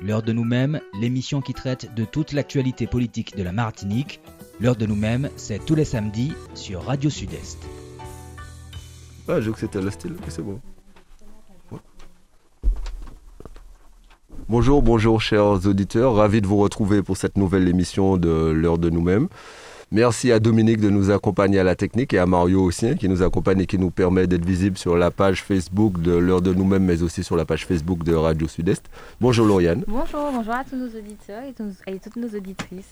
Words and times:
L'heure 0.00 0.22
de 0.22 0.32
nous-mêmes, 0.32 0.80
l'émission 1.00 1.40
qui 1.40 1.54
traite 1.54 1.92
de 1.96 2.04
toute 2.04 2.32
l'actualité 2.32 2.86
politique 2.86 3.36
de 3.36 3.42
la 3.42 3.50
Martinique. 3.50 4.20
L'heure 4.60 4.76
de 4.76 4.86
nous-mêmes, 4.86 5.28
c'est 5.34 5.64
tous 5.64 5.74
les 5.74 5.84
samedis 5.84 6.32
sur 6.54 6.84
Radio 6.84 7.10
Sud-Est. 7.10 7.58
Ah, 9.26 9.40
je 9.40 9.50
que 9.50 9.58
c'était 9.58 9.80
le 9.80 9.90
style, 9.90 10.14
c'est 10.28 10.42
bon. 10.42 10.60
Bonjour, 14.48 14.82
bonjour 14.82 15.20
chers 15.20 15.66
auditeurs, 15.66 16.14
ravi 16.14 16.40
de 16.40 16.46
vous 16.46 16.58
retrouver 16.58 17.02
pour 17.02 17.16
cette 17.16 17.36
nouvelle 17.36 17.66
émission 17.66 18.16
de 18.16 18.52
l'heure 18.54 18.78
de 18.78 18.90
nous-mêmes. 18.90 19.28
Merci 19.90 20.32
à 20.32 20.38
Dominique 20.38 20.82
de 20.82 20.90
nous 20.90 21.10
accompagner 21.10 21.58
à 21.58 21.64
la 21.64 21.74
technique 21.74 22.12
et 22.12 22.18
à 22.18 22.26
Mario 22.26 22.62
aussi 22.62 22.88
hein, 22.88 22.94
qui 22.94 23.08
nous 23.08 23.22
accompagne 23.22 23.62
et 23.62 23.66
qui 23.66 23.78
nous 23.78 23.90
permet 23.90 24.26
d'être 24.26 24.44
visible 24.44 24.76
sur 24.76 24.98
la 24.98 25.10
page 25.10 25.42
Facebook 25.42 26.02
de 26.02 26.12
l'heure 26.12 26.42
de 26.42 26.52
nous-mêmes 26.52 26.84
mais 26.84 27.02
aussi 27.02 27.24
sur 27.24 27.36
la 27.36 27.46
page 27.46 27.64
Facebook 27.64 28.04
de 28.04 28.12
Radio 28.12 28.46
Sud-Est. 28.46 28.84
Bonjour 29.18 29.46
Lauriane. 29.46 29.84
Bonjour, 29.88 30.30
bonjour 30.30 30.52
à 30.52 30.62
tous 30.64 30.76
nos 30.76 30.88
auditeurs 30.88 31.42
et, 31.86 31.98
toutes 31.98 32.16
nos 32.16 32.28
auditrices. 32.28 32.90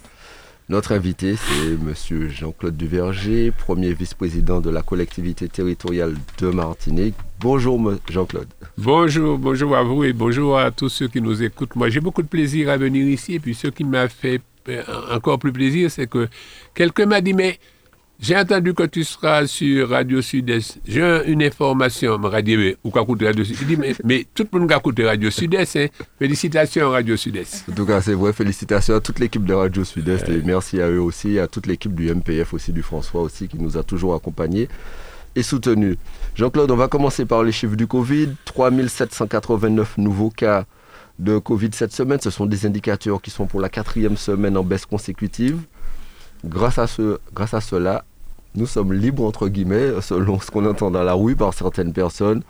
Notre 0.71 0.93
invité, 0.93 1.37
c'est 1.37 1.85
Monsieur 1.85 2.29
Jean-Claude 2.29 2.79
Duverger, 2.79 3.51
premier 3.51 3.93
vice-président 3.93 4.63
de 4.63 4.71
la 4.71 4.81
collectivité 4.81 5.51
territoriale 5.51 6.15
de 6.39 6.49
Martinique. 6.49 7.15
Bonjour 7.41 7.79
Jean-Claude. 8.09 8.49
Bonjour, 8.79 9.37
bonjour 9.37 9.77
à 9.77 9.83
vous 9.83 10.03
et 10.03 10.15
bonjour 10.15 10.59
à 10.59 10.71
tous 10.71 10.89
ceux 10.89 11.09
qui 11.09 11.21
nous 11.21 11.43
écoutent. 11.43 11.77
Moi, 11.77 11.91
j'ai 11.91 12.01
beaucoup 12.01 12.23
de 12.23 12.29
plaisir 12.29 12.71
à 12.71 12.79
venir 12.79 13.07
ici 13.07 13.35
et 13.35 13.39
puis 13.39 13.55
ce 13.55 13.67
qui 13.67 13.85
m'a 13.85 14.09
fait 14.09 14.41
encore 15.11 15.39
plus 15.39 15.53
plaisir, 15.53 15.91
c'est 15.91 16.07
que 16.07 16.29
quelqu'un 16.75 17.07
m'a 17.07 17.21
dit, 17.21 17.35
mais 17.35 17.59
j'ai 18.19 18.37
entendu 18.37 18.73
que 18.73 18.85
tu 18.85 19.05
seras 19.05 19.47
sur 19.47 19.91
Radio 19.91 20.23
Sud-Est. 20.23 20.81
J'ai 20.87 21.23
une 21.27 21.43
information. 21.43 22.19
m'a 22.19 22.41
dit, 22.41 22.57
mais 22.57 22.77
ou 22.83 22.91
Radio 22.91 23.45
Sud-Est? 23.45 23.61
Il 23.61 23.67
dit, 23.67 23.77
mais, 24.05 24.27
tout 24.35 24.47
le 24.53 24.61
monde 24.61 24.73
a 24.73 24.77
écouté 24.77 25.05
Radio 25.05 25.31
Sud-Est. 25.31 25.77
Hein. 25.77 25.87
Félicitations 26.19 26.91
Radio 26.91 27.17
Sud-Est. 27.17 27.65
En 27.71 27.75
tout 27.75 27.85
cas, 27.85 28.01
c'est 28.01 28.15
vrai. 28.15 28.33
Félicitations 28.33 28.95
à 28.95 29.01
toute 29.01 29.19
l'équipe 29.19 29.45
de 29.45 29.53
Radio 29.53 29.85
Sud-Est 29.85 30.29
et 30.31 30.41
merci 30.43 30.81
à 30.81 30.89
eux 30.89 31.01
aussi, 31.01 31.39
à 31.39 31.47
toute 31.47 31.67
l'équipe 31.67 31.95
du 31.95 32.13
MPF 32.13 32.55
aussi, 32.55 32.73
du 32.73 32.83
François 32.83 33.21
aussi, 33.21 33.49
qui 33.49 33.59
nous 33.59 33.77
a 33.77 33.83
toujours 33.83 34.15
accompagnés 34.15 34.69
et 35.35 35.43
soutenus. 35.43 35.99
Jean-Claude, 36.35 36.71
on 36.71 36.77
va 36.77 36.89
commencer 36.89 37.27
par 37.27 37.43
les 37.43 37.53
chiffres 37.53 37.77
du 37.77 37.87
Covid. 37.87 38.31
3789 38.47 39.99
nouveaux 39.99 40.31
cas 40.31 40.65
de 41.19 41.39
Covid 41.39 41.71
cette 41.73 41.93
semaine. 41.93 42.21
Ce 42.21 42.31
sont 42.31 42.47
des 42.47 42.67
indicateurs 42.67 43.21
qui 43.21 43.31
sont 43.31 43.47
pour 43.47 43.61
la 43.61 43.69
quatrième 43.69 44.17
semaine 44.17 44.57
en 44.57 44.63
baisse 44.63 44.87
consécutive. 44.87 45.61
Grâce 46.45 46.79
à, 46.79 46.87
cela, 46.87 48.05
nous 48.55 48.67
sommes 48.67 48.93
libres, 48.93 49.25
entre 49.25 49.49
guillemets, 49.49 49.93
selon 50.01 50.41
ce 50.41 50.51
qu'on 50.51 50.67
entend 50.67 50.91
dans 50.91 51.03
la 51.03 51.15
rue 51.15 51.37
par 51.37 51.55
certaines 51.55 51.93
personnes. 51.93 52.43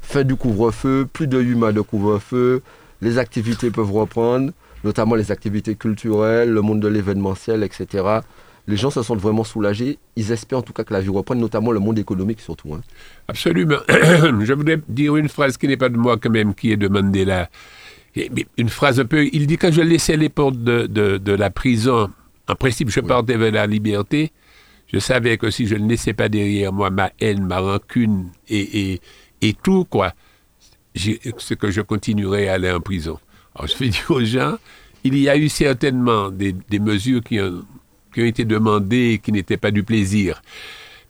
Fin 0.00 0.24
du 0.24 0.36
couvre-feu, 0.36 1.06
plus 1.12 1.26
de 1.26 1.38
8 1.38 1.54
mois 1.54 1.72
de 1.72 1.80
couvre-feu, 1.80 2.62
les 3.00 3.18
activités 3.18 3.70
peuvent 3.70 3.92
reprendre, 3.92 4.52
notamment 4.84 5.14
les 5.14 5.32
activités 5.32 5.74
culturelles, 5.74 6.50
le 6.50 6.62
monde 6.62 6.80
de 6.80 6.88
l'événementiel, 6.88 7.62
etc. 7.62 8.20
Les 8.66 8.76
gens 8.76 8.90
se 8.90 9.02
sentent 9.02 9.20
vraiment 9.20 9.44
soulagés. 9.44 9.98
Ils 10.16 10.30
espèrent 10.30 10.58
en 10.58 10.62
tout 10.62 10.72
cas 10.72 10.84
que 10.84 10.92
la 10.92 11.00
vie 11.00 11.08
reprenne, 11.08 11.40
notamment 11.40 11.72
le 11.72 11.80
monde 11.80 11.98
économique 11.98 12.40
surtout. 12.40 12.74
Hein. 12.74 12.80
Absolument. 13.26 13.78
Je 13.88 14.52
voudrais 14.52 14.80
dire 14.88 15.16
une 15.16 15.28
phrase 15.28 15.56
qui 15.56 15.66
n'est 15.68 15.76
pas 15.76 15.88
de 15.88 15.96
moi 15.96 16.16
quand 16.16 16.30
même, 16.30 16.54
qui 16.54 16.70
est 16.70 16.76
demandée 16.76 17.24
là 17.24 17.48
une 18.56 18.68
phrase 18.68 19.00
un 19.00 19.04
peu. 19.04 19.28
Il 19.32 19.46
dit 19.46 19.56
quand 19.56 19.72
je 19.72 19.80
laissais 19.80 20.16
les 20.16 20.28
portes 20.28 20.58
de, 20.58 20.86
de, 20.86 21.32
la 21.32 21.50
prison, 21.50 22.10
en 22.48 22.54
principe, 22.54 22.90
je 22.90 23.00
partais 23.00 23.36
vers 23.36 23.52
la 23.52 23.66
liberté. 23.66 24.32
Je 24.92 24.98
savais 24.98 25.36
que 25.36 25.50
si 25.50 25.66
je 25.66 25.74
ne 25.74 25.88
laissais 25.88 26.14
pas 26.14 26.28
derrière 26.28 26.72
moi 26.72 26.90
ma 26.90 27.12
haine, 27.20 27.44
ma 27.44 27.58
rancune 27.58 28.30
et, 28.48 28.92
et, 28.92 29.00
et 29.42 29.52
tout, 29.52 29.84
quoi, 29.84 30.14
c'est 30.96 31.58
que 31.58 31.70
je 31.70 31.82
continuerais 31.82 32.48
à 32.48 32.54
aller 32.54 32.70
en 32.70 32.80
prison. 32.80 33.18
Alors, 33.54 33.68
je 33.68 33.74
fais 33.74 33.88
dire 33.88 34.10
aux 34.10 34.24
gens, 34.24 34.56
il 35.04 35.18
y 35.18 35.28
a 35.28 35.36
eu 35.36 35.48
certainement 35.48 36.30
des, 36.30 36.52
des 36.52 36.78
mesures 36.78 37.22
qui 37.22 37.38
ont, 37.40 37.64
qui 38.14 38.22
ont 38.22 38.26
été 38.26 38.44
demandées 38.44 39.12
et 39.12 39.18
qui 39.18 39.30
n'étaient 39.30 39.58
pas 39.58 39.70
du 39.70 39.82
plaisir. 39.82 40.42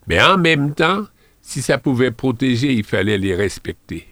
Mais 0.07 0.21
en 0.21 0.37
même 0.37 0.73
temps, 0.73 1.05
si 1.41 1.61
ça 1.61 1.77
pouvait 1.77 2.11
protéger, 2.11 2.73
il 2.73 2.83
fallait 2.83 3.17
les 3.17 3.33
respecter. 3.33 4.08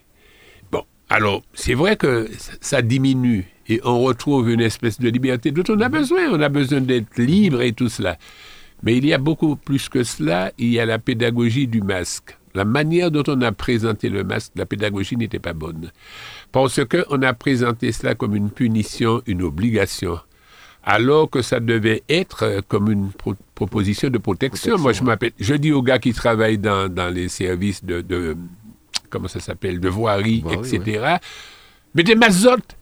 Alors, 1.10 1.42
c'est 1.54 1.74
vrai 1.74 1.96
que 1.96 2.30
ça 2.60 2.82
diminue 2.82 3.46
et 3.70 3.80
on 3.84 4.00
retrouve 4.00 4.50
une 4.50 4.62
espèce 4.62 5.00
de 5.00 5.10
liberté 5.10 5.52
dont 5.52 5.64
on 5.70 5.80
a 5.80 5.90
besoin. 5.90 6.30
On 6.32 6.42
a 6.42 6.50
besoin 6.50 6.82
d'être 6.82 7.18
libre 7.18 7.62
et 7.62 7.72
tout 7.74 7.90
cela. 7.90 8.18
Mais 8.84 8.98
il 8.98 9.06
y 9.06 9.14
a 9.14 9.18
beaucoup 9.18 9.56
plus 9.56 9.90
que 9.90 10.04
cela. 10.04 10.52
Il 10.58 10.70
y 10.70 10.80
a 10.80 10.86
la 10.86 11.00
pédagogie 11.00 11.68
du 11.68 11.82
masque. 11.82 12.38
La 12.54 12.66
manière 12.66 13.12
dont 13.12 13.24
on 13.28 13.42
a 13.42 13.52
présenté 13.52 14.10
le 14.10 14.24
masque, 14.24 14.54
la 14.56 14.66
pédagogie 14.66 15.16
n'était 15.16 15.40
pas 15.40 15.54
bonne. 15.54 15.92
Parce 16.52 16.80
qu'on 16.86 17.22
a 17.22 17.34
présenté 17.34 17.92
cela 17.92 18.16
comme 18.16 18.36
une 18.36 18.50
punition, 18.50 19.22
une 19.28 19.44
obligation. 19.44 20.20
Alors 20.84 21.30
que 21.30 21.42
ça 21.42 21.60
devait 21.60 22.04
être 22.10 22.62
comme 22.68 22.90
une 22.90 23.12
proposition 23.56 24.10
de 24.10 24.18
protection. 24.18 24.78
Moi, 24.78 24.94
je 24.94 25.04
m'appelle, 25.04 25.32
je 25.40 25.54
dis 25.54 25.72
aux 25.72 25.82
gars 25.82 26.00
qui 26.00 26.14
travaillent 26.14 26.58
dans, 26.58 27.14
les 27.14 27.28
services 27.28 27.84
de 27.84 28.02
comment 29.10 29.28
ça 29.28 29.40
s'appelle, 29.40 29.80
de 29.80 29.90
voirie, 29.90 30.44
etc. 30.52 31.18
Mais 31.96 32.04
des 32.04 32.16
mazotes. 32.16 32.76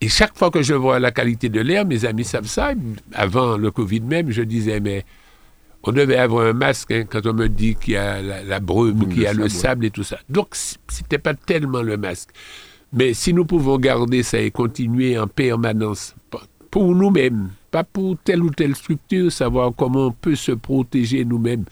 Et 0.00 0.08
chaque 0.08 0.36
fois 0.36 0.50
que 0.50 0.62
je 0.62 0.74
vois 0.74 0.98
la 0.98 1.10
qualité 1.10 1.48
de 1.48 1.60
l'air, 1.60 1.86
mes 1.86 2.04
amis 2.04 2.24
savent 2.24 2.46
ça. 2.46 2.72
Avant 3.14 3.56
le 3.56 3.70
Covid 3.70 4.00
même, 4.00 4.30
je 4.30 4.42
disais, 4.42 4.78
mais 4.78 5.04
on 5.82 5.92
devait 5.92 6.16
avoir 6.16 6.46
un 6.46 6.52
masque 6.52 6.90
hein, 6.90 7.04
quand 7.08 7.24
on 7.26 7.32
me 7.32 7.48
dit 7.48 7.76
qu'il 7.76 7.94
y 7.94 7.96
a 7.96 8.20
la, 8.20 8.60
brume, 8.60 9.08
qu'il 9.08 9.22
y 9.22 9.26
a 9.26 9.32
le 9.32 9.48
sable 9.48 9.86
et 9.86 9.90
tout 9.90 10.02
ça. 10.02 10.18
Donc, 10.28 10.48
c'était 10.88 11.18
pas 11.18 11.34
tellement 11.34 11.82
le 11.82 11.96
masque. 11.96 12.30
Mais 12.92 13.14
si 13.14 13.32
nous 13.32 13.44
pouvons 13.44 13.78
garder 13.78 14.22
ça 14.22 14.38
et 14.38 14.50
continuer 14.50 15.18
en 15.18 15.28
permanence 15.28 16.14
pour 16.70 16.94
nous-mêmes, 16.94 17.50
pas 17.70 17.84
pour 17.84 18.16
telle 18.22 18.42
ou 18.42 18.50
telle 18.50 18.74
structure, 18.74 19.30
savoir 19.30 19.72
comment 19.76 20.08
on 20.08 20.12
peut 20.12 20.34
se 20.34 20.52
protéger 20.52 21.24
nous-mêmes. 21.24 21.64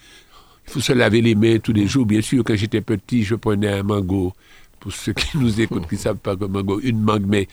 Il 0.67 0.73
faut 0.73 0.81
se 0.81 0.93
laver 0.93 1.21
les 1.21 1.35
mains 1.35 1.59
tous 1.59 1.73
les 1.73 1.87
jours. 1.87 2.07
Bien 2.07 2.21
sûr, 2.21 2.43
quand 2.45 2.57
j'étais 2.57 2.81
petit, 2.81 3.23
je 3.23 3.35
prenais 3.35 3.69
un 3.69 3.83
mango. 3.83 4.33
Pour 4.81 4.93
ceux 4.93 5.15
qui 5.15 5.39
nous 5.39 5.61
écoutent, 5.63 5.89
qui 5.89 5.95
ne 5.95 6.01
savent 6.01 6.19
pas 6.19 6.37
que 6.37 6.45
mango, 6.45 6.79
une 6.81 7.01
mangue, 7.01 7.25
mais 7.27 7.49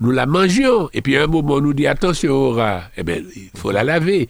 nous 0.00 0.10
la 0.10 0.26
mangions. 0.26 0.90
Et 0.92 1.00
puis 1.00 1.16
à 1.16 1.24
un 1.24 1.26
moment, 1.26 1.54
on 1.54 1.60
nous 1.60 1.72
dit 1.72 1.86
attention 1.86 2.32
au 2.32 2.50
rat. 2.52 2.90
Eh 2.98 3.02
bien, 3.02 3.22
il 3.34 3.50
faut 3.58 3.70
la 3.70 3.82
laver. 3.82 4.28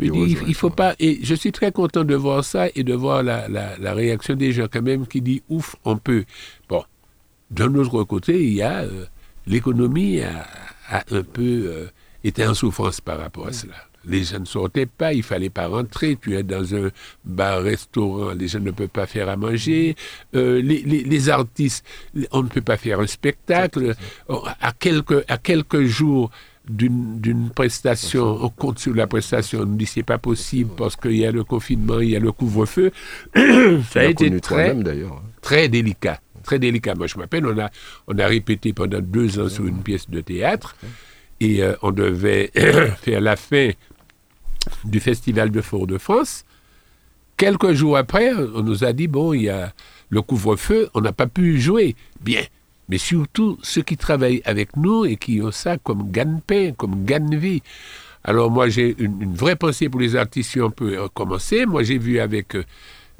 il, 0.00 0.38
il, 0.46 0.54
faut 0.54 0.70
pas. 0.70 0.94
Et 1.00 1.18
je 1.22 1.34
suis 1.34 1.50
très 1.50 1.72
content 1.72 2.04
de 2.04 2.14
voir 2.14 2.44
ça 2.44 2.68
et 2.74 2.84
de 2.84 2.94
voir 2.94 3.22
la, 3.24 3.94
réaction 3.94 4.34
des 4.34 4.52
gens 4.52 4.66
quand 4.70 4.82
même 4.82 5.06
qui 5.06 5.20
dit 5.20 5.42
ouf, 5.48 5.74
on 5.84 5.96
peut. 5.96 6.24
Bon, 6.68 6.84
d'un 7.50 7.74
autre 7.74 8.04
côté, 8.04 8.40
il 8.44 8.54
y 8.54 8.62
a 8.62 8.82
euh, 8.82 9.06
l'économie 9.46 10.20
a, 10.20 10.46
un 11.10 11.22
peu 11.22 11.42
euh, 11.42 11.86
été 12.22 12.46
en 12.46 12.54
souffrance 12.54 13.00
par 13.00 13.18
rapport 13.18 13.48
à 13.48 13.52
cela 13.52 13.74
les 14.06 14.24
gens 14.24 14.40
ne 14.40 14.44
sortaient 14.44 14.86
pas, 14.86 15.12
il 15.12 15.22
fallait 15.22 15.50
pas 15.50 15.66
rentrer. 15.66 16.16
Tu 16.20 16.36
es 16.36 16.42
dans 16.42 16.74
un 16.74 16.90
bar-restaurant, 17.24 18.32
les 18.32 18.48
gens 18.48 18.60
ne 18.60 18.70
peuvent 18.70 18.88
pas 18.88 19.06
faire 19.06 19.28
à 19.28 19.36
manger. 19.36 19.96
Euh, 20.34 20.60
les, 20.62 21.28
artistes, 21.28 21.84
on 22.32 22.42
ne 22.42 22.48
peut 22.48 22.60
pas 22.60 22.76
faire 22.76 23.00
un 23.00 23.06
spectacle. 23.06 23.94
À 24.28 24.72
quelques, 24.72 25.24
à 25.28 25.38
quelques 25.38 25.84
jours 25.84 26.30
d'une 26.68 27.50
prestation, 27.54 28.38
on 28.42 28.48
compte 28.48 28.78
sur 28.78 28.94
la 28.94 29.06
prestation, 29.06 29.60
on 29.60 29.66
nous 29.66 29.76
dit 29.76 29.86
c'est 29.86 30.02
pas 30.02 30.18
possible 30.18 30.70
parce 30.76 30.96
qu'il 30.96 31.16
y 31.16 31.26
a 31.26 31.32
le 31.32 31.44
confinement, 31.44 32.00
il 32.00 32.10
y 32.10 32.16
a 32.16 32.20
le 32.20 32.32
couvre-feu. 32.32 32.90
Ça 33.34 34.00
a 34.00 34.04
été 34.04 34.40
très, 34.40 34.74
très 35.42 35.68
délicat. 35.68 36.20
Très 36.42 36.58
délicat. 36.58 36.94
Moi, 36.94 37.06
je 37.06 37.16
m'appelle, 37.16 37.46
on 37.46 37.58
a, 37.58 37.70
on 38.06 38.18
a 38.18 38.26
répété 38.26 38.72
pendant 38.72 39.00
deux 39.00 39.38
ans 39.38 39.48
sur 39.48 39.66
une 39.66 39.82
pièce 39.82 40.10
de 40.10 40.20
théâtre 40.20 40.76
et 41.40 41.62
euh, 41.62 41.74
on 41.82 41.90
devait 41.90 42.50
faire 43.02 43.20
la 43.20 43.36
fin 43.36 43.70
du 44.84 45.00
Festival 45.00 45.50
de 45.50 45.60
Fort-de-France. 45.60 46.44
Quelques 47.36 47.72
jours 47.72 47.96
après, 47.96 48.32
on 48.32 48.62
nous 48.62 48.84
a 48.84 48.92
dit, 48.92 49.08
bon, 49.08 49.32
il 49.32 49.42
y 49.42 49.48
a 49.48 49.72
le 50.10 50.22
couvre-feu, 50.22 50.88
on 50.94 51.00
n'a 51.00 51.12
pas 51.12 51.26
pu 51.26 51.60
jouer. 51.60 51.96
Bien. 52.20 52.42
Mais 52.88 52.98
surtout, 52.98 53.58
ceux 53.62 53.82
qui 53.82 53.96
travaillent 53.96 54.42
avec 54.44 54.76
nous 54.76 55.04
et 55.04 55.16
qui 55.16 55.40
ont 55.40 55.50
ça 55.50 55.78
comme 55.78 56.10
gagne-pain, 56.10 56.72
comme 56.76 57.04
gagne-vie. 57.04 57.62
Alors 58.22 58.50
moi, 58.50 58.68
j'ai 58.68 58.94
une, 58.98 59.34
vraie 59.34 59.56
pensée 59.56 59.88
pour 59.88 60.00
les 60.00 60.16
artistes 60.16 60.52
si 60.52 60.60
on 60.60 60.70
peut 60.70 61.00
recommencer. 61.00 61.66
Moi, 61.66 61.82
j'ai 61.82 61.98
vu 61.98 62.20
avec 62.20 62.54
euh, 62.54 62.64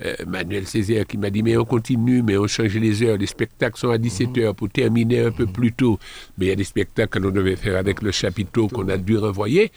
euh, 0.04 0.14
Manuel 0.26 0.66
Césaire 0.66 1.06
qui 1.06 1.18
m'a 1.18 1.30
dit, 1.30 1.42
mais 1.42 1.56
on 1.56 1.64
continue, 1.64 2.22
mais 2.22 2.36
on 2.36 2.46
change 2.46 2.74
les 2.76 3.02
heures. 3.02 3.16
Les 3.16 3.26
spectacles 3.26 3.78
sont 3.78 3.90
à 3.90 3.98
17 3.98 4.38
heures 4.38 4.54
pour 4.54 4.68
terminer 4.70 5.20
un 5.20 5.30
peu 5.30 5.46
plus 5.46 5.72
tôt. 5.72 5.98
Mais 6.38 6.46
il 6.46 6.48
y 6.48 6.52
a 6.52 6.56
des 6.56 6.64
spectacles 6.64 7.08
que 7.10 7.18
l'on 7.18 7.30
devait 7.30 7.56
faire 7.56 7.76
avec 7.76 8.02
le 8.02 8.12
chapiteau 8.12 8.68
qu'on 8.68 8.88
a 8.88 8.96
dû 8.96 9.16
renvoyer. 9.18 9.72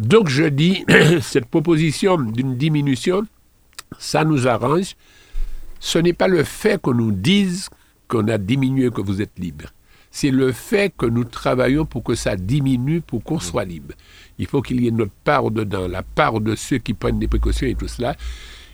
Donc 0.00 0.30
je 0.30 0.44
dis, 0.44 0.82
cette 1.20 1.44
proposition 1.44 2.16
d'une 2.16 2.56
diminution, 2.56 3.26
ça 3.98 4.24
nous 4.24 4.48
arrange. 4.48 4.96
Ce 5.78 5.98
n'est 5.98 6.14
pas 6.14 6.26
le 6.26 6.42
fait 6.42 6.80
qu'on 6.80 6.94
nous 6.94 7.12
dise 7.12 7.68
qu'on 8.08 8.26
a 8.28 8.38
diminué, 8.38 8.90
que 8.90 9.02
vous 9.02 9.20
êtes 9.20 9.38
libre. 9.38 9.66
C'est 10.10 10.30
le 10.30 10.52
fait 10.52 10.92
que 10.96 11.04
nous 11.04 11.24
travaillons 11.24 11.84
pour 11.84 12.02
que 12.02 12.14
ça 12.14 12.34
diminue, 12.34 13.02
pour 13.02 13.22
qu'on 13.22 13.38
soit 13.38 13.66
libre. 13.66 13.92
Il 14.38 14.46
faut 14.46 14.62
qu'il 14.62 14.80
y 14.80 14.88
ait 14.88 14.90
notre 14.90 15.12
part 15.22 15.50
dedans, 15.50 15.86
la 15.86 16.02
part 16.02 16.40
de 16.40 16.56
ceux 16.56 16.78
qui 16.78 16.94
prennent 16.94 17.18
des 17.18 17.28
précautions 17.28 17.66
et 17.66 17.74
tout 17.74 17.86
cela. 17.86 18.16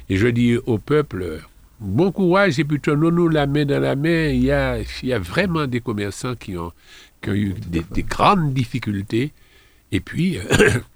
Et 0.08 0.16
je 0.16 0.28
dis 0.28 0.56
au 0.56 0.78
peuple, 0.78 1.42
bon 1.80 2.12
courage 2.12 2.60
et 2.60 2.64
puis 2.64 2.78
tenons-nous 2.78 3.28
la 3.28 3.48
main 3.48 3.64
dans 3.64 3.80
la 3.80 3.96
main. 3.96 4.28
Il 4.28 4.44
y 4.44 4.52
a, 4.52 4.78
il 4.78 5.08
y 5.08 5.12
a 5.12 5.18
vraiment 5.18 5.66
des 5.66 5.80
commerçants 5.80 6.36
qui 6.36 6.56
ont, 6.56 6.70
qui 7.20 7.30
ont 7.30 7.34
eu 7.34 7.54
des, 7.66 7.84
des 7.90 8.04
grandes 8.04 8.54
difficultés. 8.54 9.32
Et 9.90 10.00
puis, 10.00 10.38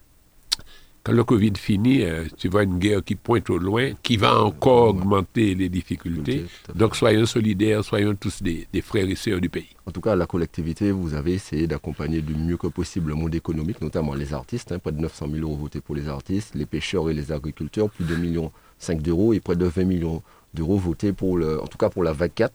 quand 1.02 1.12
le 1.12 1.24
Covid 1.24 1.52
finit, 1.56 2.02
euh, 2.02 2.26
tu 2.36 2.48
vois 2.48 2.64
une 2.64 2.78
guerre 2.78 3.02
qui 3.02 3.14
pointe 3.14 3.48
au 3.48 3.58
loin, 3.58 3.92
qui 4.02 4.16
va 4.16 4.42
encore 4.42 4.88
augmenter 4.88 5.54
les 5.54 5.68
difficultés. 5.68 6.44
Donc 6.74 6.94
soyons 6.94 7.24
solidaires, 7.24 7.82
soyons 7.84 8.14
tous 8.14 8.42
des, 8.42 8.66
frères 8.82 9.08
et 9.08 9.14
sœurs 9.14 9.40
du 9.40 9.48
pays. 9.48 9.68
En 9.86 9.92
tout 9.92 10.00
cas, 10.00 10.14
la 10.14 10.26
collectivité, 10.26 10.90
vous 10.90 11.14
avez 11.14 11.34
essayé 11.34 11.66
d'accompagner 11.66 12.20
du 12.20 12.34
mieux 12.34 12.56
que 12.58 12.66
possible 12.66 13.08
le 13.10 13.14
monde 13.14 13.34
économique, 13.34 13.80
notamment 13.80 14.14
les 14.14 14.34
artistes. 14.34 14.72
Hein, 14.72 14.78
près 14.78 14.92
de 14.92 15.00
900 15.00 15.26
000 15.32 15.42
euros 15.42 15.56
votés 15.56 15.80
pour 15.80 15.94
les 15.94 16.08
artistes, 16.08 16.54
les 16.54 16.66
pêcheurs 16.66 17.08
et 17.08 17.14
les 17.14 17.32
agriculteurs, 17.32 17.88
plus 17.90 18.04
de 18.04 18.14
2 18.14 18.20
millions 18.20 18.52
5 18.78 19.00
d'euros 19.00 19.32
et 19.32 19.40
près 19.40 19.56
de 19.56 19.66
20 19.66 19.84
millions 19.84 20.22
d'euros 20.54 20.76
votés 20.76 21.12
pour 21.12 21.38
le, 21.38 21.62
en 21.62 21.66
tout 21.66 21.78
cas 21.78 21.88
pour 21.88 22.02
la 22.02 22.12
vague 22.12 22.32
4 22.34 22.52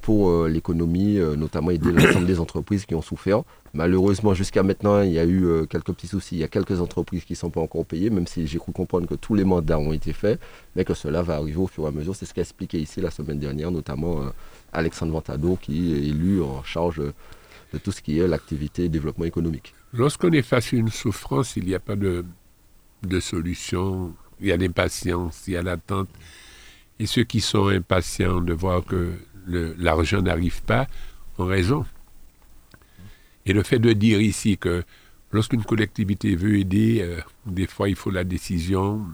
pour 0.00 0.30
euh, 0.30 0.48
l'économie, 0.48 1.18
euh, 1.18 1.36
notamment 1.36 1.70
aider 1.70 1.92
l'ensemble 1.92 2.26
des 2.26 2.40
entreprises 2.40 2.86
qui 2.86 2.94
ont 2.94 3.02
souffert. 3.02 3.42
Malheureusement, 3.74 4.32
jusqu'à 4.34 4.62
maintenant, 4.62 5.02
il 5.02 5.12
y 5.12 5.18
a 5.18 5.24
eu 5.24 5.44
euh, 5.44 5.66
quelques 5.66 5.92
petits 5.92 6.06
soucis. 6.06 6.36
Il 6.36 6.38
y 6.38 6.44
a 6.44 6.48
quelques 6.48 6.80
entreprises 6.80 7.24
qui 7.24 7.34
ne 7.34 7.38
sont 7.38 7.50
pas 7.50 7.60
encore 7.60 7.84
payées, 7.84 8.10
même 8.10 8.26
si 8.26 8.46
j'ai 8.46 8.58
cru 8.58 8.72
comprendre 8.72 9.06
que 9.06 9.14
tous 9.14 9.34
les 9.34 9.44
mandats 9.44 9.78
ont 9.78 9.92
été 9.92 10.12
faits, 10.12 10.40
mais 10.76 10.84
que 10.84 10.94
cela 10.94 11.22
va 11.22 11.36
arriver 11.36 11.58
au 11.58 11.66
fur 11.66 11.84
et 11.84 11.88
à 11.88 11.90
mesure. 11.90 12.16
C'est 12.16 12.26
ce 12.26 12.34
qu'a 12.34 12.42
expliqué 12.42 12.78
ici 12.78 13.00
la 13.00 13.10
semaine 13.10 13.38
dernière, 13.38 13.70
notamment 13.70 14.20
Alexandre 14.72 15.12
Ventado, 15.12 15.58
qui 15.60 15.92
est 15.92 16.08
élu 16.08 16.42
en 16.42 16.62
charge 16.62 17.02
de 17.72 17.78
tout 17.78 17.92
ce 17.92 18.00
qui 18.00 18.18
est 18.18 18.26
l'activité 18.26 18.84
et 18.84 18.88
développement 18.88 19.26
économique. 19.26 19.74
Lorsqu'on 19.92 20.30
est 20.32 20.42
face 20.42 20.72
à 20.72 20.76
une 20.76 20.88
souffrance, 20.88 21.56
il 21.56 21.66
n'y 21.66 21.74
a 21.74 21.80
pas 21.80 21.96
de, 21.96 22.24
de 23.02 23.20
solution. 23.20 24.14
Il 24.40 24.46
y 24.46 24.52
a 24.52 24.56
l'impatience, 24.56 25.44
il 25.46 25.54
y 25.54 25.56
a 25.56 25.62
l'attente. 25.62 26.08
Et 27.00 27.06
ceux 27.06 27.24
qui 27.24 27.40
sont 27.40 27.68
impatients 27.68 28.40
de 28.40 28.52
voir 28.52 28.84
que 28.84 29.12
l'argent 29.78 30.22
n'arrive 30.22 30.62
pas 30.62 30.86
ont 31.38 31.46
raison. 31.46 31.84
Et 33.46 33.52
le 33.52 33.62
fait 33.62 33.78
de 33.78 33.92
dire 33.92 34.20
ici 34.20 34.58
que 34.58 34.84
lorsqu'une 35.32 35.64
collectivité 35.64 36.36
veut 36.36 36.58
aider, 36.58 37.00
euh, 37.00 37.20
des 37.46 37.66
fois 37.66 37.88
il 37.88 37.96
faut 37.96 38.10
la 38.10 38.24
décision, 38.24 39.06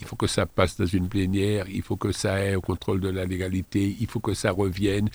il 0.00 0.06
faut 0.06 0.16
que 0.16 0.26
ça 0.26 0.46
passe 0.46 0.76
dans 0.76 0.86
une 0.86 1.08
plénière, 1.08 1.66
il 1.68 1.82
faut 1.82 1.96
que 1.96 2.12
ça 2.12 2.40
ait 2.40 2.56
au 2.56 2.60
contrôle 2.60 3.00
de 3.00 3.08
la 3.08 3.24
légalité, 3.24 3.96
il 4.00 4.06
faut 4.06 4.20
que 4.20 4.34
ça 4.34 4.50
revienne, 4.50 5.08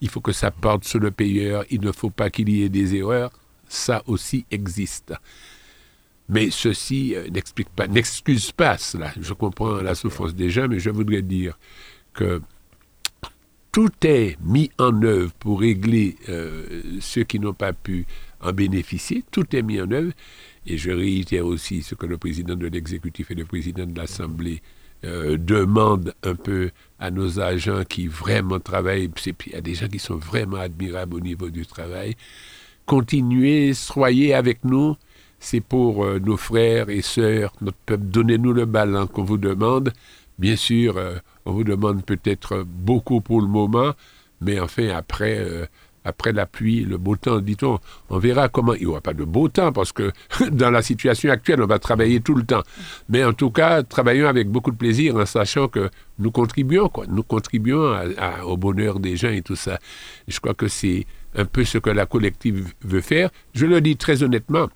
il 0.00 0.08
faut 0.08 0.20
que 0.20 0.32
ça 0.32 0.50
parte 0.50 0.84
sur 0.84 0.98
le 0.98 1.10
payeur, 1.10 1.64
il 1.70 1.80
ne 1.80 1.92
faut 1.92 2.10
pas 2.10 2.30
qu'il 2.30 2.48
y 2.48 2.62
ait 2.62 2.68
des 2.68 2.94
erreurs, 2.94 3.32
ça 3.68 4.02
aussi 4.06 4.46
existe. 4.50 5.12
Mais 6.28 6.50
ceci 6.50 7.14
euh, 7.16 7.28
n'explique 7.28 7.70
pas, 7.70 7.88
n'excuse 7.88 8.52
pas 8.52 8.78
cela. 8.78 9.12
Je 9.20 9.34
comprends 9.34 9.80
la 9.82 9.96
souffrance 9.96 10.34
des 10.34 10.48
gens, 10.48 10.68
mais 10.68 10.78
je 10.78 10.90
voudrais 10.90 11.22
dire 11.22 11.58
que 12.14 12.40
tout 13.72 13.90
est 14.02 14.36
mis 14.42 14.70
en 14.78 15.02
œuvre 15.02 15.32
pour 15.38 15.60
régler 15.60 16.16
euh, 16.28 16.82
ceux 17.00 17.22
qui 17.22 17.38
n'ont 17.38 17.54
pas 17.54 17.72
pu 17.72 18.06
en 18.40 18.52
bénéficier. 18.52 19.24
Tout 19.30 19.54
est 19.54 19.62
mis 19.62 19.80
en 19.80 19.90
œuvre. 19.90 20.12
Et 20.66 20.76
je 20.76 20.90
réitère 20.90 21.46
aussi 21.46 21.82
ce 21.82 21.94
que 21.94 22.06
le 22.06 22.18
président 22.18 22.54
de 22.56 22.66
l'exécutif 22.66 23.30
et 23.30 23.34
le 23.34 23.44
président 23.44 23.86
de 23.86 23.96
l'Assemblée 23.96 24.60
euh, 25.04 25.38
demandent 25.38 26.14
un 26.22 26.34
peu 26.34 26.70
à 26.98 27.10
nos 27.10 27.40
agents 27.40 27.84
qui 27.88 28.08
vraiment 28.08 28.60
travaillent. 28.60 29.10
Il 29.46 29.52
y 29.52 29.56
a 29.56 29.60
des 29.60 29.74
gens 29.74 29.88
qui 29.88 29.98
sont 29.98 30.16
vraiment 30.16 30.58
admirables 30.58 31.16
au 31.16 31.20
niveau 31.20 31.48
du 31.48 31.64
travail. 31.64 32.16
Continuez, 32.86 33.72
soyez 33.74 34.34
avec 34.34 34.64
nous. 34.64 34.96
C'est 35.38 35.60
pour 35.60 36.04
euh, 36.04 36.18
nos 36.18 36.36
frères 36.36 36.90
et 36.90 37.02
sœurs, 37.02 37.52
notre 37.60 37.78
peuple. 37.86 38.04
Donnez-nous 38.04 38.52
le 38.52 38.66
ballon 38.66 39.06
qu'on 39.06 39.24
vous 39.24 39.38
demande. 39.38 39.92
Bien 40.38 40.56
sûr, 40.56 40.98
on 41.44 41.52
vous 41.52 41.64
demande 41.64 42.04
peut-être 42.04 42.64
beaucoup 42.64 43.20
pour 43.20 43.40
le 43.40 43.48
moment, 43.48 43.92
mais 44.40 44.58
enfin, 44.60 44.88
après, 44.88 45.38
euh, 45.38 45.66
après 46.04 46.32
la 46.32 46.46
pluie, 46.46 46.84
le 46.84 46.96
beau 46.96 47.16
temps, 47.16 47.40
dit-on, 47.40 47.78
on 48.08 48.18
verra 48.18 48.48
comment. 48.48 48.74
Il 48.74 48.80
n'y 48.80 48.86
aura 48.86 49.00
pas 49.00 49.12
de 49.12 49.24
beau 49.24 49.48
temps 49.48 49.72
parce 49.72 49.92
que 49.92 50.12
dans 50.50 50.70
la 50.70 50.82
situation 50.82 51.30
actuelle, 51.30 51.62
on 51.62 51.66
va 51.66 51.78
travailler 51.78 52.20
tout 52.20 52.34
le 52.34 52.44
temps. 52.44 52.62
Mais 53.08 53.24
en 53.24 53.32
tout 53.32 53.50
cas, 53.50 53.82
travaillons 53.82 54.28
avec 54.28 54.48
beaucoup 54.48 54.70
de 54.70 54.76
plaisir 54.76 55.16
en 55.16 55.26
sachant 55.26 55.68
que 55.68 55.90
nous 56.18 56.30
contribuons, 56.30 56.88
quoi. 56.88 57.04
Nous 57.08 57.22
contribuons 57.22 57.94
au 58.44 58.56
bonheur 58.56 59.00
des 59.00 59.16
gens 59.16 59.30
et 59.30 59.42
tout 59.42 59.56
ça. 59.56 59.78
je 60.26 60.38
crois 60.40 60.54
que 60.54 60.68
c'est 60.68 61.06
un 61.36 61.44
peu 61.44 61.64
ce 61.64 61.78
que 61.78 61.90
la 61.90 62.06
collective 62.06 62.72
veut 62.82 63.00
faire. 63.00 63.30
Je 63.54 63.66
le 63.66 63.80
dis 63.80 63.96
très 63.96 64.22
honnêtement. 64.22 64.68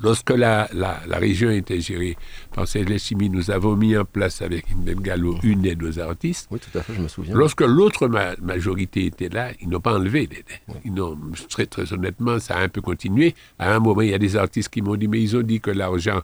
Lorsque 0.00 0.30
la, 0.30 0.68
la, 0.72 1.18
région 1.18 1.50
était 1.50 1.80
gérée 1.80 2.16
par 2.54 2.66
Chimie, 2.66 3.28
nous 3.30 3.50
avons 3.50 3.76
mis 3.76 3.96
en 3.96 4.04
place 4.04 4.42
avec 4.42 4.64
Gallo 5.00 5.36
une 5.42 5.64
aide 5.66 5.82
aux 5.82 5.98
artistes. 5.98 6.48
Oui, 6.50 6.58
tout 6.58 6.76
à 6.78 6.82
fait, 6.82 6.94
je 6.94 7.02
me 7.02 7.08
souviens. 7.08 7.34
Lorsque 7.34 7.60
l'autre 7.60 8.08
majorité 8.40 9.06
était 9.06 9.28
là, 9.28 9.50
ils 9.60 9.68
n'ont 9.68 9.80
pas 9.80 9.94
enlevé 9.94 10.28
l'aide. 10.30 11.04
très, 11.48 11.66
très 11.66 11.92
honnêtement, 11.92 12.38
ça 12.38 12.56
a 12.56 12.62
un 12.62 12.68
peu 12.68 12.80
continué. 12.80 13.34
À 13.58 13.74
un 13.74 13.78
moment, 13.80 14.02
il 14.02 14.10
y 14.10 14.14
a 14.14 14.18
des 14.18 14.36
artistes 14.36 14.68
qui 14.70 14.82
m'ont 14.82 14.96
dit, 14.96 15.08
mais 15.08 15.20
ils 15.20 15.36
ont 15.36 15.42
dit 15.42 15.60
que 15.60 15.70
l'argent 15.70 16.20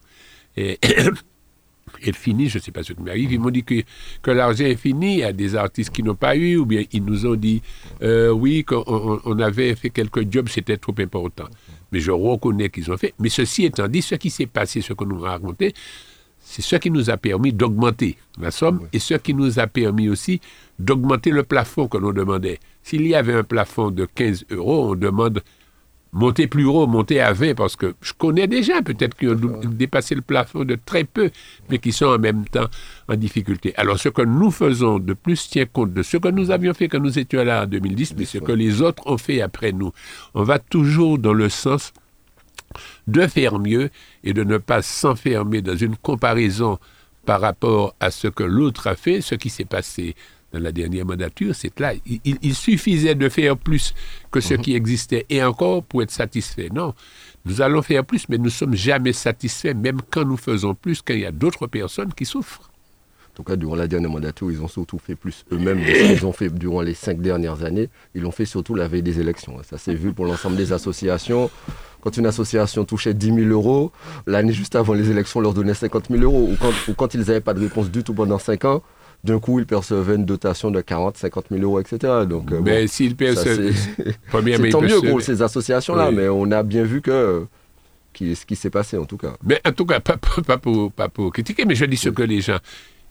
est, 0.57 0.79
est 2.03 2.17
fini, 2.17 2.49
je 2.49 2.59
ne 2.59 2.63
sais 2.63 2.73
pas 2.73 2.83
ce 2.83 2.93
qui 2.93 3.03
m'arrive, 3.03 3.33
ils 3.33 3.41
m'ont 3.41 3.51
dit 3.51 3.65
que, 3.65 3.83
que 4.23 4.31
l'argent 4.31 4.65
est 4.65 4.77
fini, 4.77 5.15
il 5.15 5.19
y 5.21 5.25
a 5.25 5.33
des 5.33 5.55
artistes 5.57 5.91
qui 5.91 6.03
n'ont 6.03 6.15
pas 6.15 6.37
eu, 6.37 6.57
ou 6.57 6.67
bien 6.67 6.85
ils 6.93 7.05
nous 7.05 7.27
ont 7.27 7.35
dit, 7.35 7.63
euh, 8.03 8.31
oui, 8.31 8.65
qu'on 8.65 9.21
on 9.25 9.39
avait 9.39 9.75
fait 9.75 9.91
quelques 9.91 10.31
jobs, 10.31 10.49
c'était 10.49 10.77
trop 10.77 10.95
important. 10.99 11.49
Mais 11.93 12.01
je 12.01 12.11
reconnais 12.11 12.69
qu'ils 12.69 12.91
ont 12.91 12.97
fait. 12.97 13.15
Mais 13.19 13.29
ceci 13.29 13.65
étant 13.65 13.89
dit, 13.89 14.03
ce 14.03 14.15
qui 14.17 14.31
s'est 14.31 14.47
passé, 14.47 14.81
ce 14.81 14.93
que 14.93 15.05
nous 15.05 15.19
racontons, 15.19 15.71
c'est 16.41 16.63
ce 16.63 16.77
qui 16.77 16.91
nous 16.91 17.11
a 17.11 17.17
permis 17.17 17.53
d'augmenter 17.53 18.17
la 18.41 18.51
somme 18.51 18.89
et 18.93 18.99
ce 18.99 19.15
qui 19.15 19.35
nous 19.35 19.59
a 19.59 19.67
permis 19.67 20.09
aussi 20.09 20.41
d'augmenter 20.79 21.31
le 21.31 21.43
plafond 21.43 21.89
que 21.89 21.99
l'on 21.99 22.13
demandait. 22.13 22.59
S'il 22.83 23.07
y 23.07 23.15
avait 23.15 23.35
un 23.35 23.45
plafond 23.45 23.91
de 23.91 24.07
15 24.07 24.47
euros, 24.51 24.93
on 24.93 24.95
demande 24.95 25.43
monter 26.13 26.47
plus 26.47 26.65
haut, 26.65 26.87
monter 26.87 27.21
à 27.21 27.33
20, 27.33 27.55
parce 27.55 27.77
que 27.77 27.95
je 28.01 28.13
connais 28.13 28.47
déjà 28.47 28.81
peut-être 28.83 29.17
qui 29.17 29.29
ont 29.29 29.35
dépassé 29.35 30.15
le 30.15 30.23
plafond 30.23 30.65
de 30.65 30.79
très 30.83 31.05
peu, 31.05 31.31
mais 31.69 31.79
qui 31.79 31.93
sont 31.93 32.07
en 32.07 32.19
même 32.19 32.45
temps 32.47 32.69
en 33.09 33.17
difficulté. 33.17 33.75
Alors 33.77 33.99
ce 33.99 34.09
que 34.09 34.23
nous 34.23 34.51
faisons 34.51 34.99
de 34.99 35.15
plus 35.15 35.49
tient 35.49 35.67
compte 35.67 35.93
de 35.93 36.03
ce 36.03 36.17
que 36.17 36.29
nous 36.29 36.51
avions 36.51 36.75
fait 36.75 36.89
quand 36.89 37.01
nous 37.01 37.19
étions 37.19 37.43
là 37.43 37.65
en 37.65 37.67
2010, 37.67 38.15
mais 38.19 38.25
ce 38.25 38.39
que 38.39 38.53
les 38.53 38.83
autres 38.83 39.07
ont 39.07 39.19
fait 39.19 39.41
après 39.41 39.73
nous. 39.73 39.93
On 40.35 40.43
va 40.43 40.59
toujours 40.59 41.19
dans 41.19 41.33
le 41.33 41.49
sens 41.49 41.93
de 43.07 43.27
faire 43.27 43.59
mieux 43.59 43.91
et 44.25 44.35
de 44.35 44.45
ne 44.45 44.59
pas 44.59 44.83
s'enfermer 44.83 45.63
dans 45.63 45.77
une 45.77 45.97
comparaison 45.97 46.79
par 47.25 47.41
rapport 47.41 47.95
à 48.01 48.11
ce 48.11 48.29
que 48.29 48.43
l'autre 48.43 48.87
a 48.87 48.95
fait, 48.95 49.21
ce 49.21 49.35
qui 49.35 49.51
s'est 49.51 49.65
passé 49.65 50.15
dans 50.53 50.61
la 50.61 50.73
dernière 50.73 51.05
mandature, 51.05 51.55
c'est 51.55 51.79
là. 51.79 51.93
Il, 52.25 52.55
suffisait 52.55 53.15
de 53.15 53.29
faire 53.29 53.57
plus 53.57 53.95
que 54.31 54.41
ce 54.41 54.55
mhm. 54.55 54.63
qui 54.63 54.75
existait 54.75 55.27
et 55.29 55.43
encore 55.43 55.83
pour 55.85 56.03
être 56.03 56.11
satisfait. 56.11 56.71
Non, 56.73 56.95
nous 57.45 57.61
allons 57.61 57.83
faire 57.83 58.05
plus, 58.05 58.29
mais 58.31 58.39
nous 58.39 58.45
ne 58.45 58.49
sommes 58.51 58.75
jamais 58.75 59.13
satisfaits, 59.13 59.75
même 59.75 60.01
quand 60.11 60.25
nous 60.25 60.39
faisons 60.39 60.75
plus, 60.75 61.03
quand 61.03 61.13
il 61.15 61.21
y 61.21 61.27
a 61.27 61.33
d'autres 61.33 61.67
personnes 61.67 62.15
qui 62.15 62.25
souffrent. 62.25 62.71
En 63.39 63.45
tout 63.45 63.53
cas, 63.53 63.57
durant 63.57 63.77
la 63.77 63.87
dernière 63.87 64.11
mandature, 64.11 64.51
ils 64.51 64.61
ont 64.61 64.67
surtout 64.67 64.99
fait 64.99 65.15
plus 65.15 65.45
eux-mêmes 65.53 65.79
de 65.79 65.85
ce 65.85 66.13
qu'ils 66.13 66.27
ont 66.27 66.33
fait 66.33 66.51
durant 66.51 66.81
les 66.81 66.95
cinq 66.95 67.21
dernières 67.21 67.63
années. 67.63 67.89
Ils 68.17 68.23
l'ont 68.23 68.33
fait 68.33 68.45
surtout 68.45 68.75
la 68.75 68.89
veille 68.89 69.03
des 69.03 69.21
élections. 69.21 69.57
Ça 69.63 69.79
s'est 69.79 69.95
vu 69.95 70.13
pour 70.13 70.27
l'ensemble 70.27 70.57
des 70.57 70.73
associations. 70.73 71.49
Quand 72.01 72.17
une 72.17 72.27
association 72.27 72.85
touchait 72.85 73.15
10 73.15 73.35
000 73.35 73.39
euros, 73.51 73.93
l'année 74.27 74.53
juste 74.53 74.75
avant 74.75 74.93
les 74.93 75.09
élections, 75.11 75.39
on 75.39 75.43
leur 75.45 75.55
donnait 75.55 75.75
50 75.75 76.09
000 76.11 76.21
euros. 76.23 76.49
Ou 76.51 76.57
quand, 76.61 76.73
ou 76.89 76.95
quand 76.95 77.15
ils 77.15 77.21
n'avaient 77.21 77.41
pas 77.41 77.55
de 77.55 77.61
réponse 77.61 77.93
du 77.93 78.03
tout 78.03 78.13
pendant 78.13 78.41
cinq 78.41 78.65
ans, 78.65 78.83
d'un 79.23 79.39
coup, 79.39 79.61
ils 79.61 79.67
percevaient 79.67 80.17
une 80.17 80.25
dotation 80.25 80.73
de 80.73 80.81
40, 80.81 81.17
50 81.17 81.45
000 81.53 81.63
euros, 81.63 81.79
etc. 81.79 82.25
Donc, 82.29 82.51
euh, 82.51 82.61
mais 82.61 82.89
s'ils 82.89 83.15
percevaient. 83.15 83.73
C'est 83.73 84.71
tant 84.71 84.81
mieux 84.81 85.01
pour 85.01 85.23
ces 85.23 85.43
associations-là, 85.43 86.11
mais 86.11 86.29
on 86.29 86.51
a 86.51 86.65
bien 86.65 86.83
vu 86.83 87.03
que. 87.03 87.47
ce 88.15 88.45
qui 88.47 88.57
s'est 88.57 88.71
passé 88.71 88.97
en 88.97 89.05
tout 89.05 89.17
cas. 89.17 89.37
Mais 89.45 89.61
en 89.65 89.71
tout 89.71 89.87
cas, 89.87 90.01
pas, 90.01 90.17
pour, 90.17 90.91
pas 90.91 91.09
pour, 91.09 91.33
critiquer, 91.33 91.65
mais 91.65 91.77
je 91.77 91.85
dis 91.85 91.97
ce 91.97 92.09
que 92.09 92.23
les 92.23 92.41
gens. 92.41 92.59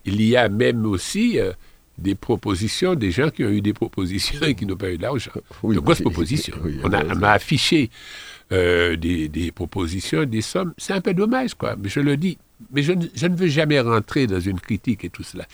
Il 0.08 0.22
y 0.22 0.36
a 0.36 0.48
même 0.48 0.86
aussi 0.86 1.40
euh, 1.40 1.52
des 1.98 2.16
propositions, 2.16 2.96
des 2.96 3.12
gens 3.12 3.30
qui 3.30 3.44
ont 3.44 3.50
eu 3.50 3.62
des 3.62 3.74
propositions 3.74 4.42
et 4.42 4.56
qui 4.56 4.66
n'ont 4.66 4.78
pas 4.78 4.90
eu 4.90 4.98
d'argent. 4.98 5.32
Oui, 5.64 5.76
de 5.76 5.82
grosses 5.82 6.02
propositions. 6.02 6.56
on, 6.84 6.92
a, 6.94 7.04
m'a 7.16 7.34
affiché 7.34 7.90
euh, 8.52 8.96
des, 8.96 9.28
des, 9.28 9.52
propositions, 9.52 10.24
des 10.24 10.42
sommes. 10.42 10.74
C'est 10.78 10.94
un 10.94 11.02
peu 11.02 11.14
dommage, 11.14 11.56
quoi. 11.56 11.76
Mais 11.76 11.90
je 11.90 12.00
le 12.00 12.16
dis. 12.16 12.38
Mais 12.72 12.82
je, 12.82 12.94
je 13.14 13.28
ne 13.28 13.36
veux 13.36 13.48
jamais 13.48 13.80
rentrer 13.80 14.26
dans 14.26 14.40
une 14.40 14.60
critique 14.60 15.04
et 15.04 15.10
tout 15.10 15.24
cela. 15.24 15.46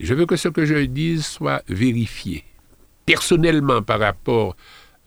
Je 0.00 0.12
veux 0.14 0.26
que 0.26 0.36
ce 0.36 0.48
que 0.48 0.66
je 0.66 0.84
dise 0.84 1.24
soit 1.24 1.62
vérifié. 1.68 2.44
Personnellement, 3.06 3.82
par 3.82 4.00
rapport 4.00 4.56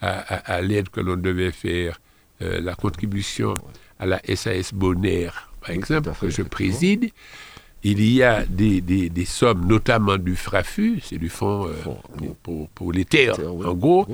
à, 0.02 0.62
l'aide 0.62 0.90
que 0.90 1.02
l'on 1.02 1.18
devait 1.18 1.52
faire, 1.52 2.00
euh, 2.42 2.62
la 2.62 2.74
contribution 2.74 3.56
à 4.00 4.06
la 4.06 4.22
SAS 4.34 4.74
Bonaire, 4.74 5.52
par 5.60 5.72
exemple, 5.72 6.12
que 6.20 6.30
je 6.30 6.42
préside, 6.42 7.12
il 7.84 8.02
y 8.14 8.24
a 8.24 8.46
des, 8.46 8.82
des, 8.82 9.26
sommes, 9.26 9.66
notamment 9.66 10.18
du 10.18 10.36
FRAFU, 10.36 11.02
c'est 11.04 11.18
du 11.18 11.30
Fonds 11.30 11.68
euh, 11.68 12.34
pour, 12.44 12.70
pour, 12.70 12.92
les 12.92 13.06
terres, 13.06 13.38
en 13.40 13.74
gros. 13.74 14.06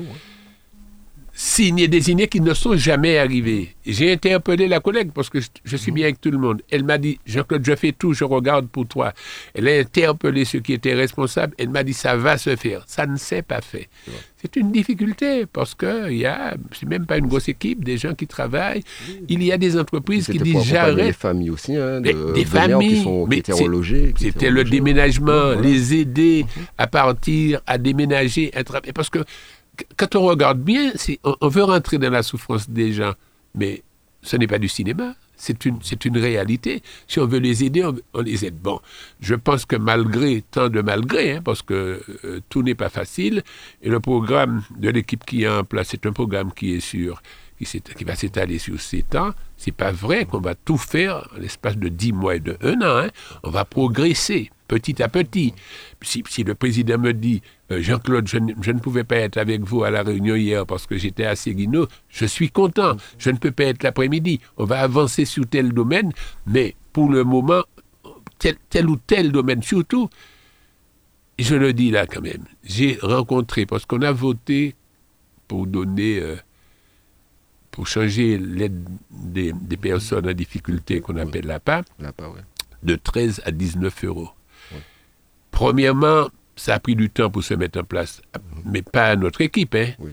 Signés, 1.38 1.89
désignés 1.89 2.27
qui 2.30 2.39
ne 2.39 2.54
sont 2.54 2.77
jamais 2.77 3.18
arrivés. 3.18 3.75
J'ai 3.86 4.12
interpellé 4.13 4.68
la 4.70 4.80
collègue 4.80 5.12
parce 5.13 5.30
que 5.30 5.42
je, 5.42 5.48
je 5.65 5.75
suis 5.77 5.92
bien 5.92 6.06
avec 6.06 6.22
tout 6.22 6.32
le 6.32 6.38
monde. 6.38 6.62
Elle 6.72 6.86
m'a 6.86 6.98
dit, 6.98 7.20
Jean-Claude, 7.25 7.63
je 7.65 7.75
fais 7.75 7.92
tout, 7.92 8.13
je 8.13 8.24
regarde 8.24 8.68
pour 8.68 8.88
toi. 8.88 9.13
Elle 9.54 9.68
a 9.68 9.77
interpellé 9.77 10.46
ceux 10.46 10.60
qui 10.62 10.74
étaient 10.74 10.94
responsables. 10.96 11.54
Elle 11.60 11.70
m'a 11.70 11.84
dit, 11.84 11.94
ça 11.94 12.15
va 12.15 12.38
se 12.38 12.56
faire. 12.56 12.84
Ça 12.88 13.06
ne 13.06 13.18
s'est 13.18 13.42
pas 13.42 13.60
fait. 13.62 13.89
C'est 14.42 14.56
une 14.58 14.72
difficulté 14.72 15.46
parce 15.51 15.74
que 15.75 16.10
il 16.12 16.20
y 16.20 16.25
a, 16.25 16.56
c'est 16.72 16.88
même 16.88 17.06
pas 17.06 17.18
une 17.18 17.25
grosse 17.27 17.50
équipe, 17.50 17.84
des 17.84 17.98
gens 17.98 18.13
qui 18.13 18.27
travaillent. 18.27 18.84
Il 19.27 19.42
y 19.44 19.51
a 19.51 19.58
des 19.58 19.77
entreprises 19.77 20.27
qui 20.27 20.38
disent 20.38 20.63
j'arrête. 20.63 21.15
familles 21.15 21.50
aussi, 21.50 21.75
hein, 21.75 22.00
Mais 22.01 22.13
des 22.34 22.44
de 22.44 22.48
familles, 22.48 22.89
qui, 22.98 23.04
sont, 23.04 23.25
mais 23.27 23.42
qui 23.42 23.51
étaient 23.51 24.15
C'était 24.20 24.50
le 24.51 24.63
déménagement, 24.63 25.54
Voilà. 25.54 25.62
les 25.62 25.96
aider 25.96 26.46
à 26.77 26.86
partir, 26.88 27.60
à 27.65 27.77
déménager, 27.80 28.51
à 28.56 28.62
tra- 28.62 28.92
Parce 28.94 29.10
que 29.10 29.20
qu- 29.20 29.25
quand 29.98 30.15
on 30.15 30.24
regarde 30.25 30.60
bien, 30.60 30.94
on, 31.24 31.48
veut 31.48 31.63
rentrer 31.63 31.98
dans 31.98 32.10
la 32.10 32.24
souffrance 32.24 32.70
des 32.70 32.94
gens, 32.94 33.13
mais 33.53 33.84
ce 34.22 34.38
n'est 34.38 34.48
pas 34.48 34.60
du 34.60 34.67
cinéma. 34.67 35.15
C'est 35.38 35.65
une, 35.65 36.17
réalité. 36.17 36.82
Si 37.08 37.20
on 37.20 37.27
veut 37.27 37.39
les 37.39 37.63
aider, 37.63 37.84
on, 38.13 38.22
les 38.22 38.46
aide. 38.46 38.58
Bon, 38.58 38.79
je 39.20 39.36
pense 39.36 39.65
que 39.65 39.75
malgré 39.75 40.41
tant 40.50 40.70
de 40.70 40.82
malgré, 40.82 41.34
hein, 41.34 41.41
parce 41.44 41.62
que 41.62 42.01
euh, 42.24 42.39
tout 42.48 42.63
n'est 42.63 42.75
pas 42.75 42.89
facile, 42.89 43.44
et 43.82 43.89
le 43.89 44.00
programme 44.00 44.63
de 44.77 44.89
l'équipe 44.89 45.25
qui 45.25 45.44
est 45.44 45.50
en 45.50 45.65
place, 45.65 45.89
c'est 45.89 46.05
un 46.05 46.13
programme 46.13 46.53
qui 46.53 46.75
est 46.75 46.79
sur, 46.79 47.22
qui, 47.58 48.03
va 48.05 48.15
s'étaler 48.15 48.60
sur 48.60 48.79
sept 48.79 49.15
ans. 49.15 49.32
C'est 49.58 49.74
pas 49.74 49.91
vrai 49.91 50.25
qu'on 50.25 50.39
va 50.39 50.55
tout 50.55 50.77
faire 50.77 51.27
en 51.36 51.39
l'espace 51.39 51.77
de 51.77 51.89
dix 51.89 52.13
mois 52.13 52.36
et 52.36 52.39
de 52.39 52.58
un 52.62 52.82
an. 52.82 53.03
hein. 53.03 53.10
On 53.44 53.50
va 53.50 53.65
progresser 53.65 54.51
petit 54.67 55.01
à 55.01 55.10
petit. 55.10 55.53
Si 56.01 56.44
le 56.44 56.55
président 56.55 56.98
me 56.98 57.13
dit, 57.13 57.41
euh, 57.72 57.81
Jean-Claude, 57.81 58.27
je, 58.27 58.38
ne- 58.38 58.53
je 58.62 58.72
ne 58.72 58.79
pouvais 58.79 59.03
pas 59.03 59.17
être 59.17 59.38
avec 59.38 59.62
vous 59.62 59.84
à 59.84 59.89
la 59.89 60.03
réunion 60.03 60.36
hier 60.36 60.65
parce 60.65 60.86
que 60.86 60.98
j'étais 60.98 61.25
à 61.25 61.36
Séguineau, 61.36 61.88
je 62.10 62.25
suis 62.25 62.50
content. 62.51 62.95
Je 63.17 63.29
ne 63.31 63.38
peux 63.38 63.51
pas 63.51 63.65
être 63.65 63.84
l'après-midi. 63.84 64.39
On 64.57 64.65
va 64.65 64.81
avancer 64.81 65.25
sur 65.25 65.48
tel 65.48 65.72
domaine, 65.74 66.12
mais 66.45 66.75
pour 66.93 67.10
le 67.10 67.24
moment, 67.24 67.63
tel, 68.39 68.55
tel 68.69 68.88
ou 68.89 68.98
tel 68.98 69.31
domaine, 69.31 69.63
surtout, 69.63 70.10
je 71.39 71.55
le 71.55 71.74
dis 71.74 71.91
là 71.91 72.05
quand 72.07 72.22
même, 72.22 72.45
j'ai 72.63 72.98
rencontré, 73.01 73.65
parce 73.65 73.86
qu'on 73.86 74.01
a 74.03 74.12
voté 74.12 74.75
pour 75.48 75.67
donner, 75.67 76.19
euh, 76.22 76.36
pour 77.72 77.88
changer 77.88 78.38
l'aide 78.38 78.88
des, 79.12 79.51
des 79.53 79.75
personnes 79.77 80.29
en 80.29 80.34
difficulté 80.34 81.01
qu'on 81.01 81.17
appelle 81.17 81.45
la 81.45 81.60
PAP, 81.60 81.86
Là, 82.00 82.13
pas, 82.13 82.29
ouais. 82.29 82.39
de 82.84 82.95
13 82.95 83.41
à 83.43 83.51
19 83.51 84.03
euros. 84.05 84.29
Ouais. 84.72 84.79
Premièrement, 85.51 86.29
ça 86.56 86.76
a 86.76 86.80
pris 86.80 86.96
du 86.96 87.10
temps 87.10 87.30
pour 87.30 87.44
se 87.44 87.54
mettre 87.54 87.80
en 87.80 87.84
place, 87.84 88.22
mais 88.66 88.82
pas 88.82 89.08
à 89.08 89.16
notre 89.16 89.42
équipe. 89.42 89.76
Hein. 89.76 89.90
Oui. 90.00 90.12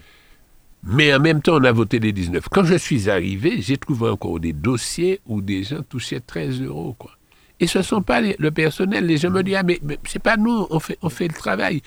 Mais 0.85 1.15
en 1.15 1.21
même 1.21 1.41
temps, 1.43 1.57
on 1.59 1.65
a 1.65 1.71
voté 1.71 2.01
les 2.01 2.13
19. 2.13 2.49
Quand 2.51 2.65
je 2.65 2.75
suis 2.75 3.09
arrivé, 3.09 3.63
j'ai 3.63 3.77
trouvé 3.77 4.09
encore 4.09 4.41
des 4.41 4.53
dossiers 4.53 5.21
où 5.27 5.41
des 5.41 5.63
gens 5.63 5.83
touchaient 5.89 6.19
13 6.21 6.61
euros. 6.63 6.97
Quoi. 6.99 7.13
Et 7.61 7.69
ce 7.69 7.79
ne 7.79 7.83
sont 7.85 8.03
pas 8.03 8.21
les- 8.21 8.35
le 8.41 8.51
personnel. 8.51 9.07
Les 9.07 9.17
gens 9.19 9.31
me 9.31 9.43
disent, 9.45 9.55
ah, 9.59 9.63
mais, 9.63 9.79
mais 9.85 9.97
c'est 10.09 10.19
pas 10.21 10.37
nous, 10.37 10.67
on 10.71 10.81
fait, 10.81 10.99
on 11.01 11.09
fait 11.09 11.29
le 11.29 11.35
travail. 11.35 11.81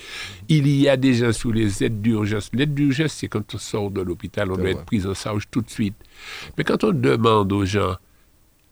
Il 0.47 0.65
y 0.69 0.87
a 0.87 0.95
des 0.95 1.13
gens 1.15 1.33
sous 1.33 1.51
les 1.51 1.83
aides 1.83 2.01
d'urgence. 2.01 2.49
L'aide 2.53 2.73
d'urgence, 2.73 3.11
c'est 3.11 3.27
quand 3.27 3.53
on 3.53 3.57
sort 3.57 3.91
de 3.91 3.99
l'hôpital, 3.99 4.49
on 4.49 4.53
doit 4.55 4.61
vrai. 4.63 4.71
être 4.71 4.85
pris 4.85 5.05
en 5.05 5.13
charge 5.13 5.43
tout 5.51 5.59
de 5.61 5.69
suite. 5.69 5.95
Mais 6.57 6.63
quand 6.63 6.81
on 6.85 6.93
demande 6.93 7.51
aux 7.51 7.65
gens, 7.65 7.97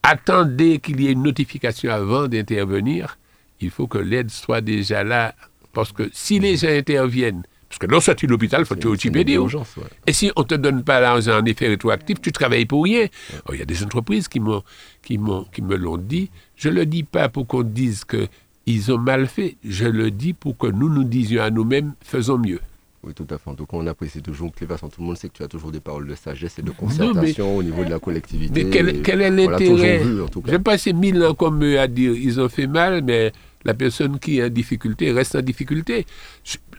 attendez 0.01 0.79
qu'il 0.79 1.01
y 1.01 1.07
ait 1.07 1.11
une 1.11 1.23
notification 1.23 1.91
avant 1.91 2.27
d'intervenir, 2.29 3.17
il 3.59 3.69
faut 3.69 3.87
que 3.87 3.97
l'aide 3.97 4.31
soit 4.31 4.61
déjà 4.61 5.03
là. 5.03 5.35
Parce 5.73 5.91
que 5.91 6.09
si 6.13 6.39
les 6.39 6.55
gens 6.57 6.69
interviennent, 6.69 7.43
parce 7.67 7.79
que 7.79 7.87
dans 7.87 7.99
sortie 7.99 8.27
de 8.27 8.31
l'hôpital, 8.31 8.61
il 8.61 8.65
faut 8.65 8.75
que 8.75 8.79
tu 8.81 8.87
OTPD. 8.87 9.33
urgence, 9.33 9.75
ouais. 9.77 9.83
Et 10.05 10.13
si 10.13 10.31
on 10.35 10.41
ne 10.41 10.45
te 10.45 10.53
donne 10.55 10.83
pas 10.83 10.99
l'argent 10.99 11.39
en 11.39 11.45
effet 11.45 11.67
rétroactif, 11.67 12.21
tu 12.21 12.31
travailles 12.31 12.65
pour 12.67 12.83
rien. 12.83 13.07
Oh, 13.47 13.53
Il 13.53 13.59
y 13.59 13.61
a 13.63 13.65
des 13.65 13.83
entreprises 13.83 14.27
qui, 14.27 14.39
m'ont, 14.39 14.61
qui, 15.01 15.17
m'ont, 15.17 15.45
qui 15.51 15.63
me 15.63 15.75
l'ont 15.75 15.97
dit. 15.97 16.29
Je 16.55 16.69
ne 16.69 16.75
le 16.75 16.85
dis 16.85 17.01
pas 17.01 17.29
pour 17.29 17.47
qu'on 17.47 17.63
dise 17.63 18.03
qu'ils 18.05 18.91
ont 18.91 18.99
mal 18.99 19.25
fait. 19.27 19.55
Je 19.67 19.85
le 19.85 20.11
dis 20.11 20.33
pour 20.33 20.55
que 20.55 20.67
nous 20.67 20.87
nous 20.87 21.03
disions 21.03 21.41
à 21.41 21.49
nous-mêmes, 21.49 21.93
faisons 22.03 22.37
mieux. 22.37 22.59
Oui, 23.05 23.13
tout 23.15 23.25
à 23.31 23.37
fait. 23.39 23.49
En 23.49 23.55
tout 23.55 23.65
cas, 23.65 23.75
on 23.75 23.87
apprécie 23.87 24.21
toujours 24.21 24.51
que 24.53 24.59
les 24.61 24.67
façons, 24.67 24.87
tout 24.87 25.01
le 25.01 25.07
monde 25.07 25.17
sait 25.17 25.27
que 25.27 25.33
tu 25.33 25.43
as 25.43 25.47
toujours 25.47 25.71
des 25.71 25.81
paroles 25.81 26.07
de 26.07 26.15
sagesse 26.15 26.59
et 26.59 26.61
de 26.61 26.69
mais- 26.69 26.75
concertation 26.75 27.57
au 27.57 27.63
niveau 27.63 27.83
de 27.83 27.89
la 27.89 27.99
collectivité. 27.99 28.63
Mais 28.63 28.69
quel, 28.69 29.01
quel 29.01 29.21
est 29.21 29.31
l'intérêt? 29.31 30.01
J'ai 30.47 30.59
passé 30.59 30.93
mille 30.93 31.21
ans 31.23 31.33
comme 31.33 31.61
eux 31.65 31.79
à 31.79 31.87
dire 31.87 32.13
ils 32.13 32.39
ont 32.39 32.47
fait 32.47 32.67
mal, 32.67 33.01
mais 33.03 33.33
la 33.65 33.73
personne 33.73 34.19
qui 34.19 34.39
est 34.39 34.45
en 34.45 34.49
difficulté 34.49 35.11
reste 35.11 35.35
en 35.35 35.41
difficulté. 35.41 36.05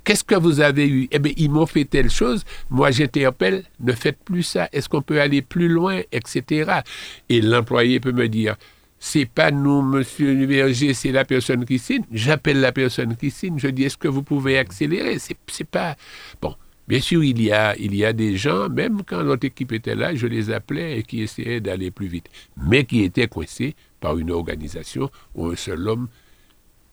Qu'est-ce 0.05 0.25
que 0.25 0.35
vous 0.35 0.61
avez 0.61 0.87
eu? 0.87 1.09
Eh 1.11 1.19
bien, 1.19 1.33
ils 1.37 1.51
m'ont 1.51 1.67
fait 1.67 1.85
telle 1.85 2.11
chose. 2.11 2.45
Moi, 2.69 2.91
j'interpelle, 2.91 3.65
ne 3.81 3.93
faites 3.93 4.19
plus 4.23 4.43
ça. 4.43 4.69
Est-ce 4.73 4.89
qu'on 4.89 5.03
peut 5.03 5.21
aller 5.21 5.41
plus 5.41 5.69
loin, 5.69 6.01
etc. 6.13 6.81
Et 7.29 7.41
l'employé 7.41 8.01
peut 8.01 8.13
me 8.13 8.29
dire, 8.29 8.57
c'est 8.99 9.27
pas 9.27 9.51
nous, 9.51 9.83
monsieur 9.83 10.47
Berger, 10.47 10.95
c'est 10.95 11.13
la 11.13 11.25
personne 11.25 11.65
qui 11.65 11.79
signe. 11.79 12.05
J'appelle 12.13 12.61
la 12.61 12.73
personne 12.73 13.17
qui 13.17 13.31
signe. 13.31 13.59
Je 13.59 13.69
dis, 13.69 13.85
est-ce 13.85 13.97
que 13.97 14.09
vous 14.09 14.23
pouvez 14.23 14.59
accélérer? 14.59 15.19
C'est 15.19 15.69
pas 15.69 15.97
bon. 16.41 16.55
Bien 16.87 17.01
sûr, 17.01 17.25
il 17.25 17.41
y, 17.41 17.51
a, 17.51 18.13
des 18.13 18.37
gens, 18.37 18.69
même 18.69 19.03
quand 19.07 19.23
notre 19.23 19.47
équipe 19.47 19.73
était 19.73 19.95
là, 19.95 20.15
je 20.15 20.27
les 20.27 20.51
appelais 20.51 20.99
et 20.99 21.03
qui 21.03 21.23
essayaient 21.23 21.61
d'aller 21.61 21.91
plus 21.91 22.09
vite, 22.09 22.29
mais 22.59 22.85
qui 22.85 23.03
étaient 23.03 23.27
coincés 23.27 23.75
par 24.01 24.19
une 24.19 24.31
organisation 24.31 25.11
où 25.35 25.47
un 25.47 25.57
seul 25.57 25.89
homme, 25.89 26.09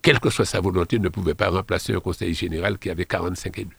quelle 0.01 0.19
que 0.19 0.29
soit 0.29 0.45
sa 0.45 0.59
volonté, 0.59 0.99
ne 0.99 1.09
pouvait 1.09 1.33
pas 1.33 1.49
remplacer 1.49 1.93
un 1.93 1.99
conseil 1.99 2.33
général 2.33 2.77
qui 2.77 2.89
avait 2.89 3.05
45 3.05 3.59
élus. 3.59 3.77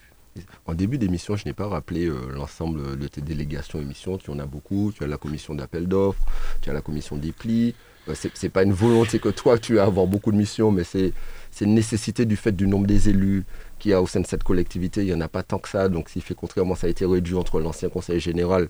En 0.67 0.75
début 0.75 0.97
d'émission, 0.97 1.37
je 1.37 1.45
n'ai 1.45 1.53
pas 1.53 1.67
rappelé 1.67 2.07
euh, 2.07 2.17
l'ensemble 2.33 2.99
de 2.99 3.07
tes 3.07 3.21
délégations 3.21 3.81
émissions. 3.81 4.17
Tu 4.17 4.31
en 4.31 4.39
as 4.39 4.47
beaucoup. 4.47 4.93
Tu 4.97 5.05
as 5.05 5.07
la 5.07 5.19
commission 5.19 5.55
d'appel 5.55 5.87
d'offres, 5.87 6.25
tu 6.63 6.71
as 6.71 6.73
la 6.73 6.81
commission 6.81 7.17
des 7.17 7.33
plis. 7.33 7.75
Euh, 8.09 8.15
c'est 8.15 8.31
c'est 8.35 8.49
pas 8.49 8.63
une 8.63 8.73
volonté 8.73 9.19
que 9.19 9.29
toi 9.29 9.59
tu 9.59 9.79
as 9.79 9.85
avoir 9.85 10.07
beaucoup 10.07 10.33
de 10.33 10.37
missions, 10.37 10.73
mais 10.73 10.85
c'est 10.85 11.13
une 11.61 11.75
nécessité 11.75 12.25
du 12.25 12.37
fait 12.37 12.53
du 12.53 12.67
nombre 12.67 12.87
des 12.87 13.11
élus 13.11 13.45
qu'il 13.79 13.91
y 13.91 13.95
a 13.95 14.01
au 14.01 14.07
sein 14.07 14.21
de 14.21 14.27
cette 14.27 14.43
collectivité. 14.43 15.03
Il 15.03 15.07
n'y 15.07 15.15
en 15.15 15.21
a 15.21 15.29
pas 15.29 15.43
tant 15.43 15.59
que 15.59 15.69
ça. 15.69 15.89
Donc, 15.89 16.09
ce 16.09 16.15
qui 16.15 16.21
fait 16.23 16.35
contrairement, 16.35 16.77
ça 16.77 16.87
a 16.87 16.91
été 16.91 17.05
réduit 17.05 17.35
entre 17.35 17.61
l'ancien 17.61 17.91
conseil 17.91 18.21
général 18.21 18.69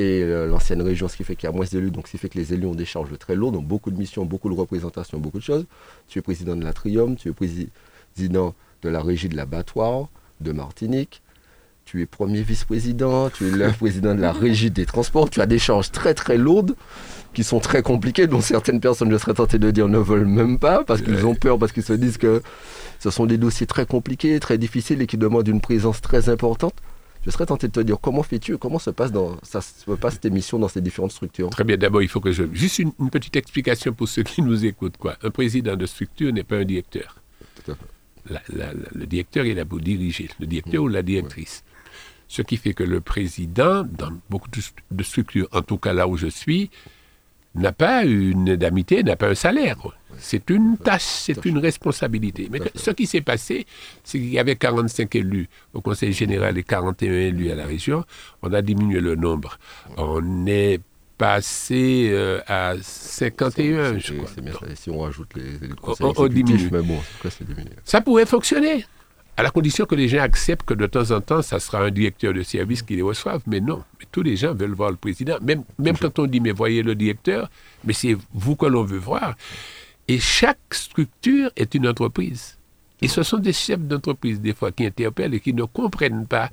et 0.00 0.22
euh, 0.22 0.46
l'ancienne 0.46 0.80
région, 0.80 1.08
ce 1.08 1.16
qui 1.16 1.24
fait 1.24 1.36
qu'il 1.36 1.46
y 1.46 1.52
a 1.52 1.54
moins 1.54 1.66
d'élus. 1.70 1.90
Donc, 1.90 2.06
ce 2.06 2.12
qui 2.12 2.18
fait 2.18 2.30
que 2.30 2.38
les 2.38 2.54
élus 2.54 2.66
ont 2.66 2.74
des 2.74 2.86
charges 2.86 3.16
très 3.18 3.34
lourdes, 3.34 3.56
ont 3.56 3.62
beaucoup 3.62 3.90
de 3.90 3.98
missions, 3.98 4.24
beaucoup 4.24 4.48
de 4.48 4.54
représentations, 4.54 5.18
beaucoup 5.18 5.38
de 5.38 5.42
choses. 5.42 5.66
Tu 6.08 6.18
es 6.18 6.22
président 6.22 6.56
de 6.56 6.64
l'Atrium, 6.64 7.16
tu 7.16 7.28
es 7.28 7.32
président 7.32 8.54
de 8.82 8.88
la 8.88 9.02
régie 9.02 9.28
de 9.28 9.36
l'abattoir 9.36 10.08
de 10.40 10.52
Martinique. 10.52 11.20
Tu 11.84 12.00
es 12.00 12.06
premier 12.06 12.40
vice-président, 12.40 13.28
tu 13.28 13.48
es 13.48 13.50
le 13.50 13.72
président 13.78 14.14
de 14.14 14.20
la 14.22 14.32
régie 14.32 14.70
des 14.70 14.86
transports, 14.86 15.28
tu 15.28 15.42
as 15.42 15.46
des 15.46 15.58
charges 15.58 15.90
très 15.90 16.14
très 16.14 16.38
lourdes 16.38 16.76
qui 17.34 17.44
sont 17.44 17.60
très 17.60 17.82
compliquées, 17.82 18.26
dont 18.26 18.40
certaines 18.40 18.80
personnes, 18.80 19.10
je 19.10 19.18
serais 19.18 19.34
tenté 19.34 19.58
de 19.58 19.70
dire, 19.70 19.88
ne 19.88 19.98
veulent 19.98 20.24
même 20.24 20.58
pas 20.58 20.82
parce 20.82 21.02
qu'ils 21.02 21.26
ont 21.26 21.34
peur, 21.34 21.58
parce 21.58 21.72
qu'ils 21.72 21.82
se 21.82 21.92
disent 21.92 22.16
que 22.16 22.42
ce 23.00 23.10
sont 23.10 23.26
des 23.26 23.38
dossiers 23.38 23.66
très 23.66 23.86
compliqués, 23.86 24.40
très 24.40 24.56
difficiles 24.56 25.02
et 25.02 25.06
qui 25.06 25.18
demandent 25.18 25.48
une 25.48 25.60
présence 25.60 26.00
très 26.00 26.28
importante. 26.30 26.74
Je 27.24 27.30
serais 27.30 27.44
tenté 27.46 27.66
de 27.68 27.72
te 27.72 27.80
dire 27.80 27.98
comment 28.00 28.22
fais-tu, 28.22 28.56
comment 28.56 28.78
se 28.78 28.90
passe, 28.90 29.12
dans, 29.12 29.36
ça 29.42 29.60
se 29.60 29.90
passe 29.92 30.18
tes 30.20 30.30
missions 30.30 30.58
dans 30.58 30.68
ces 30.68 30.80
différentes 30.80 31.12
structures? 31.12 31.50
Très 31.50 31.64
bien, 31.64 31.76
d'abord, 31.76 32.02
il 32.02 32.08
faut 32.08 32.20
que 32.20 32.32
je... 32.32 32.44
Juste 32.52 32.78
une, 32.78 32.92
une 32.98 33.10
petite 33.10 33.36
explication 33.36 33.92
pour 33.92 34.08
ceux 34.08 34.22
qui 34.22 34.40
nous 34.40 34.64
écoutent. 34.64 34.96
Quoi. 34.96 35.16
Un 35.22 35.30
président 35.30 35.76
de 35.76 35.84
structure 35.86 36.32
n'est 36.32 36.44
pas 36.44 36.56
un 36.56 36.64
directeur. 36.64 37.16
Tout 37.62 37.72
à 37.72 37.74
fait. 37.74 37.86
La- 38.30 38.42
la- 38.48 38.72
la- 38.72 38.88
le 38.94 39.06
directeur 39.06 39.44
est 39.44 39.54
là 39.54 39.64
pour 39.64 39.80
diriger, 39.80 40.28
le 40.40 40.46
directeur 40.46 40.82
ou 40.82 40.88
la 40.88 41.02
directrice. 41.02 41.62
Ce 42.28 42.42
qui 42.42 42.56
fait 42.56 42.74
que 42.74 42.84
le 42.84 43.00
président, 43.00 43.82
dans 43.82 44.12
beaucoup 44.30 44.48
de, 44.50 44.60
de 44.90 45.02
structures, 45.02 45.48
en 45.52 45.62
tout 45.62 45.78
cas 45.78 45.92
là 45.92 46.06
où 46.06 46.16
je 46.16 46.28
suis, 46.28 46.70
n'a 47.54 47.72
pas 47.72 48.04
une 48.04 48.48
indemnité, 48.50 49.02
n'a 49.02 49.16
pas 49.16 49.28
un 49.28 49.34
salaire. 49.34 49.76
C'est 50.18 50.50
une 50.50 50.76
tâche, 50.76 51.02
c'est 51.02 51.44
une 51.46 51.58
responsabilité. 51.58 52.48
Mais 52.50 52.60
ce 52.74 52.90
qui 52.90 53.06
s'est 53.06 53.22
passé, 53.22 53.66
c'est 54.04 54.18
qu'il 54.18 54.28
y 54.30 54.38
avait 54.38 54.56
45 54.56 55.14
élus 55.16 55.48
au 55.72 55.80
Conseil 55.80 56.12
général 56.12 56.58
et 56.58 56.62
41 56.62 57.12
élus 57.12 57.50
à 57.50 57.54
la 57.54 57.64
région. 57.66 58.04
On 58.42 58.52
a 58.52 58.60
diminué 58.60 59.00
le 59.00 59.14
nombre. 59.16 59.58
On 59.96 60.46
est 60.46 60.80
passé 61.16 62.08
euh, 62.12 62.40
à 62.46 62.74
51, 62.80 63.98
je 63.98 64.12
crois. 64.14 64.30
bien 64.42 64.52
si 64.74 64.90
on 64.90 65.00
rajoute 65.00 65.28
les, 65.36 65.42
les 65.66 65.72
On- 65.72 65.76
conseils 65.76 66.06
on- 66.06 66.14
on 66.16 66.28
diminue. 66.28 66.68
mais 66.72 66.80
bon, 66.82 66.98
diminué. 67.40 67.70
Ça 67.84 68.00
pourrait 68.00 68.26
fonctionner, 68.26 68.84
à 69.40 69.42
la 69.42 69.50
condition 69.50 69.86
que 69.86 69.94
les 69.94 70.06
gens 70.06 70.20
acceptent 70.20 70.66
que 70.66 70.74
de 70.74 70.84
temps 70.84 71.12
en 71.12 71.22
temps, 71.22 71.40
ça 71.40 71.58
sera 71.60 71.82
un 71.82 71.90
directeur 71.90 72.34
de 72.34 72.42
service 72.42 72.82
qui 72.82 72.94
les 72.94 73.00
reçoive. 73.00 73.40
Mais 73.46 73.58
non, 73.58 73.82
mais 73.98 74.04
tous 74.12 74.22
les 74.22 74.36
gens 74.36 74.52
veulent 74.52 74.74
voir 74.74 74.90
le 74.90 74.98
président. 74.98 75.38
Même, 75.40 75.64
même 75.78 75.96
quand 75.96 76.18
on 76.18 76.26
dit, 76.26 76.40
mais 76.40 76.52
voyez 76.52 76.82
le 76.82 76.94
directeur, 76.94 77.50
mais 77.82 77.94
c'est 77.94 78.18
vous 78.34 78.54
que 78.54 78.66
l'on 78.66 78.84
veut 78.84 78.98
voir. 78.98 79.34
Et 80.08 80.18
chaque 80.18 80.58
structure 80.72 81.50
est 81.56 81.74
une 81.74 81.88
entreprise. 81.88 82.58
Et 83.02 83.08
ce 83.08 83.22
sont 83.22 83.38
des 83.38 83.52
chefs 83.52 83.80
d'entreprise, 83.80 84.40
des 84.40 84.52
fois, 84.52 84.72
qui 84.72 84.84
interpellent 84.86 85.34
et 85.34 85.40
qui 85.40 85.54
ne 85.54 85.64
comprennent 85.64 86.26
pas 86.26 86.50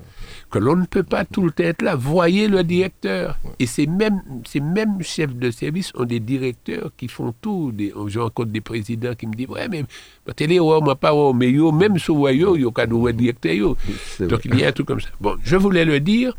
que 0.50 0.60
l'on 0.60 0.76
ne 0.76 0.86
peut 0.86 1.04
pas 1.04 1.26
tout 1.26 1.42
le 1.44 1.52
temps 1.52 1.64
être 1.64 1.82
là. 1.82 1.96
Voyez 1.96 2.48
le 2.48 2.64
directeur. 2.64 3.38
Et 3.60 3.66
ces 3.66 3.86
mêmes, 3.86 4.22
ces 4.46 4.60
mêmes 4.60 5.02
chefs 5.02 5.36
de 5.36 5.52
service 5.52 5.92
ont 5.96 6.06
des 6.06 6.20
directeurs 6.20 6.92
qui 6.96 7.08
font 7.08 7.34
tout. 7.42 7.72
Des, 7.74 7.94
je 8.08 8.20
rencontre 8.20 8.52
des 8.52 8.62
présidents 8.62 9.14
qui 9.16 9.28
me 9.28 9.34
disent 9.34 9.50
Ouais, 9.50 9.68
mais 9.68 9.84
ma 10.26 10.34
télé, 10.34 10.60
ouais, 10.60 10.80
moi 10.82 10.96
pas, 10.96 11.14
ouais, 11.14 11.34
mais 11.34 11.52
yo, 11.52 11.72
même 11.72 12.00
sous 12.00 12.28
yo, 12.30 12.56
yo, 12.56 12.72
cadou, 12.72 13.02
ouais, 13.02 13.14
directeur, 13.14 13.54
yo. 13.54 13.78
Donc 14.20 14.46
il 14.46 14.58
y 14.60 14.64
a 14.64 14.70
un 14.70 14.72
truc 14.72 14.88
comme 14.88 15.02
ça. 15.02 15.10
Bon, 15.20 15.36
je 15.44 15.56
voulais 15.58 15.86
le 15.86 16.00
dire, 16.00 16.34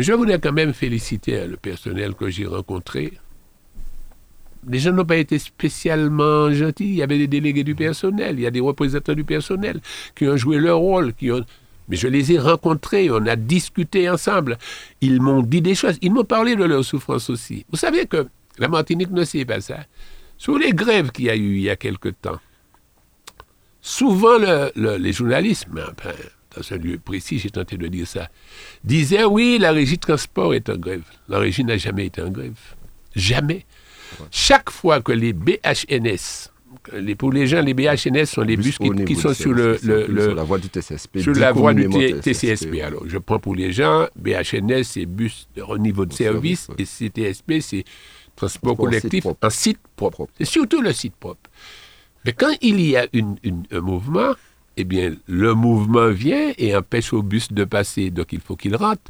Je 0.00 0.14
voudrais 0.14 0.40
quand 0.40 0.52
même 0.52 0.72
féliciter 0.72 1.46
le 1.46 1.58
personnel 1.58 2.14
que 2.14 2.30
j'ai 2.30 2.46
rencontré. 2.46 3.12
Les 4.68 4.78
gens 4.78 4.92
n'ont 4.92 5.04
pas 5.04 5.16
été 5.16 5.38
spécialement 5.38 6.52
gentils. 6.52 6.84
Il 6.84 6.94
y 6.96 7.02
avait 7.02 7.18
des 7.18 7.26
délégués 7.26 7.64
du 7.64 7.74
personnel, 7.74 8.38
il 8.38 8.42
y 8.42 8.46
a 8.46 8.50
des 8.50 8.60
représentants 8.60 9.14
du 9.14 9.24
personnel 9.24 9.80
qui 10.14 10.26
ont 10.28 10.36
joué 10.36 10.58
leur 10.58 10.78
rôle, 10.78 11.14
qui 11.14 11.30
ont... 11.30 11.44
Mais 11.88 11.96
je 11.96 12.06
les 12.06 12.32
ai 12.32 12.38
rencontrés, 12.38 13.10
on 13.10 13.26
a 13.26 13.34
discuté 13.34 14.08
ensemble. 14.08 14.58
Ils 15.00 15.20
m'ont 15.20 15.42
dit 15.42 15.60
des 15.60 15.74
choses, 15.74 15.98
ils 16.02 16.12
m'ont 16.12 16.24
parlé 16.24 16.54
de 16.54 16.62
leur 16.64 16.84
souffrance 16.84 17.30
aussi. 17.30 17.64
Vous 17.70 17.76
savez 17.76 18.06
que 18.06 18.28
la 18.58 18.68
Martinique 18.68 19.10
ne 19.10 19.24
sait 19.24 19.44
pas 19.44 19.60
ça. 19.60 19.78
Sur 20.38 20.56
les 20.56 20.72
grèves 20.72 21.10
qu'il 21.10 21.24
y 21.24 21.30
a 21.30 21.36
eu 21.36 21.56
il 21.56 21.62
y 21.62 21.70
a 21.70 21.76
quelque 21.76 22.10
temps, 22.10 22.38
souvent 23.80 24.38
les 24.76 25.12
journalistes, 25.12 25.66
dans 25.70 26.72
un 26.72 26.76
lieu 26.76 26.98
précis, 26.98 27.38
j'ai 27.38 27.50
tenté 27.50 27.76
de 27.76 27.88
dire 27.88 28.06
ça, 28.06 28.28
disaient 28.84 29.24
oui, 29.24 29.58
la 29.58 29.72
régie 29.72 29.96
de 29.96 30.00
transport 30.00 30.54
est 30.54 30.68
en 30.68 30.76
grève. 30.76 31.02
La 31.28 31.38
régie 31.38 31.64
n'a 31.64 31.76
jamais 31.76 32.06
été 32.06 32.22
en 32.22 32.30
grève. 32.30 32.58
Jamais. 33.16 33.66
Chaque 34.30 34.70
fois 34.70 35.00
que 35.00 35.12
les 35.12 35.32
BHNS, 35.32 36.50
les, 36.94 37.14
pour 37.14 37.32
les 37.32 37.46
gens, 37.46 37.60
les 37.62 37.74
BHNS 37.74 38.26
sont 38.26 38.42
les 38.42 38.56
bus, 38.56 38.78
qui, 38.78 39.14
sont 39.16 39.34
sur, 39.34 39.52
le, 39.52 39.78
la 40.34 40.42
voie 40.44 40.58
du 40.58 40.68
TCSP. 40.68 41.18
Sur 41.18 41.34
la 41.34 41.52
voie 41.52 41.74
du 41.74 41.88
TCSP. 41.88 42.80
Alors, 42.82 43.04
je 43.06 43.18
prends 43.18 43.38
pour 43.38 43.54
les 43.54 43.72
gens, 43.72 44.06
BHNS, 44.16 44.84
c'est 44.84 45.06
bus 45.06 45.48
de 45.54 45.78
niveau 45.78 46.06
de 46.06 46.12
service, 46.12 46.68
et 46.78 46.84
CTSP, 46.84 47.60
c'est 47.60 47.84
transport 48.36 48.76
collectif 48.76 49.26
en 49.26 49.50
site 49.50 49.78
propre. 49.96 50.28
C'est 50.38 50.46
surtout 50.46 50.80
le 50.80 50.92
site 50.92 51.14
propre. 51.16 51.50
Mais 52.24 52.32
quand 52.32 52.52
il 52.60 52.80
y 52.80 52.96
a 52.96 53.06
un 53.72 53.80
mouvement, 53.80 54.32
eh 54.76 54.84
bien, 54.84 55.14
le 55.26 55.54
mouvement 55.54 56.08
vient 56.08 56.52
et 56.56 56.74
empêche 56.76 57.12
au 57.12 57.22
bus 57.22 57.52
de 57.52 57.64
passer, 57.64 58.10
donc 58.10 58.32
il 58.32 58.40
faut 58.40 58.56
qu'il 58.56 58.76
rentre. 58.76 59.02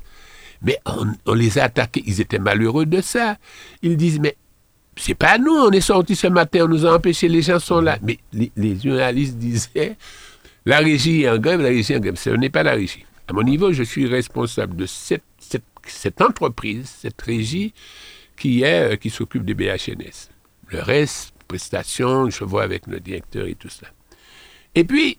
Mais 0.63 0.79
on, 1.27 1.35
les 1.35 1.59
a 1.59 1.65
attaqués, 1.65 2.03
ils 2.07 2.21
étaient 2.21 2.39
malheureux 2.39 2.87
de 2.87 3.01
ça. 3.01 3.37
Ils 3.83 3.97
disent, 3.97 4.21
mais 4.21 4.37
c'est 5.01 5.15
pas 5.15 5.39
nous, 5.39 5.53
on 5.53 5.71
est 5.71 5.81
sortis 5.81 6.15
ce 6.15 6.27
matin, 6.27 6.65
on 6.65 6.69
nous 6.69 6.85
a 6.85 6.95
empêchés, 6.95 7.29
les 7.29 7.43
gens 7.43 7.59
sont 7.59 7.81
là. 7.81 7.99
Mais 8.03 8.19
les, 8.33 8.79
journalistes 8.79 9.39
disaient, 9.39 9.97
la 10.67 10.79
régie 10.79 11.23
est 11.23 11.31
en 11.31 11.39
grève, 11.39 11.61
la 11.61 11.69
régie 11.69 11.95
est 11.95 11.97
en 11.97 12.01
grève. 12.01 12.17
Ce 12.17 12.31
n'est 12.31 12.51
pas 12.51 12.63
la 12.63 12.73
régie. 12.73 13.07
À 13.27 13.33
mon 13.33 13.43
niveau, 13.43 13.73
je 13.73 13.83
suis 13.83 14.07
responsable 14.07 14.77
de 14.77 14.87
cette, 14.87 16.21
entreprise, 16.21 16.93
cette 17.01 17.21
régie 17.23 17.73
qui, 18.37 18.63
est, 18.63 18.93
euh, 18.93 18.97
qui 18.97 19.09
s'occupe 19.09 19.45
des 19.45 19.55
BHNS. 19.55 20.29
Le 20.69 20.81
reste, 20.81 21.33
prestations, 21.49 22.29
je 22.29 22.45
vois 22.45 22.63
avec 22.63 22.87
le 22.87 23.01
directeur 23.01 23.47
et 23.47 23.55
tout 23.55 23.71
ça. 23.71 23.87
Et 24.75 24.85
puis, 24.85 25.19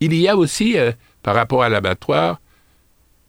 il 0.00 0.14
y 0.14 0.28
a 0.28 0.36
aussi, 0.36 0.78
euh, 0.78 0.92
par 1.22 1.34
rapport 1.34 1.62
à 1.62 1.68
l'abattoir, 1.68 2.40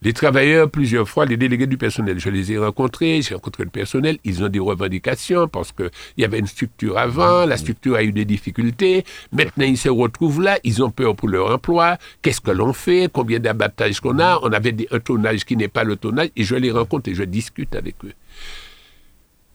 les 0.03 0.11
travailleurs, 0.11 0.69
plusieurs 0.69 1.07
fois, 1.07 1.25
les 1.25 1.37
délégués 1.37 1.67
du 1.67 1.77
personnel, 1.77 2.19
je 2.19 2.29
les 2.29 2.51
ai 2.51 2.57
rencontrés, 2.57 3.21
j'ai 3.21 3.35
rencontré 3.35 3.63
le 3.63 3.69
personnel, 3.69 4.17
ils 4.25 4.43
ont 4.43 4.49
des 4.49 4.59
revendications 4.59 5.47
parce 5.47 5.71
qu'il 5.71 5.89
y 6.17 6.25
avait 6.25 6.39
une 6.39 6.47
structure 6.47 6.97
avant, 6.97 7.45
la 7.45 7.55
structure 7.55 7.95
a 7.95 8.03
eu 8.03 8.11
des 8.11 8.25
difficultés, 8.25 9.05
maintenant 9.31 9.65
ils 9.65 9.77
se 9.77 9.87
retrouvent 9.87 10.41
là, 10.41 10.59
ils 10.65 10.83
ont 10.83 10.91
peur 10.91 11.15
pour 11.15 11.29
leur 11.29 11.53
emploi, 11.53 11.97
qu'est-ce 12.21 12.41
que 12.41 12.51
l'on 12.51 12.73
fait, 12.73 13.09
combien 13.11 13.39
d'abattages 13.39 14.01
qu'on 14.01 14.19
a, 14.19 14.39
on 14.43 14.51
avait 14.51 14.75
un 14.91 14.99
tonnage 14.99 15.45
qui 15.45 15.55
n'est 15.55 15.69
pas 15.69 15.85
le 15.85 15.95
tonnage, 15.95 16.29
et 16.35 16.43
je 16.43 16.55
les 16.55 16.71
rencontre 16.71 17.09
et 17.09 17.15
je 17.15 17.23
discute 17.23 17.73
avec 17.73 17.95
eux. 18.03 18.13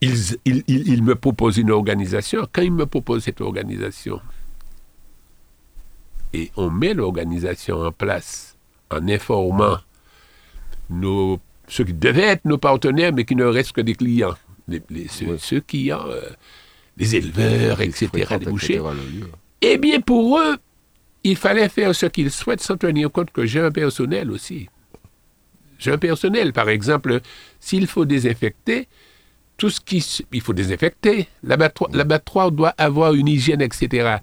Ils, 0.00 0.38
ils 0.46 1.02
me 1.02 1.14
proposent 1.14 1.58
une 1.58 1.72
organisation, 1.72 2.46
quand 2.50 2.62
ils 2.62 2.72
me 2.72 2.86
proposent 2.86 3.24
cette 3.24 3.42
organisation, 3.42 4.20
et 6.32 6.50
on 6.56 6.70
met 6.70 6.94
l'organisation 6.94 7.80
en 7.82 7.92
place 7.92 8.56
en 8.90 9.06
informant 9.08 9.78
nos, 10.90 11.40
ceux 11.66 11.84
qui 11.84 11.92
devaient 11.92 12.22
être 12.22 12.44
nos 12.44 12.58
partenaires, 12.58 13.12
mais 13.12 13.24
qui 13.24 13.36
ne 13.36 13.44
restent 13.44 13.72
que 13.72 13.80
des 13.80 13.94
clients. 13.94 14.34
Les, 14.68 14.82
ceux, 15.38 15.60
qui 15.60 15.90
ont 15.92 16.06
euh, 16.08 16.20
les 16.98 17.16
éleveurs, 17.16 17.80
etc., 17.80 18.08
les 18.38 18.46
bouchers. 18.46 18.82
Eh 19.62 19.78
bien, 19.78 20.00
pour 20.00 20.38
eux, 20.38 20.56
il 21.24 21.36
fallait 21.36 21.68
faire 21.68 21.94
ce 21.94 22.06
qu'ils 22.06 22.30
souhaitent 22.30 22.60
sans 22.60 22.76
tenir 22.76 23.10
compte 23.10 23.30
que 23.30 23.46
j'ai 23.46 23.60
un 23.60 23.70
personnel 23.70 24.30
aussi. 24.30 24.68
J'ai 25.78 25.92
un 25.92 25.98
personnel, 25.98 26.52
par 26.52 26.68
exemple, 26.68 27.20
s'il 27.60 27.86
faut 27.86 28.04
désinfecter, 28.04 28.88
tout 29.58 29.68
ce 29.68 29.80
qui... 29.80 30.02
Il 30.32 30.40
faut 30.40 30.54
désinfecter. 30.54 31.28
L'abattoir 31.42 32.52
doit 32.52 32.72
avoir 32.78 33.12
une 33.12 33.28
hygiène, 33.28 33.60
etc. 33.60 34.16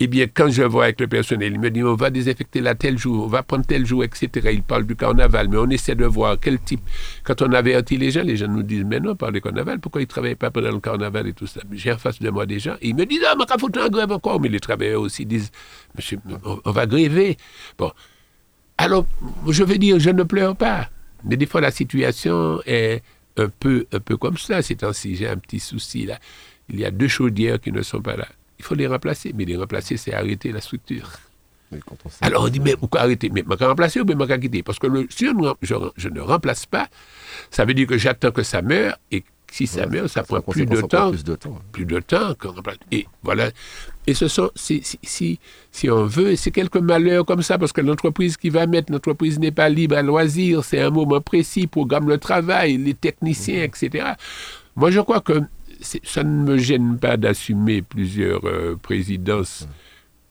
Eh 0.00 0.06
bien, 0.08 0.26
quand 0.26 0.50
je 0.50 0.62
vois 0.64 0.84
avec 0.84 1.00
le 1.00 1.06
personnel, 1.06 1.52
il 1.54 1.60
me 1.60 1.70
dit, 1.70 1.82
on 1.82 1.94
va 1.94 2.10
désinfecter 2.10 2.60
là 2.60 2.74
tel 2.74 2.98
jour, 2.98 3.24
on 3.24 3.28
va 3.28 3.42
prendre 3.44 3.64
tel 3.64 3.86
jour, 3.86 4.04
etc. 4.04 4.28
Il 4.52 4.62
parle 4.62 4.84
du 4.84 4.96
carnaval, 4.96 5.48
mais 5.48 5.56
on 5.56 5.70
essaie 5.70 5.94
de 5.94 6.04
voir 6.04 6.36
quel 6.38 6.58
type... 6.58 6.80
Quand 7.22 7.40
on 7.40 7.52
avertit 7.52 7.96
les 7.96 8.10
gens, 8.10 8.22
les 8.22 8.36
gens 8.36 8.48
nous 8.48 8.64
disent, 8.64 8.84
mais 8.84 9.00
non, 9.00 9.14
par 9.14 9.30
le 9.30 9.38
carnaval, 9.40 9.78
pourquoi 9.78 10.00
ils 10.00 10.04
ne 10.04 10.08
travaillent 10.08 10.34
pas 10.34 10.50
pendant 10.50 10.72
le 10.72 10.80
carnaval 10.80 11.28
et 11.28 11.32
tout 11.32 11.46
ça? 11.46 11.60
J'ai 11.72 11.92
en 11.92 11.98
face 11.98 12.18
de 12.18 12.28
moi 12.28 12.44
des 12.44 12.58
gens, 12.58 12.74
et 12.82 12.88
ils 12.88 12.96
me 12.96 13.06
disent, 13.06 13.22
ah, 13.26 13.36
mais 13.38 13.44
faut 13.58 13.70
en 13.78 13.88
grève 13.88 14.10
encore? 14.10 14.40
Mais 14.40 14.48
les 14.48 14.60
travailleurs 14.60 15.02
aussi 15.02 15.24
disent, 15.24 15.52
monsieur, 15.96 16.18
on 16.64 16.70
va 16.72 16.86
gréver. 16.86 17.36
Bon. 17.78 17.92
Alors, 18.76 19.06
je 19.46 19.62
veux 19.62 19.78
dire, 19.78 20.00
je 20.00 20.10
ne 20.10 20.24
pleure 20.24 20.56
pas. 20.56 20.88
Mais 21.22 21.36
des 21.36 21.46
fois, 21.46 21.60
la 21.60 21.70
situation 21.70 22.60
est 22.66 23.02
un 23.36 23.48
peu, 23.48 23.86
un 23.92 24.00
peu 24.00 24.16
comme 24.16 24.38
ça 24.38 24.62
c'est 24.62 24.76
temps-ci. 24.76 25.16
J'ai 25.16 25.28
un 25.28 25.36
petit 25.36 25.60
souci 25.60 26.06
là. 26.06 26.18
Il 26.68 26.78
y 26.78 26.84
a 26.84 26.90
deux 26.90 27.08
chaudières 27.08 27.60
qui 27.60 27.72
ne 27.72 27.82
sont 27.82 28.00
pas 28.00 28.16
là. 28.16 28.28
Il 28.58 28.64
faut 28.64 28.74
les 28.74 28.86
remplacer. 28.86 29.32
Mais 29.34 29.44
les 29.44 29.56
remplacer, 29.56 29.96
c'est 29.96 30.14
arrêter 30.14 30.52
la 30.52 30.60
structure. 30.60 31.10
Alors 32.20 32.44
on 32.44 32.48
dit, 32.48 32.60
mais 32.60 32.76
pourquoi 32.76 33.02
arrêter? 33.02 33.30
Mais 33.30 33.44
je 33.48 33.64
remplacer 33.64 34.00
ou 34.00 34.04
bien 34.04 34.16
je 34.18 34.34
quitter? 34.36 34.62
Parce 34.62 34.78
que 34.78 34.86
le, 34.86 35.06
si 35.08 35.26
je, 35.26 35.74
je, 35.96 36.08
ne 36.08 36.20
remplace 36.20 36.66
pas, 36.66 36.88
ça 37.50 37.64
veut 37.64 37.74
dire 37.74 37.86
que 37.86 37.96
j'attends 37.96 38.32
que 38.32 38.42
ça 38.42 38.60
meure 38.60 38.98
et 39.10 39.24
si 39.50 39.66
ça 39.66 39.86
meurt, 39.86 40.08
ça, 40.08 40.22
prend 40.22 40.40
plus 40.40 40.66
de, 40.66 40.80
temps, 40.80 41.10
plus 41.10 41.24
de 41.24 41.34
temps. 41.34 41.58
Plus 41.72 41.84
de 41.84 41.98
temps. 41.98 42.34
Et 42.90 43.06
voilà. 43.22 43.50
Et 44.06 44.14
ce 44.14 44.28
sont, 44.28 44.50
si, 44.54 44.82
si, 45.02 45.38
si 45.70 45.90
on 45.90 46.04
veut, 46.04 46.36
c'est 46.36 46.50
quelques 46.50 46.76
malheurs 46.76 47.26
comme 47.26 47.42
ça, 47.42 47.58
parce 47.58 47.72
que 47.72 47.80
l'entreprise 47.80 48.36
qui 48.36 48.48
va 48.48 48.66
mettre, 48.66 48.92
l'entreprise 48.92 49.38
n'est 49.38 49.50
pas 49.50 49.68
libre 49.68 49.96
à 49.96 50.02
loisir, 50.02 50.64
c'est 50.64 50.80
un 50.80 50.90
moment 50.90 51.20
précis, 51.20 51.66
programme 51.66 52.08
le 52.08 52.18
travail, 52.18 52.78
les 52.78 52.94
techniciens, 52.94 53.64
etc. 53.64 54.12
Moi, 54.76 54.90
je 54.90 55.00
crois 55.00 55.20
que 55.20 55.40
ça 55.80 56.22
ne 56.22 56.42
me 56.44 56.58
gêne 56.58 56.98
pas 56.98 57.16
d'assumer 57.16 57.82
plusieurs 57.82 58.46
euh, 58.46 58.76
présidences, 58.80 59.68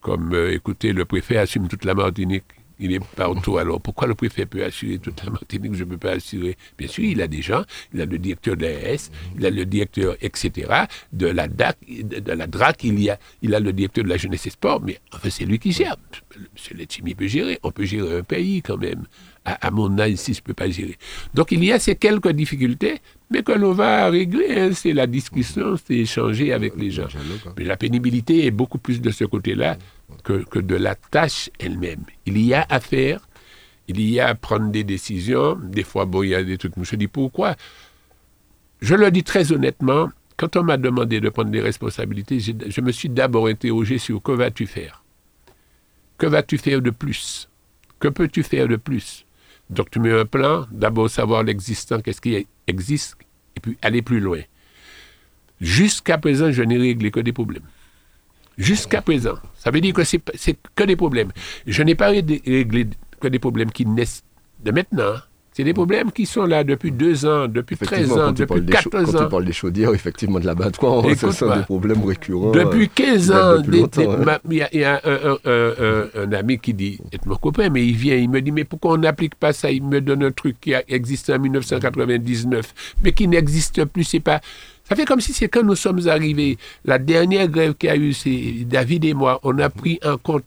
comme, 0.01 0.33
euh, 0.33 0.53
écoutez, 0.53 0.93
le 0.93 1.05
préfet 1.05 1.37
assume 1.37 1.67
toute 1.67 1.85
la 1.85 1.93
Martinique 1.93 2.45
il 2.79 2.93
est 2.93 2.99
partout. 3.15 3.57
Alors 3.57 3.81
pourquoi 3.81 4.07
le 4.07 4.15
préfet 4.15 4.45
peut 4.45 4.63
assurer 4.63 4.97
toute 4.99 5.23
la 5.23 5.31
Martinique, 5.31 5.75
je 5.75 5.83
ne 5.83 5.89
peux 5.89 5.97
pas 5.97 6.11
assurer 6.11 6.57
Bien 6.77 6.87
sûr, 6.87 7.03
il 7.03 7.21
a 7.21 7.27
des 7.27 7.41
gens, 7.41 7.63
il 7.93 8.01
a 8.01 8.05
le 8.05 8.17
directeur 8.17 8.55
de 8.55 8.65
l'AS, 8.65 9.11
il 9.37 9.45
a 9.45 9.49
le 9.49 9.65
directeur, 9.65 10.15
etc., 10.21 10.85
de 11.11 11.27
la 11.27 11.47
DAC, 11.47 11.77
de 11.87 12.31
la 12.31 12.47
DRAC, 12.47 12.83
il, 12.83 12.99
y 12.99 13.09
a, 13.09 13.19
il 13.41 13.53
a 13.53 13.59
le 13.59 13.73
directeur 13.73 14.03
de 14.03 14.09
la 14.09 14.17
jeunesse 14.17 14.47
et 14.47 14.49
sport, 14.49 14.81
mais 14.81 14.99
enfin, 15.13 15.29
c'est 15.29 15.45
lui 15.45 15.59
qui 15.59 15.71
gère. 15.71 15.97
M. 16.35 16.77
Letchimi 16.77 17.15
peut 17.15 17.27
gérer, 17.27 17.59
on 17.63 17.71
peut 17.71 17.85
gérer 17.85 18.19
un 18.19 18.23
pays 18.23 18.61
quand 18.61 18.77
même. 18.77 19.03
À, 19.45 19.71
mon 19.71 19.97
âge, 19.97 20.15
si 20.15 20.33
je 20.33 20.41
ne 20.41 20.43
peux 20.43 20.53
pas 20.53 20.69
gérer. 20.69 20.95
Donc 21.33 21.51
il 21.51 21.63
y 21.63 21.71
a 21.71 21.79
ces 21.79 21.95
quelques 21.95 22.31
difficultés, 22.33 22.99
mais 23.31 23.41
que 23.41 23.53
l'on 23.53 23.71
va 23.71 24.07
régler. 24.09 24.45
Hein. 24.51 24.69
c'est 24.73 24.93
la 24.93 25.07
discussion, 25.07 25.75
c'est 25.83 25.95
échanger 25.95 26.53
avec 26.53 26.75
les 26.77 26.91
gens. 26.91 27.07
Hein. 27.15 27.53
Mais 27.57 27.63
la 27.63 27.75
pénibilité 27.75 28.45
est 28.45 28.51
beaucoup 28.51 28.77
plus 28.77 29.01
de 29.01 29.09
ce 29.09 29.23
côté-là 29.23 29.77
que, 30.23 30.59
de 30.59 30.75
la 30.75 30.95
tâche 30.95 31.49
elle-même. 31.59 32.03
Il 32.25 32.37
y 32.39 32.53
a 32.53 32.65
à 32.69 32.79
faire, 32.79 33.27
il 33.87 34.01
y 34.01 34.19
a 34.19 34.27
à 34.27 34.35
prendre 34.35 34.71
des 34.71 34.83
décisions. 34.83 35.55
Des 35.55 35.83
fois, 35.83 36.05
bon, 36.05 36.23
il 36.23 36.29
y 36.29 36.35
a 36.35 36.43
des 36.43 36.57
trucs. 36.57 36.73
Je 36.81 36.95
dis 36.95 37.07
pourquoi? 37.07 37.55
Je 38.81 38.95
le 38.95 39.11
dis 39.11 39.23
très 39.23 39.51
honnêtement, 39.51 40.09
quand 40.37 40.55
on 40.55 40.63
m'a 40.63 40.77
demandé 40.77 41.19
de 41.19 41.29
prendre 41.29 41.51
des 41.51 41.61
responsabilités, 41.61 42.39
je 42.39 42.81
me 42.81 42.91
suis 42.91 43.09
d'abord 43.09 43.47
interrogé 43.47 43.97
sur 43.97 44.21
que 44.21 44.31
vas-tu 44.31 44.67
faire? 44.67 45.03
Que 46.17 46.27
vas-tu 46.27 46.57
faire 46.57 46.81
de 46.81 46.91
plus? 46.91 47.49
Que 47.99 48.07
peux-tu 48.07 48.43
faire 48.43 48.67
de 48.67 48.77
plus? 48.77 49.25
Donc 49.69 49.91
tu 49.91 49.99
mets 49.99 50.17
un 50.17 50.25
plan, 50.25 50.65
d'abord 50.71 51.09
savoir 51.09 51.43
l'existant, 51.43 51.99
qu'est-ce 51.99 52.21
qui 52.21 52.47
existe, 52.67 53.17
et 53.55 53.59
puis 53.59 53.77
aller 53.81 54.01
plus 54.01 54.19
loin. 54.19 54.39
Jusqu'à 55.59 56.17
présent, 56.17 56.51
je 56.51 56.63
n'ai 56.63 56.77
réglé 56.77 57.11
que 57.11 57.19
des 57.19 57.33
problèmes. 57.33 57.63
Jusqu'à 58.59 59.01
présent. 59.01 59.35
Ça 59.55 59.71
veut 59.71 59.79
dire 59.79 59.93
que 59.93 60.03
c'est 60.03 60.21
que 60.75 60.83
des 60.83 60.97
problèmes. 60.97 61.31
Je 61.65 61.81
n'ai 61.81 61.95
pas 61.95 62.09
réglé 62.09 62.87
que 63.19 63.27
des 63.27 63.39
problèmes 63.39 63.71
qui 63.71 63.85
naissent 63.85 64.23
de 64.63 64.71
maintenant. 64.71 65.15
C'est 65.59 65.63
des 65.63 65.73
problèmes 65.73 66.11
qui 66.11 66.25
sont 66.25 66.45
là 66.45 66.63
depuis 66.63 66.91
deux 66.91 67.25
ans, 67.25 67.47
depuis 67.47 67.75
13 67.75 68.11
ans, 68.13 68.31
depuis 68.31 68.65
14 68.65 69.09
ans. 69.09 69.11
Quand 69.11 69.23
tu 69.25 69.29
parles 69.29 69.45
des 69.45 69.51
chaudières, 69.51 69.93
effectivement, 69.93 70.39
de 70.39 70.45
l'abattoir, 70.45 71.03
ce 71.17 71.31
sont 71.31 71.53
des 71.53 71.63
problèmes 71.63 72.01
récurrents. 72.05 72.51
Depuis 72.51 72.87
15 72.87 73.31
ans, 73.31 73.61
il 74.49 74.67
y 74.73 74.83
a, 74.83 75.01
un, 75.03 76.31
ami 76.31 76.59
qui 76.59 76.73
dit, 76.73 76.99
est 77.11 77.25
mon 77.25 77.35
copain, 77.35 77.69
mais 77.69 77.85
il 77.85 77.95
vient, 77.95 78.15
il 78.15 78.29
me 78.29 78.41
dit, 78.41 78.51
mais 78.51 78.63
pourquoi 78.63 78.93
on 78.93 78.97
n'applique 78.97 79.35
pas 79.35 79.51
ça? 79.51 79.71
Il 79.71 79.83
me 79.83 79.99
donne 79.99 80.23
un 80.23 80.31
truc 80.31 80.61
qui 80.61 80.73
a 80.73 80.83
existé 80.87 81.33
en 81.33 81.39
1999, 81.39 82.95
mais 83.03 83.11
qui 83.11 83.27
n'existe 83.27 83.83
plus. 83.85 84.03
C'est 84.03 84.19
pas 84.19 84.39
ça 84.89 84.95
fait 84.95 85.05
comme 85.05 85.21
si 85.21 85.31
c'est 85.33 85.47
quand 85.47 85.63
nous 85.63 85.75
sommes 85.75 86.07
arrivés, 86.07 86.57
la 86.83 86.97
dernière 86.97 87.47
grève 87.47 87.75
qu'il 87.75 87.89
y 87.89 87.91
a 87.91 87.95
eu, 87.95 88.11
c'est 88.13 88.65
David 88.65 89.05
et 89.05 89.13
moi, 89.13 89.39
on 89.43 89.57
a 89.59 89.69
pris 89.69 89.99
en 90.03 90.17
compte 90.17 90.43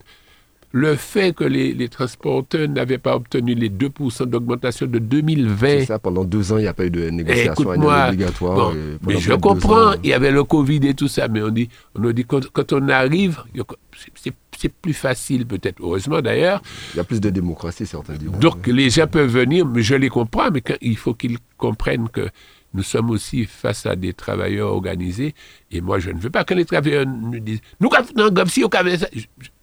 le 0.74 0.96
fait 0.96 1.34
que 1.34 1.44
les, 1.44 1.74
les 1.74 1.88
transporteurs 1.90 2.66
n'avaient 2.66 2.96
pas 2.96 3.14
obtenu 3.14 3.54
les 3.54 3.68
2% 3.68 4.24
d'augmentation 4.24 4.86
de 4.86 4.98
2020. 4.98 5.66
C'est 5.80 5.84
ça, 5.84 5.98
pendant 5.98 6.24
deux 6.24 6.50
ans, 6.50 6.56
il 6.56 6.62
n'y 6.62 6.66
a 6.66 6.72
pas 6.72 6.86
eu 6.86 6.90
de 6.90 7.10
négociation 7.10 7.70
annuelle 7.72 8.08
obligatoire. 8.14 8.54
bon, 8.56 8.72
et 8.72 8.98
mais 9.06 9.18
je 9.20 9.32
comprends, 9.34 9.92
il 10.02 10.08
y 10.08 10.12
avait 10.14 10.30
le 10.30 10.44
Covid 10.44 10.80
et 10.88 10.94
tout 10.94 11.08
ça, 11.08 11.28
mais 11.28 11.42
on 11.42 11.50
dit, 11.50 11.68
on 11.94 12.00
nous 12.00 12.14
dit 12.14 12.24
quand, 12.24 12.48
quand 12.52 12.72
on 12.72 12.88
arrive, 12.88 13.42
c'est- 13.96 14.10
c'est 14.14 14.32
c'est 14.58 14.72
plus 14.72 14.94
facile 14.94 15.44
peut-être, 15.44 15.80
heureusement 15.82 16.20
d'ailleurs. 16.22 16.62
Il 16.94 16.98
y 16.98 17.00
a 17.00 17.04
plus 17.04 17.20
de 17.20 17.30
démocratie, 17.30 17.84
certains 17.84 18.14
diront. 18.14 18.38
Donc 18.38 18.66
les 18.68 18.90
gens 18.90 19.08
peuvent 19.08 19.28
venir, 19.30 19.66
mais 19.66 19.82
je 19.82 19.96
les 19.96 20.08
comprends, 20.08 20.50
mais 20.52 20.60
quand- 20.60 20.76
il 20.80 20.96
faut 20.96 21.14
qu'ils 21.14 21.36
comprennent 21.58 22.08
que 22.08 22.28
nous 22.74 22.82
sommes 22.82 23.10
aussi 23.10 23.44
face 23.44 23.86
à 23.86 23.96
des 23.96 24.12
travailleurs 24.14 24.72
organisés. 24.72 25.34
Et 25.70 25.80
moi, 25.80 25.98
je 25.98 26.10
ne 26.10 26.18
veux 26.18 26.30
pas 26.30 26.44
que 26.44 26.54
les 26.54 26.64
travailleurs 26.64 27.06
nous 27.06 27.38
disent 27.40 27.60
Nous, 27.80 27.90
non, 28.16 28.30
comme 28.32 28.48
si 28.48 28.64
on 28.64 28.68
avait 28.68 28.98
ça. 28.98 29.08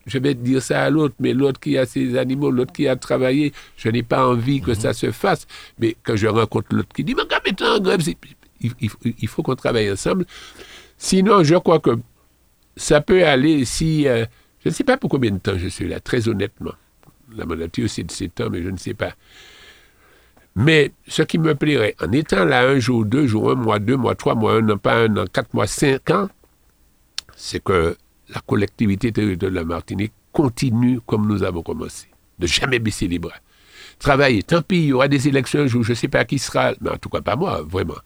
Je, 0.05 0.17
vais 0.19 0.33
dire 0.33 0.61
ça 0.61 0.83
à 0.83 0.89
l'autre, 0.89 1.15
mais 1.19 1.33
l'autre 1.33 1.59
qui 1.59 1.77
a 1.77 1.85
ses 1.85 2.17
animaux, 2.17 2.49
l'autre 2.51 2.73
qui 2.73 2.87
a 2.87 2.95
travaillé, 2.95 3.53
je 3.77 3.89
n'ai 3.89 4.01
pas 4.03 4.27
envie 4.27 4.61
que 4.61 4.73
ça 4.73 4.93
se 4.93 5.11
fasse. 5.11 5.45
Mais 5.79 5.95
quand 6.03 6.15
je 6.15 6.27
rencontre 6.27 6.75
l'autre 6.75 6.89
qui 6.95 7.03
dit 7.03 7.15
Mais 7.15 7.23
quand 7.29 7.81
grève, 7.81 8.01
il, 8.61 8.71
il- 8.81 8.89
il 9.19 9.27
faut 9.27 9.43
qu'on 9.43 9.55
travaille 9.55 9.91
ensemble. 9.91 10.25
Sinon, 10.97 11.43
je 11.43 11.55
crois 11.55 11.79
que 11.79 11.91
ça 12.75 13.01
peut 13.01 13.25
aller 13.25 13.65
si. 13.65 14.07
euh, 14.07 14.25
je 14.63 14.69
ne 14.69 14.73
sais 14.73 14.83
pas 14.83 14.97
pour 14.97 15.09
combien 15.09 15.31
de 15.31 15.37
temps 15.37 15.57
je 15.57 15.67
suis 15.67 15.87
là, 15.87 15.99
très 15.99 16.27
honnêtement. 16.27 16.73
La 17.35 17.45
mandature, 17.45 17.89
c'est 17.89 18.03
de 18.03 18.11
7 18.11 18.41
ans, 18.41 18.49
mais 18.51 18.61
je 18.63 18.69
ne 18.69 18.77
sais 18.77 18.93
pas. 18.93 19.13
Mais 20.55 20.91
ce 21.07 21.21
qui 21.21 21.37
me 21.37 21.55
plairait, 21.55 21.95
en 22.01 22.11
étant 22.11 22.43
là 22.45 22.67
un 22.67 22.79
jour, 22.79 23.05
deux 23.05 23.27
jours, 23.27 23.51
un 23.51 23.55
mois, 23.55 23.79
deux 23.79 23.97
mois, 23.97 24.15
trois 24.15 24.35
mois, 24.35 24.55
un 24.55 24.69
an, 24.69 24.77
pas 24.77 24.95
un 24.95 25.15
an, 25.17 25.25
quatre 25.31 25.53
mois, 25.53 25.67
cinq 25.67 26.09
ans, 26.09 26.27
c'est 27.35 27.63
que 27.63 27.95
la 28.33 28.41
collectivité 28.41 29.11
territoriale 29.11 29.53
de 29.53 29.59
la 29.59 29.63
Martinique 29.63 30.13
continue 30.31 30.99
comme 31.05 31.27
nous 31.27 31.43
avons 31.43 31.61
commencé, 31.63 32.07
de 32.37 32.47
jamais 32.47 32.79
baisser 32.79 33.07
les 33.07 33.19
bras. 33.19 33.35
Travailler, 33.99 34.43
tant 34.43 34.61
pis, 34.61 34.77
il 34.77 34.85
y 34.87 34.93
aura 34.93 35.07
des 35.07 35.27
élections 35.27 35.61
un 35.61 35.67
jour, 35.67 35.83
je 35.83 35.91
ne 35.91 35.95
sais 35.95 36.07
pas 36.07 36.25
qui 36.25 36.39
sera, 36.39 36.73
mais 36.81 36.89
en 36.89 36.97
tout 36.97 37.09
cas 37.09 37.21
pas 37.21 37.35
moi, 37.35 37.61
vraiment. 37.61 37.97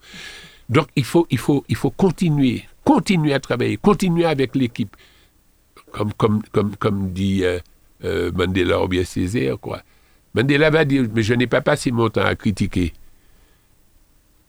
Donc 0.68 0.88
il 0.96 1.04
faut, 1.04 1.26
il 1.30 1.38
faut, 1.38 1.64
il 1.68 1.76
faut 1.76 1.90
continuer, 1.90 2.64
continuer 2.84 3.34
à 3.34 3.40
travailler, 3.40 3.76
continuer 3.76 4.24
avec 4.24 4.54
l'équipe, 4.54 4.96
comme, 5.92 6.12
comme, 6.14 6.42
comme, 6.52 6.76
comme 6.76 7.10
dit 7.12 7.44
euh, 7.44 7.58
euh, 8.04 8.32
Mandela 8.32 8.82
ou 8.82 8.88
bien 8.88 9.04
Césaire, 9.04 9.58
quoi. 9.60 9.82
Mandela 10.34 10.70
va 10.70 10.84
dire, 10.84 11.06
mais 11.14 11.22
je 11.22 11.34
n'ai 11.34 11.46
pas 11.46 11.60
passé 11.60 11.90
mon 11.90 12.08
temps 12.08 12.24
à 12.24 12.34
critiquer 12.34 12.92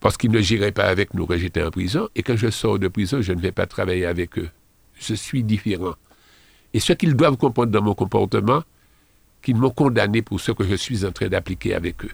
parce 0.05 0.17
qu'ils 0.17 0.29
ne 0.29 0.39
j'irai 0.39 0.71
pas 0.71 0.83
avec 0.83 1.15
nous 1.15 1.25
quand 1.25 1.35
j'étais 1.35 1.63
en 1.63 1.71
prison, 1.71 2.09
et 2.15 2.21
quand 2.21 2.35
je 2.35 2.51
sors 2.51 2.77
de 2.77 2.87
prison, 2.87 3.23
je 3.23 3.33
ne 3.33 3.41
vais 3.41 3.51
pas 3.51 3.65
travailler 3.65 4.05
avec 4.05 4.37
eux. 4.37 4.49
Je 4.99 5.15
suis 5.15 5.43
différent. 5.43 5.95
Et 6.75 6.79
ce 6.79 6.93
qu'ils 6.93 7.15
doivent 7.15 7.37
comprendre 7.37 7.71
dans 7.71 7.81
mon 7.81 7.95
comportement, 7.95 8.61
qu'ils 9.41 9.55
m'ont 9.55 9.71
condamné 9.71 10.21
pour 10.21 10.39
ce 10.39 10.51
que 10.51 10.63
je 10.63 10.75
suis 10.75 11.05
en 11.05 11.11
train 11.11 11.27
d'appliquer 11.27 11.73
avec 11.73 12.05
eux. 12.05 12.11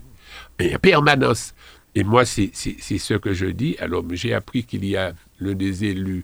Et 0.60 0.74
en 0.74 0.80
permanence. 0.80 1.54
Et 1.94 2.06
moi, 2.06 2.24
c'est 2.24 2.52
ce 2.54 3.14
que 3.16 3.34
je 3.34 3.48
dis. 3.48 3.76
Alors, 3.80 4.06
j'ai 4.12 4.34
appris 4.34 4.64
qu'il 4.64 4.86
y 4.86 4.96
a 4.96 5.14
l'un 5.42 5.54
des 5.54 5.84
élus 5.84 6.24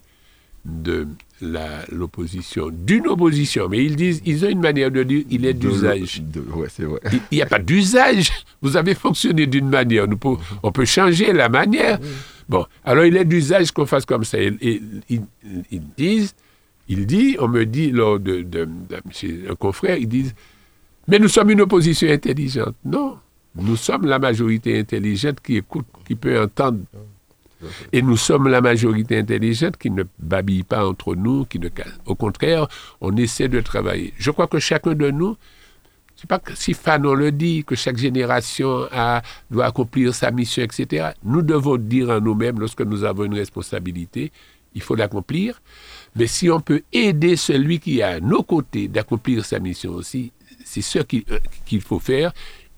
de 0.63 1.05
l'opposition, 1.41 2.69
d'une 2.71 3.07
opposition, 3.07 3.67
mais 3.69 3.83
ils 3.85 3.95
disent, 3.95 4.21
ils 4.25 4.43
ont 4.45 4.49
une 4.49 4.59
manière 4.61 4.91
de 4.91 5.03
dire, 5.03 5.23
il 5.29 5.45
est 5.45 5.53
d'usage. 5.53 6.21
Ouais, 6.55 6.67
c'est 6.69 6.83
vrai. 6.83 6.99
Il 7.31 7.35
n'y 7.35 7.41
a 7.41 7.45
pas 7.45 7.59
d'usage. 7.59 8.31
Vous 8.61 8.75
avez 8.77 8.95
fonctionné 8.95 9.45
d'une 9.47 9.69
manière. 9.69 10.07
Nous 10.07 10.17
pouvons- 10.17 10.39
on 10.63 10.71
peut 10.71 10.85
changer 10.85 11.31
la 11.33 11.49
manière. 11.49 11.99
Bon, 12.49 12.65
alors 12.83 13.05
il 13.05 13.15
est 13.17 13.25
d'usage 13.25 13.71
qu'on 13.71 13.85
fasse 13.85 14.05
comme 14.05 14.23
ça. 14.23 14.39
Et- 14.39 14.81
ils, 15.09 15.21
ils 15.71 15.81
disent, 15.97 16.33
il 16.87 17.05
dit, 17.05 17.35
on 17.39 17.47
me 17.47 17.65
dit 17.65 17.91
lors 17.91 18.19
de, 18.19 18.41
de, 18.41 18.65
de- 18.65 19.01
chez 19.11 19.41
un 19.49 19.55
confrère, 19.55 19.97
ils 19.97 20.07
disent, 20.07 20.33
mais 21.07 21.19
nous 21.19 21.27
sommes 21.29 21.51
une 21.51 21.61
opposition 21.61 22.09
intelligente. 22.09 22.75
Non, 22.85 23.17
nous 23.55 23.75
sommes 23.75 24.05
la 24.05 24.17
majorité 24.19 24.79
intelligente 24.79 25.39
qui 25.43 25.57
écoute, 25.57 25.85
qui 26.05 26.15
peut 26.15 26.41
entendre. 26.41 26.79
Et 27.91 28.01
nous 28.01 28.17
sommes 28.17 28.47
la 28.47 28.61
majorité 28.61 29.17
intelligente 29.17 29.77
qui 29.77 29.89
ne 29.91 30.03
babille 30.19 30.63
pas 30.63 30.87
entre 30.87 31.15
nous, 31.15 31.45
qui 31.45 31.59
ne. 31.59 31.69
Au 32.05 32.15
contraire, 32.15 32.67
on 33.01 33.15
essaie 33.17 33.47
de 33.47 33.59
travailler. 33.61 34.13
Je 34.17 34.31
crois 34.31 34.47
que 34.47 34.59
chacun 34.59 34.93
de 34.93 35.09
nous, 35.09 35.35
c'est 36.15 36.27
pas 36.27 36.39
que 36.39 36.55
si 36.55 36.73
Fanon 36.73 37.13
le 37.13 37.31
dit, 37.31 37.63
que 37.65 37.75
chaque 37.75 37.97
génération 37.97 38.87
doit 39.51 39.65
accomplir 39.65 40.13
sa 40.15 40.31
mission, 40.31 40.63
etc. 40.63 41.09
Nous 41.23 41.41
devons 41.41 41.77
dire 41.77 42.09
à 42.11 42.19
nous-mêmes, 42.19 42.59
lorsque 42.59 42.81
nous 42.81 43.03
avons 43.03 43.25
une 43.25 43.35
responsabilité, 43.35 44.31
il 44.73 44.81
faut 44.81 44.95
l'accomplir. 44.95 45.61
Mais 46.15 46.27
si 46.27 46.49
on 46.49 46.59
peut 46.59 46.81
aider 46.91 47.35
celui 47.35 47.79
qui 47.79 47.99
est 47.99 48.03
à 48.03 48.19
nos 48.19 48.43
côtés 48.43 48.87
d'accomplir 48.87 49.45
sa 49.45 49.59
mission 49.59 49.91
aussi, 49.93 50.31
c'est 50.63 50.81
ce 50.81 50.99
qui- 50.99 51.25
euh, 51.31 51.39
qu'il 51.65 51.81
faut 51.81 51.99
faire. 51.99 52.31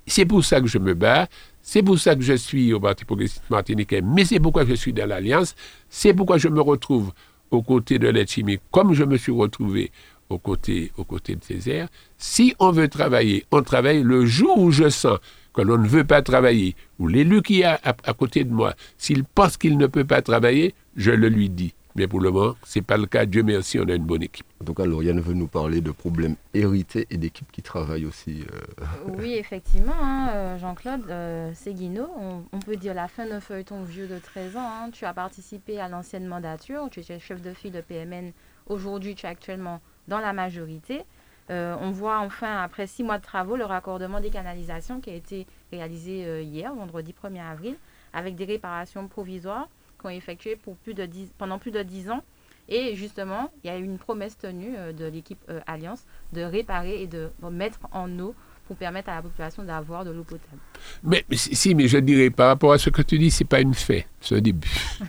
C'est 0.06 0.26
pour 0.26 0.44
ça 0.44 0.60
que 0.60 0.68
je 0.68 0.78
me 0.78 0.94
bats. 0.94 1.28
C'est 1.72 1.84
pour 1.84 2.00
ça 2.00 2.16
que 2.16 2.24
je 2.24 2.34
suis 2.34 2.74
au 2.74 2.80
Parti 2.80 3.06
progressiste 3.06 3.48
martiniquais, 3.48 4.02
mais 4.02 4.26
c'est 4.26 4.40
pourquoi 4.40 4.66
je 4.66 4.74
suis 4.74 4.92
dans 4.92 5.08
l'Alliance. 5.08 5.54
C'est 5.88 6.16
pourquoi 6.16 6.40
je 6.40 6.48
me 6.48 6.62
retrouve 6.62 7.12
aux 7.52 7.62
côtés 7.62 8.00
de 8.00 8.08
l'aide 8.08 8.28
comme 8.72 8.96
je 8.96 9.04
me 9.04 9.18
suis 9.18 9.32
retrouvé 9.32 9.92
aux 10.30 10.40
côtés, 10.40 10.92
aux 10.98 11.04
côtés 11.04 11.36
de 11.36 11.44
Césaire. 11.44 11.88
Si 12.18 12.56
on 12.58 12.72
veut 12.72 12.88
travailler, 12.88 13.46
on 13.52 13.62
travaille 13.62 14.02
le 14.02 14.26
jour 14.26 14.58
où 14.58 14.72
je 14.72 14.90
sens 14.90 15.20
que 15.54 15.62
l'on 15.62 15.78
ne 15.78 15.88
veut 15.88 16.06
pas 16.06 16.24
travailler, 16.24 16.76
ou 16.98 17.08
l'élu 17.08 17.44
qui 17.44 17.62
est 17.62 17.66
à 17.66 18.14
côté 18.18 18.46
de 18.46 18.52
moi, 18.52 18.74
s'il 18.98 19.24
pense 19.24 19.56
qu'il 19.56 19.78
ne 19.78 19.86
peut 19.86 20.06
pas 20.06 20.24
travailler, 20.24 20.74
je 20.96 21.12
le 21.12 21.30
lui 21.30 21.52
dis. 21.52 21.76
Mais 22.00 22.08
pour 22.08 22.22
le 22.22 22.32
moment, 22.32 22.56
ce 22.64 22.80
n'est 22.80 22.84
pas 22.84 22.96
le 22.96 23.08
cas. 23.08 23.26
Dieu 23.26 23.44
merci, 23.44 23.78
on 23.78 23.84
a 23.90 23.94
une 23.94 24.06
bonne 24.06 24.24
équipe. 24.24 24.46
En 24.62 24.64
tout 24.64 24.74
cas, 24.74 24.86
Lauriane 24.86 25.20
veut 25.20 25.34
nous 25.34 25.48
parler 25.48 25.82
de 25.82 25.92
problèmes 25.92 26.38
hérités 26.54 27.06
et 27.10 27.18
d'équipes 27.18 27.52
qui 27.52 27.62
travaillent 27.62 28.06
aussi. 28.06 28.46
euh, 28.54 28.86
Oui, 29.18 29.34
effectivement, 29.34 29.92
hein, 30.02 30.30
euh, 30.34 30.58
Jean-Claude 30.58 31.02
euh, 31.10 31.54
Séguineau, 31.54 32.08
on, 32.18 32.44
on 32.54 32.60
peut 32.60 32.78
dire 32.78 32.94
la 32.94 33.10
fin 33.10 33.28
d'un 33.28 33.42
feuilleton 33.42 33.84
vieux 33.84 34.08
de 34.08 34.18
13 34.18 34.56
ans. 34.56 34.62
hein. 34.62 34.90
Tu 34.94 35.04
as 35.04 35.14
participé 35.14 35.78
à 35.82 35.90
l'ancienne 35.90 36.26
mandature, 36.26 36.88
tu 36.90 37.02
étais 37.02 37.20
chef 37.20 37.42
de 37.42 37.54
file 37.54 37.74
de 37.74 37.82
PMN. 37.82 38.32
Aujourd'hui, 38.68 39.14
tu 39.16 39.26
es 39.26 39.30
actuellement 39.30 39.82
dans 40.08 40.20
la 40.20 40.32
majorité. 40.32 41.02
Euh, 41.50 41.76
on 41.82 41.92
voit 41.92 42.20
enfin, 42.20 42.62
après 42.64 42.88
six 42.88 43.04
mois 43.04 43.18
de 43.18 43.24
travaux, 43.24 43.58
le 43.58 43.66
raccordement 43.66 44.22
des 44.22 44.30
canalisations 44.30 45.02
qui 45.02 45.10
a 45.10 45.16
été 45.16 45.46
réalisé 45.74 46.24
euh, 46.26 46.42
hier, 46.42 46.74
vendredi 46.74 47.14
1er 47.22 47.42
avril, 47.42 47.76
avec 48.14 48.36
des 48.38 48.46
réparations 48.46 49.06
provisoires 49.10 49.68
qui 50.00 50.06
ont 50.06 50.10
effectué 50.10 50.56
pour 50.56 50.76
plus 50.78 50.94
de 50.94 51.06
10 51.06 51.32
pendant 51.38 51.60
plus 51.60 51.72
de 51.72 51.82
10 51.84 52.10
ans. 52.12 52.24
Et 52.68 52.96
justement, 52.96 53.52
il 53.64 53.68
y 53.68 53.70
a 53.74 53.78
eu 53.78 53.84
une 53.84 53.98
promesse 53.98 54.38
tenue 54.38 54.76
euh, 54.78 54.94
de 54.94 55.06
l'équipe 55.06 55.40
euh, 55.50 55.60
Alliance 55.66 56.04
de 56.34 56.42
réparer 56.42 57.02
et 57.02 57.08
de 57.08 57.30
mettre 57.52 57.80
en 57.92 58.08
eau 58.20 58.36
pour 58.68 58.76
permettre 58.78 59.10
à 59.10 59.16
la 59.16 59.22
population 59.24 59.64
d'avoir 59.64 60.06
de 60.06 60.12
l'eau 60.12 60.24
potable. 60.24 60.62
Mais 61.04 61.26
mais 61.28 61.36
si, 61.38 61.74
mais 61.74 61.88
je 61.88 61.98
dirais, 61.98 62.30
par 62.30 62.50
rapport 62.50 62.72
à 62.72 62.78
ce 62.78 62.92
que 62.92 63.02
tu 63.02 63.18
dis, 63.18 63.32
c'est 63.32 63.44
pas 63.46 63.62
une 63.62 63.74
fin, 63.74 64.02
c'est 64.22 64.36
un 64.38 64.42
début. 64.42 64.70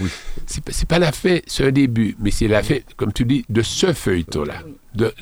Oui. 0.00 0.08
C'est 0.46 0.86
pas, 0.86 1.00
la 1.00 1.10
fin, 1.10 1.38
c'est 1.48 1.66
un 1.66 1.72
début, 1.72 2.14
mais 2.20 2.30
c'est 2.30 2.46
la 2.46 2.62
fin, 2.62 2.76
comme 2.96 3.12
tu 3.12 3.24
dis, 3.24 3.44
de 3.48 3.60
ce 3.60 3.92
feuilleton-là. 3.92 4.62
Oui. 4.64 4.76
De- 4.94 5.12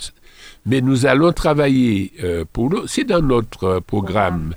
mais 0.67 0.83
nous 0.83 1.07
allons 1.07 1.33
travailler 1.33 2.13
euh, 2.23 2.45
pour 2.53 2.69
l'eau. 2.69 2.87
C'est 2.87 3.05
dans 3.05 3.23
notre 3.23 3.81
programme 3.81 4.55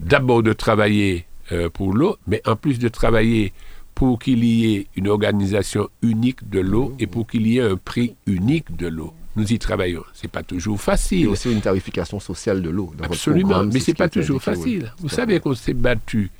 d'abord 0.00 0.42
de 0.42 0.54
travailler 0.54 1.26
euh, 1.52 1.68
pour 1.68 1.92
l'eau, 1.92 2.16
mais 2.26 2.40
en 2.46 2.56
plus 2.56 2.78
de 2.78 2.88
travailler 2.88 3.52
pour 3.94 4.18
qu'il 4.18 4.42
y 4.44 4.74
ait 4.76 4.86
une 4.96 5.08
organisation 5.08 5.88
unique 6.02 6.48
de 6.48 6.60
l'eau 6.60 6.94
et 6.98 7.06
pour 7.06 7.26
qu'il 7.26 7.46
y 7.46 7.58
ait 7.58 7.62
un 7.62 7.76
prix 7.76 8.16
unique 8.26 8.76
de 8.76 8.88
l'eau. 8.88 9.12
Nous 9.36 9.50
y 9.52 9.58
travaillons. 9.58 10.04
C'est 10.12 10.30
pas 10.30 10.42
toujours 10.42 10.74
Il 10.76 10.80
y 10.80 10.84
facile. 10.84 11.26
a 11.28 11.30
aussi 11.30 11.52
une 11.52 11.60
tarification 11.60 12.20
sociale 12.20 12.60
de 12.62 12.68
l'eau. 12.70 12.92
Absolument, 13.02 13.64
mais 13.64 13.78
ce 13.80 13.86
c'est 13.86 13.92
qui 13.92 13.98
pas 13.98 14.08
toujours 14.08 14.42
facile. 14.42 14.92
Vous 14.98 15.08
savez 15.08 15.40
qu'on 15.40 15.54
s'est 15.54 15.72
battu 15.74 16.30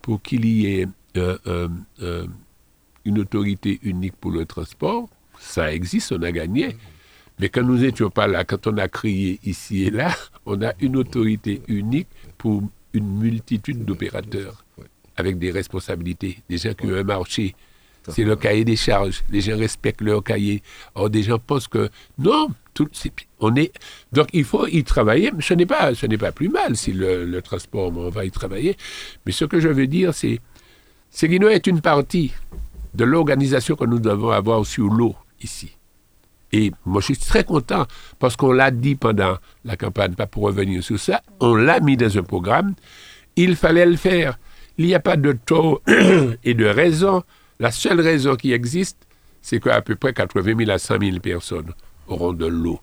pour 0.00 0.20
qu'il 0.22 0.44
y 0.44 0.66
ait 0.66 0.88
euh, 1.16 1.38
euh, 1.46 1.68
euh, 2.00 2.26
une 3.04 3.18
autorité 3.20 3.78
unique 3.82 4.14
pour 4.16 4.30
le 4.32 4.44
transport. 4.46 5.08
Ça 5.38 5.72
existe, 5.72 6.12
on 6.12 6.22
a 6.22 6.32
gagné. 6.32 6.76
Mais 7.38 7.48
quand 7.48 7.62
nous 7.62 7.78
n'étions 7.78 8.10
pas 8.10 8.26
là, 8.26 8.44
quand 8.44 8.66
on 8.66 8.76
a 8.78 8.88
crié 8.88 9.38
ici 9.44 9.84
et 9.84 9.90
là, 9.90 10.14
on 10.46 10.62
a 10.62 10.72
une 10.80 10.96
autorité 10.96 11.62
unique 11.68 12.08
pour 12.38 12.62
une 12.92 13.18
multitude 13.18 13.84
d'opérateurs. 13.84 14.64
Avec 15.16 15.38
des 15.38 15.50
responsabilités, 15.50 16.38
des 16.48 16.58
gens 16.58 16.74
qui 16.74 16.86
ont 16.86 16.94
un 16.94 17.02
marché. 17.04 17.54
C'est 18.08 18.24
le 18.24 18.34
cahier 18.34 18.64
des 18.64 18.74
charges. 18.74 19.22
Les 19.30 19.40
gens 19.40 19.56
respectent 19.56 20.00
leur 20.00 20.24
cahier. 20.24 20.60
Or, 20.96 21.08
des 21.08 21.22
gens 21.22 21.38
pensent 21.38 21.68
que 21.68 21.88
non, 22.18 22.48
tout, 22.74 22.88
c'est- 22.92 23.12
on 23.38 23.54
est. 23.54 23.72
Donc, 24.12 24.26
il 24.32 24.42
faut 24.42 24.66
y 24.66 24.82
travailler. 24.82 25.30
Mais 25.32 25.40
ce 25.42 25.54
n'est 25.54 25.66
pas, 25.66 25.94
ce 25.94 26.06
n'est 26.06 26.18
pas 26.18 26.32
plus 26.32 26.48
mal 26.48 26.76
si 26.76 26.92
le, 26.92 27.24
le 27.24 27.42
transport, 27.42 27.96
on 27.96 28.08
va 28.10 28.24
y 28.24 28.30
travailler. 28.32 28.76
Mais 29.24 29.30
ce 29.30 29.44
que 29.44 29.60
je 29.60 29.68
veux 29.68 29.86
dire, 29.86 30.12
c'est, 30.14 30.40
Seguino 31.10 31.48
est 31.48 31.66
une 31.68 31.80
partie 31.80 32.32
de 32.94 33.04
l'organisation 33.04 33.76
que 33.76 33.84
nous 33.84 34.00
devons 34.00 34.30
avoir 34.30 34.66
sur 34.66 34.88
l'eau 34.88 35.14
ici. 35.40 35.70
Et 36.50 36.72
moi, 36.84 37.00
je 37.00 37.06
suis 37.14 37.16
très 37.16 37.44
content 37.44 37.86
parce 38.18 38.34
qu'on 38.36 38.50
l'a 38.52 38.70
dit 38.72 38.96
pendant 38.96 39.38
la 39.64 39.76
campagne, 39.76 40.14
pas 40.14 40.26
pour 40.26 40.42
revenir 40.42 40.82
sur 40.82 40.98
ça, 40.98 41.22
on 41.38 41.54
l'a 41.54 41.78
mis 41.80 41.96
dans 41.96 42.18
un 42.18 42.22
programme. 42.24 42.74
Il 43.36 43.54
fallait 43.54 43.86
le 43.86 43.96
faire. 43.96 44.38
Il 44.78 44.86
n'y 44.86 44.94
a 44.94 45.00
pas 45.00 45.16
de 45.16 45.32
tort 45.32 45.80
et 46.44 46.54
de 46.54 46.64
raison. 46.64 47.22
La 47.60 47.70
seule 47.70 48.00
raison 48.00 48.36
qui 48.36 48.52
existe, 48.52 48.98
c'est 49.40 49.60
qu'à 49.60 49.82
peu 49.82 49.96
près 49.96 50.12
80 50.12 50.56
000 50.58 50.70
à 50.70 50.78
100 50.78 51.00
000 51.00 51.18
personnes 51.18 51.72
auront 52.08 52.32
de 52.32 52.46
l'eau. 52.46 52.80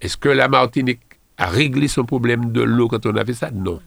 Est-ce 0.00 0.16
que 0.16 0.28
la 0.28 0.48
Martinique 0.48 1.00
a 1.38 1.46
réglé 1.46 1.88
son 1.88 2.04
problème 2.04 2.52
de 2.52 2.62
l'eau 2.62 2.88
quand 2.88 3.04
on 3.06 3.16
a 3.16 3.24
fait 3.24 3.34
ça? 3.34 3.50
Non. 3.50 3.80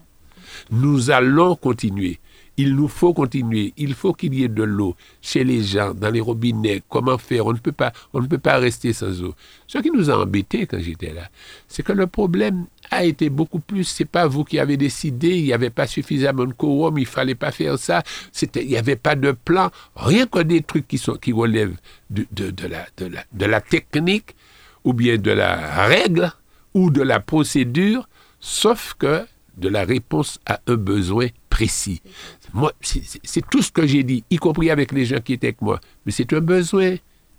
Nous 0.71 1.11
allons 1.11 1.55
continuer. 1.55 2.19
Il 2.57 2.75
nous 2.75 2.89
faut 2.89 3.13
continuer. 3.13 3.73
Il 3.77 3.93
faut 3.93 4.11
qu'il 4.13 4.33
y 4.33 4.43
ait 4.43 4.49
de 4.49 4.63
l'eau 4.63 4.93
chez 5.21 5.45
les 5.45 5.63
gens, 5.63 5.93
dans 5.93 6.09
les 6.09 6.19
robinets. 6.19 6.83
Comment 6.89 7.17
faire? 7.17 7.45
On 7.45 7.53
ne 7.53 7.57
peut 7.57 7.71
pas, 7.71 7.93
on 8.11 8.19
ne 8.19 8.27
peut 8.27 8.37
pas 8.37 8.57
rester 8.57 8.91
sans 8.91 9.23
eau. 9.23 9.33
Ce 9.65 9.77
qui 9.77 9.89
nous 9.89 10.09
a 10.09 10.21
embêtés 10.21 10.67
quand 10.67 10.79
j'étais 10.79 11.13
là, 11.13 11.29
c'est 11.69 11.83
que 11.83 11.93
le 11.93 12.05
problème 12.05 12.65
a 12.91 13.05
été 13.05 13.29
beaucoup 13.29 13.59
plus. 13.61 13.85
C'est 13.85 14.03
pas 14.03 14.27
vous 14.27 14.43
qui 14.43 14.59
avez 14.59 14.75
décidé. 14.75 15.37
Il 15.37 15.45
n'y 15.45 15.53
avait 15.53 15.69
pas 15.69 15.87
suffisamment 15.87 16.43
de 16.45 16.51
quorum. 16.51 16.97
Il 16.97 17.05
fallait 17.05 17.33
pas 17.33 17.51
faire 17.51 17.79
ça. 17.79 18.03
C'était, 18.33 18.63
il 18.65 18.69
n'y 18.69 18.77
avait 18.77 18.97
pas 18.97 19.15
de 19.15 19.31
plan. 19.31 19.71
Rien 19.95 20.25
que 20.27 20.39
des 20.39 20.61
trucs 20.61 20.87
qui 20.87 20.97
sont, 20.97 21.13
qui 21.13 21.31
relèvent 21.31 21.77
de, 22.09 22.25
de, 22.31 22.67
la, 22.67 22.85
de, 22.97 23.05
la, 23.05 23.23
de 23.31 23.45
la 23.45 23.61
technique 23.61 24.35
ou 24.83 24.91
bien 24.91 25.17
de 25.17 25.31
la 25.31 25.85
règle 25.85 26.33
ou 26.73 26.89
de 26.89 27.01
la 27.01 27.21
procédure, 27.21 28.09
sauf 28.41 28.95
que 28.99 29.25
de 29.59 29.69
la 29.69 29.83
réponse 29.83 30.39
à 30.45 30.59
un 30.67 30.75
besoin 30.75 31.27
précis. 31.49 32.01
Moi, 32.53 32.71
c'est 32.81 33.47
tout 33.49 33.61
ce 33.61 33.71
que 33.71 33.85
j'ai 33.85 34.03
dit, 34.03 34.23
y 34.29 34.37
compris 34.37 34.69
avec 34.71 34.91
les 34.91 35.05
gens 35.05 35.19
qui 35.19 35.33
étaient 35.33 35.47
avec 35.47 35.61
moi. 35.61 35.79
Mais 36.05 36.11
c'est 36.11 36.31
un 36.33 36.39
besoin. 36.39 36.95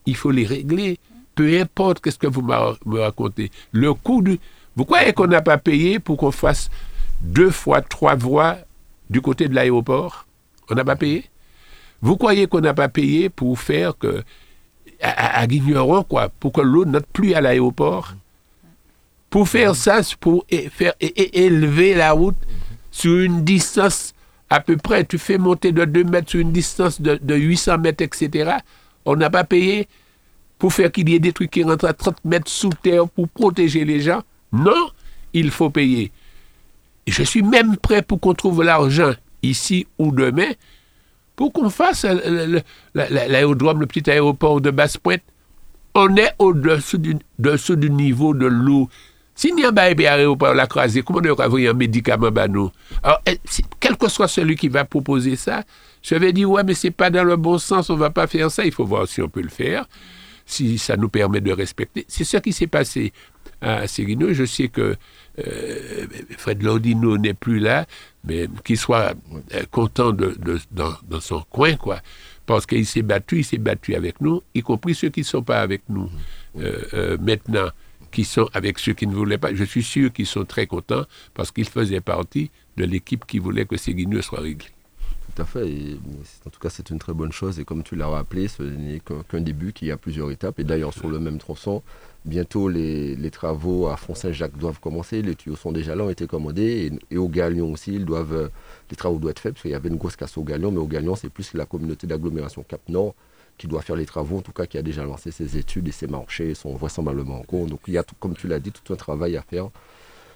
Il 0.06 0.16
faut 0.16 0.30
les 0.30 0.46
régler. 0.46 0.98
Peu 1.34 1.60
importe 1.60 2.00
qu'est-ce 2.00 2.18
que 2.18 2.26
vous 2.26 2.42
me 2.42 3.00
racontez. 3.00 3.50
Le 3.72 3.94
coût 3.94 4.22
du... 4.22 4.38
Vous 4.76 4.84
croyez 4.84 5.12
qu'on 5.12 5.26
n'a 5.26 5.42
pas 5.42 5.58
payé 5.58 5.98
pour 5.98 6.16
qu'on 6.16 6.30
fasse 6.30 6.70
deux 7.22 7.50
fois 7.50 7.82
trois 7.82 8.14
voies 8.14 8.58
du 9.08 9.20
côté 9.20 9.48
de 9.48 9.54
l'aéroport? 9.54 10.26
On 10.68 10.74
n'a 10.74 10.84
pas 10.84 10.96
payé? 10.96 11.24
Vous 12.02 12.16
croyez 12.16 12.46
qu'on 12.46 12.60
n'a 12.60 12.74
pas 12.74 12.88
payé 12.88 13.28
pour 13.30 13.58
faire 13.58 13.96
que... 13.96 14.22
À, 15.02 15.40
à, 15.40 15.46
quoi, 16.08 16.28
pour 16.28 16.52
que 16.52 16.60
l'eau 16.60 16.84
n'entre 16.84 17.06
plus 17.06 17.32
à 17.32 17.40
l'aéroport? 17.40 18.14
Pour 19.30 19.48
faire 19.48 19.76
ça, 19.76 20.00
pour 20.18 20.44
faire 20.72 20.94
élever 21.00 21.94
la 21.94 22.12
route 22.12 22.36
sur 22.90 23.18
une 23.18 23.44
distance 23.44 24.12
à 24.50 24.58
peu 24.58 24.76
près, 24.76 25.04
tu 25.04 25.16
fais 25.16 25.38
monter 25.38 25.70
de 25.70 25.84
2 25.84 26.04
mètres 26.04 26.30
sur 26.30 26.40
une 26.40 26.50
distance 26.50 27.00
de, 27.00 27.34
800 27.36 27.78
mètres, 27.78 28.02
etc. 28.02 28.56
On 29.06 29.14
n'a 29.14 29.30
pas 29.30 29.44
payé 29.44 29.88
pour 30.58 30.72
faire 30.72 30.90
qu'il 30.90 31.08
y 31.08 31.14
ait 31.14 31.20
des 31.20 31.32
trucs 31.32 31.52
qui 31.52 31.62
rentrent 31.62 31.86
à 31.86 31.92
30 31.92 32.24
mètres 32.24 32.50
sous 32.50 32.70
terre 32.82 33.08
pour 33.08 33.28
protéger 33.28 33.84
les 33.84 34.00
gens. 34.00 34.22
Non, 34.52 34.90
il 35.32 35.52
faut 35.52 35.70
payer. 35.70 36.10
Je 37.06 37.22
suis 37.22 37.42
même 37.42 37.76
prêt 37.76 38.02
pour 38.02 38.18
qu'on 38.18 38.34
trouve 38.34 38.64
l'argent 38.64 39.12
ici 39.42 39.86
ou 39.98 40.10
demain 40.10 40.50
pour 41.36 41.52
qu'on 41.52 41.70
fasse 41.70 42.04
l'aérodrome, 42.94 43.80
le 43.80 43.86
petit 43.86 44.10
aéroport 44.10 44.60
de 44.60 44.70
Basse-Pointe. 44.70 45.22
On 45.94 46.14
est 46.16 46.34
au-dessus 46.38 46.98
du, 46.98 47.16
du 47.38 47.90
niveau 47.90 48.34
de 48.34 48.46
l'eau 48.46 48.90
si 49.40 49.54
n'y 49.54 49.64
a 49.64 49.72
pas 49.72 49.84
aéroport 49.84 50.52
la 50.52 50.66
croisée, 50.66 51.00
comment 51.00 51.20
on 51.24 51.34
va 51.34 51.44
avoir 51.44 51.62
un 51.62 51.72
médicament 51.72 52.30
bah 52.30 52.46
nous 52.46 52.70
Alors, 53.02 53.22
eh, 53.24 53.38
quel 53.80 53.96
que 53.96 54.06
soit 54.06 54.28
celui 54.28 54.54
qui 54.54 54.68
va 54.68 54.84
proposer 54.84 55.34
ça, 55.34 55.62
je 56.02 56.14
vais 56.16 56.34
dire, 56.34 56.50
ouais, 56.50 56.62
mais 56.62 56.74
c'est 56.74 56.90
pas 56.90 57.08
dans 57.08 57.24
le 57.24 57.36
bon 57.36 57.56
sens, 57.56 57.88
on 57.88 57.96
va 57.96 58.10
pas 58.10 58.26
faire 58.26 58.50
ça, 58.50 58.66
il 58.66 58.70
faut 58.70 58.84
voir 58.84 59.08
si 59.08 59.22
on 59.22 59.30
peut 59.30 59.40
le 59.40 59.48
faire, 59.48 59.88
si 60.44 60.76
ça 60.76 60.98
nous 60.98 61.08
permet 61.08 61.40
de 61.40 61.52
respecter. 61.52 62.04
C'est 62.06 62.24
ce 62.24 62.36
qui 62.36 62.52
s'est 62.52 62.66
passé 62.66 63.14
à 63.62 63.86
Sérino. 63.86 64.30
Je 64.34 64.44
sais 64.44 64.68
que 64.68 64.94
euh, 65.38 66.06
Fred 66.36 66.62
Lordino 66.62 67.16
n'est 67.16 67.32
plus 67.32 67.60
là, 67.60 67.86
mais 68.24 68.46
qu'il 68.62 68.76
soit 68.76 69.14
euh, 69.54 69.62
content 69.70 70.12
de, 70.12 70.36
dans, 70.70 70.92
dans, 71.08 71.20
son 71.22 71.40
coin, 71.48 71.76
quoi. 71.76 72.02
Parce 72.44 72.66
qu'il 72.66 72.84
s'est 72.84 73.00
battu, 73.00 73.38
il 73.38 73.44
s'est 73.44 73.56
battu 73.56 73.94
avec 73.94 74.20
nous, 74.20 74.42
y 74.54 74.60
compris 74.60 74.94
ceux 74.94 75.08
qui 75.08 75.20
ne 75.20 75.24
sont 75.24 75.42
pas 75.42 75.62
avec 75.62 75.80
nous 75.88 76.10
euh, 76.58 77.16
maintenant 77.18 77.70
qui 78.10 78.24
sont 78.24 78.48
avec 78.52 78.78
ceux 78.78 78.92
qui 78.92 79.06
ne 79.06 79.14
voulaient 79.14 79.38
pas. 79.38 79.54
Je 79.54 79.64
suis 79.64 79.82
sûr 79.82 80.12
qu'ils 80.12 80.26
sont 80.26 80.44
très 80.44 80.66
contents 80.66 81.04
parce 81.34 81.50
qu'ils 81.50 81.68
faisaient 81.68 82.00
partie 82.00 82.50
de 82.76 82.84
l'équipe 82.84 83.24
qui 83.26 83.38
voulait 83.38 83.66
que 83.66 83.76
Séguineux 83.76 84.22
soit 84.22 84.40
réglé. 84.40 84.66
Tout 85.34 85.42
à 85.42 85.44
fait. 85.44 85.96
en 86.46 86.50
tout 86.50 86.58
cas, 86.58 86.70
c'est 86.70 86.90
une 86.90 86.98
très 86.98 87.12
bonne 87.12 87.30
chose. 87.30 87.60
Et 87.60 87.64
comme 87.64 87.82
tu 87.82 87.94
l'as 87.94 88.08
rappelé, 88.08 88.48
ce 88.48 88.62
n'est 88.62 89.00
qu'un 89.00 89.40
début, 89.40 89.72
qu'il 89.72 89.88
y 89.88 89.90
a 89.92 89.96
plusieurs 89.96 90.30
étapes. 90.30 90.58
Et 90.58 90.64
d'ailleurs, 90.64 90.92
sur 90.92 91.08
le 91.08 91.20
même 91.20 91.38
tronçon, 91.38 91.82
bientôt 92.24 92.68
les, 92.68 93.30
travaux 93.30 93.88
à 93.88 93.96
Font-Saint-Jacques 93.96 94.58
doivent 94.58 94.80
commencer. 94.80 95.22
Les 95.22 95.36
tuyaux 95.36 95.56
sont 95.56 95.72
déjà 95.72 95.94
là, 95.94 96.04
ont 96.04 96.10
été 96.10 96.26
commandés. 96.26 96.90
Et, 97.10 97.16
au 97.16 97.28
Galion 97.28 97.70
aussi, 97.72 97.98
doivent, 98.00 98.50
les 98.90 98.96
travaux 98.96 99.18
doivent 99.18 99.30
être 99.30 99.40
faits 99.40 99.52
parce 99.54 99.62
qu'il 99.62 99.70
y 99.70 99.74
avait 99.74 99.88
une 99.88 99.96
grosse 99.96 100.16
casse 100.16 100.36
au 100.36 100.42
Galion. 100.42 100.72
Mais 100.72 100.78
au 100.78 100.86
Galion, 100.86 101.14
c'est 101.14 101.30
plus 101.30 101.54
la 101.54 101.64
communauté 101.64 102.06
d'agglomération 102.06 102.64
Cap-Nord 102.66 103.14
qui 103.60 103.68
doit 103.68 103.82
faire 103.82 103.96
les 103.96 104.06
travaux, 104.06 104.38
en 104.38 104.40
tout 104.40 104.52
cas 104.52 104.64
qui 104.64 104.78
a 104.78 104.82
déjà 104.82 105.04
lancé 105.04 105.30
ses 105.30 105.58
études 105.58 105.86
et 105.86 105.92
ses 105.92 106.06
marchés 106.06 106.54
sont 106.54 106.74
vraisemblablement 106.76 107.40
en 107.40 107.42
cours. 107.42 107.66
Donc 107.66 107.80
il 107.88 107.92
y 107.92 107.98
a, 107.98 108.02
tout, 108.02 108.14
comme 108.18 108.34
tu 108.34 108.48
l'as 108.48 108.58
dit, 108.58 108.72
tout 108.72 108.90
un 108.90 108.96
travail 108.96 109.36
à 109.36 109.42
faire 109.42 109.68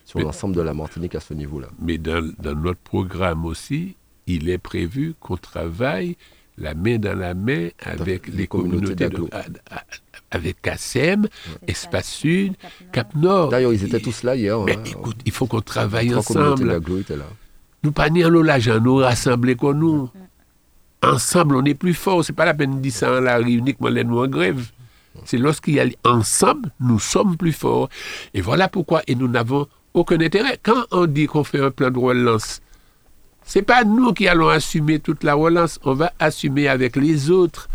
sur 0.04 0.20
l'ensemble 0.20 0.54
de 0.54 0.60
la 0.60 0.74
Martinique 0.74 1.14
à 1.14 1.20
ce 1.20 1.32
niveau-là. 1.32 1.68
Mais 1.80 1.96
dans, 1.96 2.22
notre 2.42 2.80
programme 2.80 3.46
aussi, 3.46 3.96
il 4.26 4.50
est 4.50 4.58
prévu 4.58 5.14
qu'on 5.20 5.38
travaille 5.38 6.18
la 6.58 6.74
main 6.74 6.98
dans 6.98 7.18
la 7.18 7.32
main 7.32 7.68
avec 7.80 8.28
les, 8.28 8.46
communautés, 8.46 9.08
avec 10.30 10.60
CASEM, 10.60 11.26
Espace 11.66 12.10
Sud, 12.10 12.52
Cap 12.92 13.14
Nord. 13.14 13.48
D'ailleurs, 13.48 13.72
ils 13.72 13.84
étaient 13.84 14.00
tous 14.00 14.22
là 14.22 14.36
hier. 14.36 14.60
Mais 14.64 14.76
hein. 14.76 14.82
écoute, 14.84 15.16
il 15.24 15.32
faut 15.32 15.46
qu'on 15.46 15.62
travaille 15.62 16.14
ensemble. 16.14 16.78
Nous 17.82 17.92
pas 17.92 18.10
ni 18.10 18.22
en 18.22 18.30
nous 18.30 18.96
rassembler 18.96 19.56
comme 19.56 19.78
nous. 19.78 20.10
Ensemble, 21.04 21.56
on 21.56 21.64
est 21.64 21.74
plus 21.74 21.94
fort. 21.94 22.24
C'est 22.24 22.32
pas 22.32 22.44
la 22.44 22.54
peine 22.54 22.76
de 22.76 22.80
dire 22.80 22.92
ça 22.92 23.12
en 23.16 23.20
la 23.20 23.40
uniquement 23.40 23.88
les 23.88 24.04
nous 24.04 24.18
en 24.18 24.26
grève. 24.26 24.70
C'est 25.24 25.38
lorsqu'il 25.38 25.74
y 25.74 25.80
a 25.80 25.86
ensemble, 26.04 26.70
nous 26.80 26.98
sommes 26.98 27.36
plus 27.36 27.52
forts. 27.52 27.88
Et 28.32 28.40
voilà 28.40 28.68
pourquoi. 28.68 29.02
Et 29.06 29.14
nous 29.14 29.28
n'avons 29.28 29.66
aucun 29.92 30.20
intérêt. 30.20 30.58
Quand 30.62 30.84
on 30.90 31.06
dit 31.06 31.26
qu'on 31.26 31.44
fait 31.44 31.60
un 31.60 31.70
plan 31.70 31.90
de 31.90 31.98
relance, 31.98 32.60
c'est 33.44 33.62
pas 33.62 33.84
nous 33.84 34.12
qui 34.12 34.26
allons 34.26 34.48
assumer 34.48 34.98
toute 34.98 35.22
la 35.22 35.34
relance. 35.34 35.78
On 35.84 35.94
va 35.94 36.12
assumer 36.18 36.68
avec 36.68 36.96
les 36.96 37.30
autres. 37.30 37.68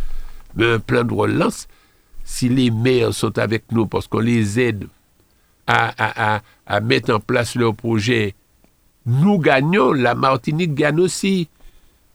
Mais 0.55 0.73
un 0.73 0.79
plan 0.79 1.03
de 1.03 1.13
relance, 1.13 1.67
si 2.23 2.49
les 2.49 2.71
maires 2.71 3.13
sont 3.13 3.37
avec 3.37 3.71
nous 3.71 3.85
parce 3.85 4.07
qu'on 4.07 4.19
les 4.19 4.59
aide 4.59 4.87
à, 5.67 6.41
à 6.65 6.79
mettre 6.81 7.13
en 7.13 7.19
place 7.19 7.55
leur 7.55 7.75
projet, 7.75 8.33
nous 9.05 9.37
gagnons, 9.39 9.91
la 9.93 10.15
Martinique 10.15 10.73
gagne 10.73 10.99
aussi. 10.99 11.47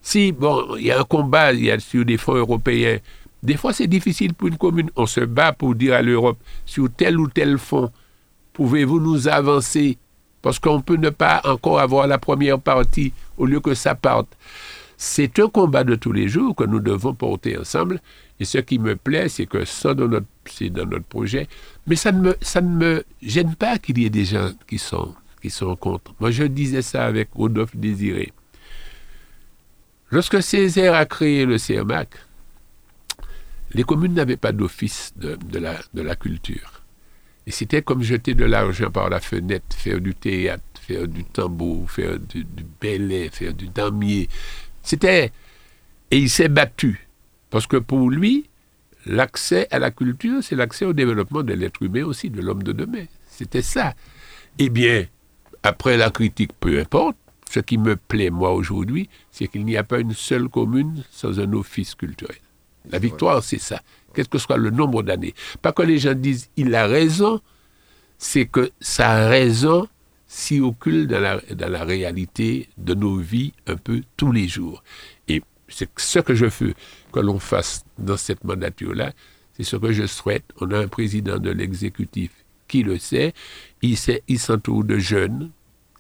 Si, 0.07 0.33
bon, 0.33 0.77
il 0.77 0.85
y 0.85 0.91
a 0.91 1.01
un 1.01 1.05
combat 1.05 1.55
y 1.55 1.71
a 1.71 1.79
sur 1.79 2.05
des 2.05 2.19
fonds 2.19 2.35
européens, 2.35 2.99
des 3.43 3.57
fois 3.57 3.73
c'est 3.73 3.87
difficile 3.87 4.35
pour 4.35 4.49
une 4.49 4.59
commune. 4.59 4.91
On 4.97 5.07
se 5.07 5.21
bat 5.21 5.55
pour 5.55 5.75
dire 5.75 5.95
à 5.95 6.03
l'Europe, 6.03 6.37
sur 6.67 6.93
tel 6.95 7.19
ou 7.19 7.27
tel 7.27 7.57
fonds, 7.57 7.91
pouvez-vous 8.53 9.01
nous 9.01 9.29
avancer? 9.29 9.97
Parce 10.43 10.59
qu'on 10.59 10.83
peut 10.83 10.97
ne 10.97 11.09
pas 11.09 11.41
encore 11.45 11.81
avoir 11.81 12.07
la 12.07 12.19
première 12.19 12.61
partie 12.61 13.15
au 13.39 13.47
lieu 13.47 13.61
que 13.61 13.73
ça 13.73 13.95
parte. 13.95 14.29
C'est 14.99 15.39
un 15.39 15.49
combat 15.49 15.85
de 15.85 15.95
tous 15.95 16.13
les 16.13 16.29
jours 16.29 16.55
que 16.55 16.65
nous 16.65 16.81
devons 16.81 17.15
porter 17.15 17.57
ensemble. 17.57 17.99
Et 18.39 18.45
ce 18.45 18.59
qui 18.59 18.79
me 18.79 18.97
plaît, 18.97 19.31
c'est 19.31 19.47
que 19.47 19.65
ça, 19.65 19.95
c'est 20.45 20.69
dans 20.69 20.85
notre 20.85 21.07
projet. 21.07 21.49
Mais 21.87 21.97
ça 21.97 22.13
ne 22.13 22.21
me, 22.21 22.37
ça 22.43 22.61
gêne 23.23 23.55
pas 23.55 23.79
qu'il 23.79 23.99
y 23.99 24.05
ait 24.05 24.11
des 24.11 24.27
gens 24.27 24.51
qui 24.69 24.77
sont, 24.77 25.15
qui 25.41 25.49
sont 25.49 25.75
contre. 25.77 26.15
Moi, 26.21 26.31
je 26.31 26.45
disais 26.45 26.83
ça 26.83 27.07
avec 27.07 27.31
Rodolphe 27.35 27.75
Désiré. 27.75 28.35
Lorsque 30.15 30.41
Césaire 30.45 30.95
a 30.95 31.07
créé 31.07 31.45
le 31.45 31.59
CERMAC, 31.59 32.09
les 33.73 33.83
communes 33.83 34.15
n'avaient 34.15 34.37
pas 34.37 34.53
d'office 34.53 35.13
de, 35.17 35.37
la, 35.59 36.15
culture. 36.15 36.85
Et 37.49 37.51
c'était 37.51 37.83
comme 37.83 38.05
jeter 38.05 38.35
de 38.35 38.45
l'argent 38.45 38.93
par 38.93 39.11
la 39.11 39.19
fenêtre, 39.19 39.75
faire 39.77 40.01
du 40.01 40.15
théâtre, 40.15 40.63
faire 40.81 41.09
du 41.09 41.25
tambour, 41.25 41.91
faire 41.91 42.21
du, 42.21 42.45
du 42.45 42.65
ballet, 42.81 43.29
faire 43.33 43.55
du 43.55 43.67
damier. 43.67 44.29
C'était. 44.85 45.33
Et 46.13 46.19
il 46.19 46.31
s'est 46.31 46.49
battu. 46.49 47.09
Parce 47.51 47.67
que 47.67 47.79
pour 47.79 48.09
lui, 48.09 48.49
l'accès 49.07 49.67
à 49.73 49.81
la 49.81 49.91
culture, 49.91 50.45
c'est 50.45 50.55
l'accès 50.55 50.85
au 50.85 50.93
développement 50.93 51.43
de 51.43 51.55
l'être 51.55 51.83
humain 51.83 52.05
aussi, 52.05 52.31
de 52.31 52.41
l'homme 52.41 52.63
de 52.63 52.71
demain. 52.71 53.07
C'était 53.27 53.63
ça. 53.63 53.95
Eh 54.61 54.69
bien, 54.69 55.07
après 55.65 55.97
la 55.97 56.11
critique, 56.11 56.53
peu 56.61 56.79
importe, 56.79 57.17
ce 57.55 57.61
qui 57.61 57.79
me 57.79 57.95
plaît, 57.95 58.31
moi, 58.31 58.53
aujourd'hui, 58.53 59.09
c'est 59.31 59.47
qu'il 59.47 59.65
n'y 59.65 59.77
a 59.77 59.85
pas 59.85 60.01
une 60.01 60.13
seule 60.13 60.49
commune 60.49 61.05
sans 61.13 61.39
un 61.39 61.53
office 61.53 61.95
culturel. 61.95 62.37
La 62.91 62.99
victoire, 62.99 63.45
c'est 63.45 63.61
ça. 63.61 63.81
Quel 64.13 64.27
que 64.27 64.39
soit 64.39 64.57
le 64.57 64.71
nombre 64.71 65.05
d'années. 65.05 65.35
Pas 65.63 65.71
que 65.71 65.83
les 65.83 65.99
gens 65.99 66.15
disent 66.15 66.51
il 66.57 66.75
a 66.75 66.89
raison, 66.89 67.41
c'est 68.19 68.47
que 68.47 68.73
sa 68.81 69.29
raison 69.29 69.87
s'y 70.27 70.59
occulte 70.59 71.09
dans 71.09 71.21
la, 71.21 71.41
dans 71.55 71.71
la 71.71 71.85
réalité 71.85 72.69
de 72.77 72.95
nos 72.95 73.19
vies 73.19 73.53
un 73.69 73.77
peu 73.77 74.03
tous 74.17 74.33
les 74.33 74.49
jours. 74.49 74.83
Et 75.29 75.41
c'est 75.69 75.89
ce 75.97 76.19
que 76.19 76.35
je 76.35 76.47
veux 76.47 76.75
que 77.13 77.21
l'on 77.21 77.39
fasse 77.39 77.85
dans 77.99 78.17
cette 78.17 78.43
mandature-là. 78.43 79.13
C'est 79.57 79.63
ce 79.63 79.77
que 79.77 79.93
je 79.93 80.07
souhaite. 80.07 80.45
On 80.61 80.73
a 80.73 80.79
un 80.79 80.89
président 80.89 81.39
de 81.39 81.51
l'exécutif 81.51 82.33
qui 82.67 82.83
le 82.83 82.99
sait. 82.99 83.33
Il, 83.81 83.97
sait, 83.97 84.25
il 84.27 84.41
s'entoure 84.41 84.83
de 84.83 84.99
jeunes 84.99 85.53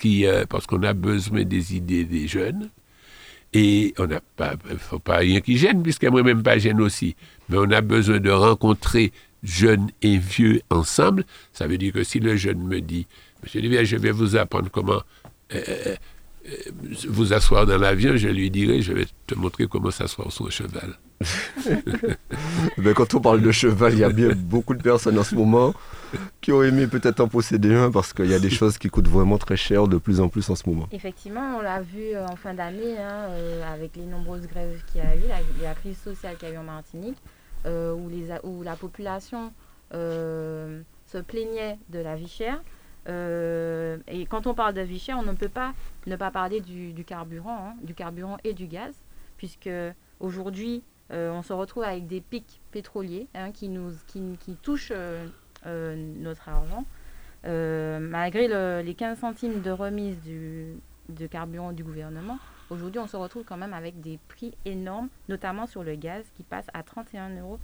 euh, 0.06 0.44
parce 0.48 0.66
qu'on 0.66 0.82
a 0.82 0.92
besoin 0.92 1.44
des 1.44 1.76
idées 1.76 2.04
des 2.04 2.26
jeunes. 2.28 2.70
Et 3.52 3.94
on 3.98 4.06
n'a 4.06 4.20
pas, 4.36 4.54
faut 4.78 4.98
pas 4.98 5.18
rien 5.18 5.40
qui 5.40 5.56
gêne, 5.56 5.82
puisqu'il 5.82 6.10
n'y 6.10 6.18
a 6.18 6.22
même 6.22 6.42
pas 6.42 6.58
gêne 6.58 6.80
aussi. 6.80 7.14
Mais 7.48 7.56
on 7.58 7.70
a 7.70 7.80
besoin 7.80 8.18
de 8.18 8.30
rencontrer 8.30 9.12
jeunes 9.44 9.90
et 10.02 10.18
vieux 10.18 10.60
ensemble. 10.70 11.24
Ça 11.52 11.66
veut 11.68 11.78
dire 11.78 11.92
que 11.92 12.02
si 12.02 12.18
le 12.18 12.36
jeune 12.36 12.58
me 12.58 12.80
dit, 12.80 13.06
Monsieur 13.42 13.60
Duvier, 13.60 13.84
je 13.84 13.96
vais 13.96 14.10
vous 14.10 14.36
apprendre 14.36 14.70
comment 14.72 15.02
euh, 15.54 15.60
euh, 15.68 15.96
vous 17.08 17.32
asseoir 17.32 17.66
dans 17.66 17.78
l'avion, 17.78 18.16
je 18.16 18.28
lui 18.28 18.50
dirai, 18.50 18.82
je 18.82 18.92
vais 18.92 19.06
te 19.26 19.34
montrer 19.34 19.66
comment 19.66 19.90
s'asseoir 19.90 20.32
sur 20.32 20.46
un 20.46 20.50
cheval. 20.50 20.98
Mais 22.78 22.92
quand 22.92 23.14
on 23.14 23.20
parle 23.20 23.40
de 23.40 23.52
cheval, 23.52 23.92
il 23.92 24.00
y 24.00 24.04
a 24.04 24.10
bien 24.10 24.30
beaucoup 24.34 24.74
de 24.74 24.82
personnes 24.82 25.18
en 25.18 25.24
ce 25.24 25.34
moment 25.34 25.74
qui 26.40 26.52
ont 26.52 26.62
aimé 26.62 26.86
peut-être 26.86 27.20
en 27.20 27.28
posséder 27.28 27.74
un 27.74 27.90
parce 27.90 28.12
qu'il 28.12 28.26
y 28.26 28.34
a 28.34 28.38
des 28.38 28.50
choses 28.60 28.78
qui 28.78 28.88
coûtent 28.88 29.08
vraiment 29.08 29.38
très 29.38 29.56
cher 29.56 29.88
de 29.88 29.98
plus 29.98 30.20
en 30.20 30.28
plus 30.28 30.48
en 30.50 30.54
ce 30.54 30.68
moment. 30.68 30.86
Effectivement, 30.92 31.56
on 31.58 31.60
l'a 31.60 31.80
vu 31.80 32.14
euh, 32.14 32.26
en 32.26 32.36
fin 32.36 32.54
d'année 32.54 32.98
hein, 32.98 33.28
euh, 33.30 33.72
avec 33.72 33.96
les 33.96 34.04
nombreuses 34.04 34.46
grèves 34.46 34.82
qu'il 34.86 35.02
y 35.02 35.04
a 35.04 35.16
eu, 35.16 35.28
la, 35.28 35.68
la 35.68 35.74
crise 35.74 35.98
sociale 35.98 36.36
qu'il 36.36 36.48
y 36.48 36.52
a 36.52 36.54
eu 36.54 36.58
en 36.58 36.64
Martinique, 36.64 37.18
euh, 37.66 37.94
où, 37.94 38.08
les, 38.08 38.28
où 38.42 38.62
la 38.62 38.76
population 38.76 39.52
se 39.92 41.18
plaignait 41.24 41.78
de 41.90 42.00
la 42.00 42.16
vie 42.16 42.26
chère. 42.26 42.60
et 43.06 44.26
quand 44.28 44.48
on 44.48 44.54
parle 44.54 44.74
de 44.74 44.80
vie 44.80 44.98
chère, 44.98 45.18
on 45.18 45.22
ne 45.22 45.32
peut 45.32 45.48
pas 45.48 45.72
ne 46.06 46.16
pas 46.16 46.32
parler 46.32 46.60
du, 46.60 47.04
carburant, 47.04 47.68
hein, 47.68 47.74
du 47.82 47.94
carburant 47.94 48.38
et 48.42 48.54
du 48.54 48.66
gaz, 48.66 48.92
puisque 49.36 49.70
aujourd'hui, 50.18 50.82
on 51.10 51.42
se 51.42 51.52
retrouve 51.52 51.84
avec 51.84 52.08
des 52.08 52.20
pics 52.20 52.60
pétroliers 52.74 53.28
hein, 53.34 53.52
qui, 53.52 53.68
nous, 53.68 53.92
qui, 54.08 54.20
qui 54.40 54.56
touchent 54.56 54.92
euh, 54.94 55.28
notre 55.66 56.48
argent. 56.48 56.84
Euh, 57.46 57.98
malgré 57.98 58.82
les 58.82 58.94
15 58.94 59.18
centimes 59.18 59.60
de 59.60 59.70
remise 59.70 60.16
du, 60.22 60.66
de 61.10 61.26
carburant 61.26 61.72
du 61.72 61.84
gouvernement, 61.84 62.38
aujourd'hui 62.70 62.98
on 63.00 63.06
se 63.06 63.16
retrouve 63.16 63.44
quand 63.44 63.58
même 63.58 63.74
avec 63.74 64.00
des 64.00 64.18
prix 64.28 64.52
énormes, 64.64 65.08
notamment 65.28 65.66
sur 65.66 65.82
le 65.82 65.94
gaz 65.94 66.24
qui 66.36 66.42
passe 66.42 66.66
à 66.72 66.80
31,46 66.82 67.40
euros. 67.40 67.58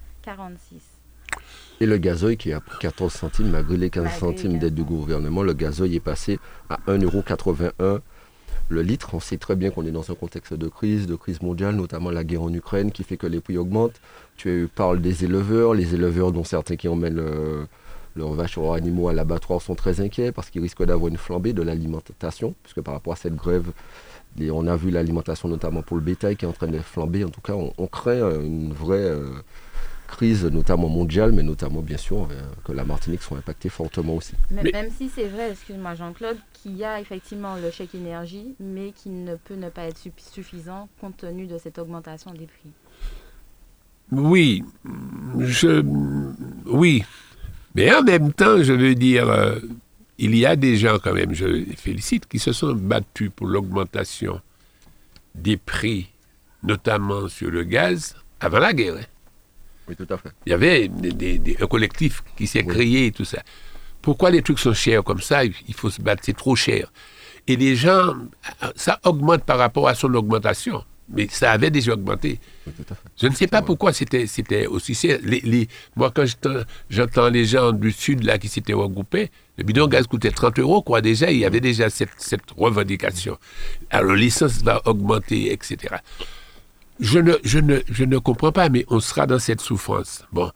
Et 1.81 1.87
le 1.87 1.97
gazoil 1.97 2.37
qui 2.37 2.53
a 2.53 2.61
pris 2.61 2.79
14 2.81 3.13
centimes, 3.13 3.51
malgré 3.51 3.77
les 3.77 3.89
15 3.89 4.19
centimes 4.19 4.59
d'aide 4.59 4.75
du 4.75 4.85
gouvernement, 4.85 5.43
le 5.43 5.55
gazoil 5.55 5.95
est 5.95 6.01
passé 6.01 6.39
à 6.69 6.79
1,81€ 6.89 8.01
le 8.69 8.83
litre. 8.83 9.15
On 9.15 9.21
sait 9.21 9.39
très 9.39 9.57
bien 9.57 9.71
qu'on 9.71 9.87
est 9.87 9.91
dans 9.91 10.11
un 10.11 10.15
contexte 10.15 10.55
de 10.55 10.69
crise, 10.69 11.07
de 11.07 11.17
crise 11.17 11.41
mondiale, 11.43 11.75
notamment 11.75 12.11
la 12.11 12.25
guerre 12.25 12.43
en 12.43 12.53
Ukraine 12.53 12.93
qui 12.93 13.03
fait 13.03 13.17
que 13.17 13.27
les 13.27 13.41
prix 13.41 13.57
augmentent. 13.59 14.01
Tu 14.37 14.69
parles 14.75 15.01
des 15.01 15.25
éleveurs, 15.25 15.75
les 15.75 15.95
éleveurs 15.95 16.33
dont 16.33 16.45
certains 16.45 16.77
qui 16.77 16.89
emmènent 16.89 17.19
euh, 17.19 17.65
leurs 18.21 18.33
vaches 18.33 18.57
ou 18.59 18.73
animaux 18.73 19.09
à 19.09 19.13
l'abattoir 19.13 19.61
sont 19.61 19.75
très 19.75 20.01
inquiets 20.01 20.33
parce 20.33 20.51
qu'ils 20.51 20.63
risquent 20.63 20.85
d'avoir 20.85 21.09
une 21.09 21.17
flambée 21.17 21.53
de 21.53 21.63
l'alimentation, 21.63 22.55
puisque 22.63 22.81
par 22.81 22.95
rapport 22.95 23.15
à 23.15 23.17
cette 23.17 23.35
grève, 23.35 23.73
on 24.41 24.67
a 24.67 24.77
vu 24.77 24.91
l'alimentation 24.91 25.49
notamment 25.49 25.83
pour 25.83 25.97
le 25.97 26.03
bétail 26.03 26.37
qui 26.37 26.45
est 26.45 26.49
en 26.49 26.53
train 26.53 26.69
de 26.69 26.79
flamber. 26.79 27.25
En 27.25 27.31
tout 27.31 27.41
cas, 27.41 27.55
on, 27.55 27.87
crée 27.87 28.21
une 28.21 28.73
vraie 28.73 28.99
euh, 28.99 29.43
crise, 30.07 30.45
notamment 30.45 30.89
mondiale, 30.89 31.33
mais 31.33 31.43
notamment 31.43 31.81
bien 31.81 31.97
sûr 31.97 32.29
euh, 32.31 32.43
que 32.65 32.73
la 32.73 32.85
Martinique 32.85 33.23
soit 33.23 33.39
impactée 33.39 33.69
fortement 33.69 34.17
aussi. 34.17 34.35
Même 34.51 34.91
si 34.97 35.09
c'est 35.09 35.27
vrai, 35.27 35.51
excuse-moi 35.51 35.95
Jean-Claude, 35.95 36.37
qu'il 36.53 36.77
y 36.77 36.85
a 36.85 37.01
effectivement 37.01 37.57
le 37.57 37.71
chèque 37.71 37.95
énergie, 37.95 38.55
mais 38.61 38.93
qui 38.93 39.09
ne 39.09 39.37
peut 39.37 39.55
ne 39.55 39.69
pas 39.69 39.85
être 39.85 39.99
suffisant 40.19 40.89
compte 41.01 41.17
tenu 41.17 41.47
de 41.47 41.59
cette 41.59 41.79
augmentation 41.79 42.33
des 42.33 42.47
prix. 42.47 42.71
Oui, 44.13 44.65
je, 45.39 45.85
oui, 46.67 47.05
mais 47.75 47.95
en 47.95 48.03
même 48.03 48.33
temps, 48.33 48.63
je 48.63 48.73
veux 48.73 48.95
dire, 48.95 49.29
euh, 49.29 49.59
il 50.19 50.37
y 50.37 50.45
a 50.45 50.57
des 50.57 50.77
gens 50.77 50.99
quand 50.99 51.15
même, 51.15 51.35
je 51.35 51.47
les 51.47 51.77
félicite, 51.77 52.27
qui 52.27 52.39
se 52.39 52.53
sont 52.53 52.75
battus 52.75 53.31
pour 53.35 53.47
l'augmentation 53.47 54.41
des 55.35 55.57
prix, 55.57 56.11
notamment 56.63 57.29
sur 57.29 57.51
le 57.51 57.65
gaz, 57.65 58.17
avant 58.41 58.59
la 58.59 58.73
guerre. 58.73 58.97
Hein. 58.97 59.07
Oui, 59.89 59.97
tout 59.97 60.07
à 60.13 60.19
fait. 60.19 60.31
Il 60.47 60.51
y 60.51 60.53
avait 60.53 60.89
des, 60.89 61.57
un 61.61 61.67
collectif 61.67 62.23
qui 62.37 62.47
s'est 62.47 62.65
créé 62.65 63.07
et 63.07 63.13
tout 63.13 63.25
ça. 63.25 63.43
Pourquoi 64.03 64.31
les 64.31 64.43
trucs 64.43 64.59
sont 64.59 64.75
chers 64.75 65.05
comme 65.05 65.21
ça? 65.21 65.45
Il 65.45 65.75
faut 65.75 65.91
se 65.91 66.01
battre, 66.01 66.23
c'est 66.25 66.37
trop 66.37 66.57
cher. 66.57 66.93
Et 67.47 67.57
les 67.57 67.77
gens, 67.77 68.15
ça 68.77 69.01
augmente 69.05 69.45
par 69.45 69.59
rapport 69.59 69.89
à 69.89 69.95
son 69.95 70.15
augmentation 70.15 70.85
mais 71.13 71.27
ça 71.31 71.53
avait 71.53 71.71
déjà 71.71 71.95
augmenté. 71.95 72.39
Je 73.21 73.27
ne 73.27 73.35
sais 73.35 73.47
pas 73.47 73.63
pourquoi 73.63 73.93
c'était, 73.93 74.27
c'était 74.27 74.67
aussi 74.67 74.97
Les, 75.23 75.69
moi, 75.97 76.13
quand 76.15 76.25
j'entends 76.89 77.29
les 77.29 77.45
gens 77.45 77.73
du 77.73 77.91
Sud 77.91 78.25
là 78.25 78.39
qui 78.39 78.49
s'étaient 78.49 78.73
regroupés, 78.73 79.31
le 79.59 79.65
bidon 79.65 79.89
gaz 79.89 80.07
coûtait 80.07 80.31
30 80.31 80.59
euros, 80.61 80.83
quoi, 80.83 81.01
déjà, 81.01 81.31
il 81.31 81.39
y 81.39 81.45
avait 81.45 81.61
déjà 81.61 81.91
cette, 81.91 82.11
revendication. 82.57 83.39
Alors, 83.91 84.15
l'essence 84.15 84.63
va 84.63 84.81
augmenter, 84.87 85.53
etc. 85.53 85.97
Je 87.01 87.19
ne, 87.19 87.35
je, 87.45 87.59
ne, 87.59 87.81
je 87.91 88.05
ne 88.05 88.19
comprends 88.19 88.53
pas, 88.53 88.69
mais 88.69 88.85
on 88.89 89.01
sera 89.01 89.27
dans 89.27 89.39
cette 89.39 89.61
souffrance. 89.61 90.25
Bon. 90.33 90.51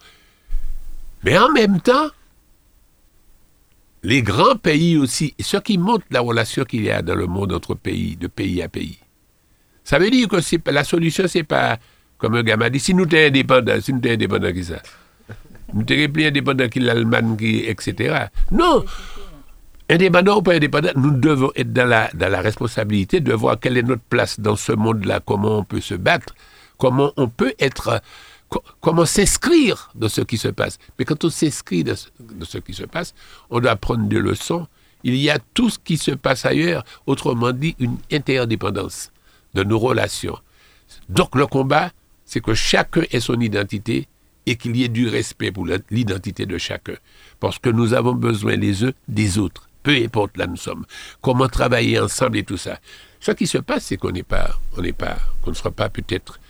Mais 1.25 1.37
en 1.39 1.51
même 1.51 1.81
temps, 1.81 2.11
les 4.03 4.23
grands 4.23 4.57
pays 4.57 4.97
aussi, 4.99 5.35
ce 5.41 5.57
qui 5.57 5.79
montre 5.79 6.05
la 6.11 6.21
relation 6.21 6.65
qu'il 6.65 6.85
y 6.85 6.91
a 6.91 7.03
dans 7.03 7.15
le 7.15 7.27
monde 7.27 7.53
entre 7.53 7.75
pays, 7.75 8.17
de 8.17 8.27
pays 8.27 8.63
à 8.63 8.69
pays. 8.69 8.99
Ça 9.85 9.99
veut 9.99 10.11
dire 10.11 10.29
que 10.29 10.71
la 10.71 10.83
solution, 10.83 11.25
c'est 11.29 11.43
pas, 11.45 11.79
comme 12.17 12.35
un 12.35 12.57
m'a 12.57 12.71
dit, 12.71 12.81
si 12.81 12.95
nous 12.95 13.05
sommes 13.05 13.19
indépendants, 13.19 13.81
si 13.83 13.93
nous 13.93 14.01
sommes 14.03 14.13
indépendants 14.13 14.53
qui 14.53 14.65
ça, 14.65 14.83
nous 15.75 15.85
sommes 15.87 16.09
plus 16.09 16.25
indépendants 16.25 16.69
que 16.71 16.81
l'Allemagne, 16.81 17.37
etc. 17.41 18.27
Non 18.51 18.85
Indépendants 19.91 20.39
ou 20.39 20.43
pas 20.43 20.55
indépendants, 20.55 20.93
nous 20.97 21.11
devons 21.11 21.51
être 21.55 21.71
dans 21.71 21.87
la, 21.87 22.09
dans 22.15 22.31
la 22.31 22.41
responsabilité 22.41 23.21
de 23.21 23.35
voir 23.35 23.61
quelle 23.61 23.77
est 23.77 23.83
notre 23.83 24.03
place 24.03 24.41
dans 24.41 24.57
ce 24.57 24.73
monde-là, 24.73 25.21
comment 25.21 25.59
on 25.59 25.65
peut 25.65 25.83
se 25.83 25.95
battre, 25.95 26.35
comment 26.79 27.13
on 27.19 27.29
peut 27.29 27.53
être, 27.59 28.01
comment 28.81 29.05
s'inscrire 29.05 29.91
dans 29.95 30.09
ce 30.09 30.23
qui 30.23 30.39
se 30.39 30.49
passe. 30.49 30.79
Mais 30.99 31.05
quand 31.05 31.23
on 31.25 31.29
s'inscrit 31.29 31.85
dans 31.85 31.95
ce 31.95 32.57
qui 32.57 32.73
se 32.73 32.85
passe, 32.85 33.15
on 33.51 33.61
doit 33.61 33.77
prendre 33.77 34.09
des 34.09 34.19
leçons. 34.19 34.67
Il 35.03 35.17
y 35.17 35.29
a 35.29 35.39
tout 35.53 35.69
ce 35.69 35.79
qui 35.79 35.99
se 35.99 36.13
passe 36.13 36.47
ailleurs, 36.47 36.83
autrement 37.05 37.53
dit, 37.53 37.77
une 37.79 37.99
interdépendance 38.11 39.11
de 39.55 39.65
nos 39.65 39.79
relations. 39.79 40.39
Donc 41.09 41.35
le 41.35 41.47
combat, 41.47 41.91
c'est 42.25 42.41
que 42.41 42.55
chacun 42.55 43.03
ait 43.11 43.21
son 43.21 43.41
identité 43.41 44.09
et 44.47 44.57
qu'il 44.57 44.77
y 44.77 44.85
ait 44.85 44.89
du 44.89 45.09
respect 45.09 45.53
pour 45.53 45.67
l'identité 45.91 46.47
de 46.47 46.59
chacun. 46.59 46.95
Parce 47.41 47.59
que 47.59 47.71
nous 47.71 47.95
avons 47.95 48.15
besoin 48.15 48.57
les 48.57 48.85
uns 48.85 48.93
des 49.09 49.39
autres, 49.39 49.69
peu 49.83 49.93
importe 49.93 50.37
là 50.37 50.47
nous 50.47 50.57
sommes. 50.57 50.85
Comment 51.21 51.49
travailler 51.49 51.99
ensemble 51.99 52.39
et 52.39 52.45
tout 52.45 52.57
ça. 52.57 52.79
Ce 53.21 53.33
qui 53.33 53.47
se 53.47 53.59
passe, 53.59 53.87
c'est 53.87 53.97
qu'on 53.97 54.11
n'est 54.11 54.23
pas, 54.23 54.59
on 54.77 54.83
n'est 54.83 54.93
pas, 54.93 55.17
qu'on 55.43 55.51
ne 55.51 55.57
sera 55.57 55.71
pas 55.71 55.89
peut-être 55.89 56.41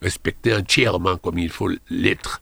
respecté 0.00 0.54
entièrement 0.54 1.16
comme 1.16 1.38
il 1.38 1.50
faut 1.50 1.70
l'être. 1.90 2.40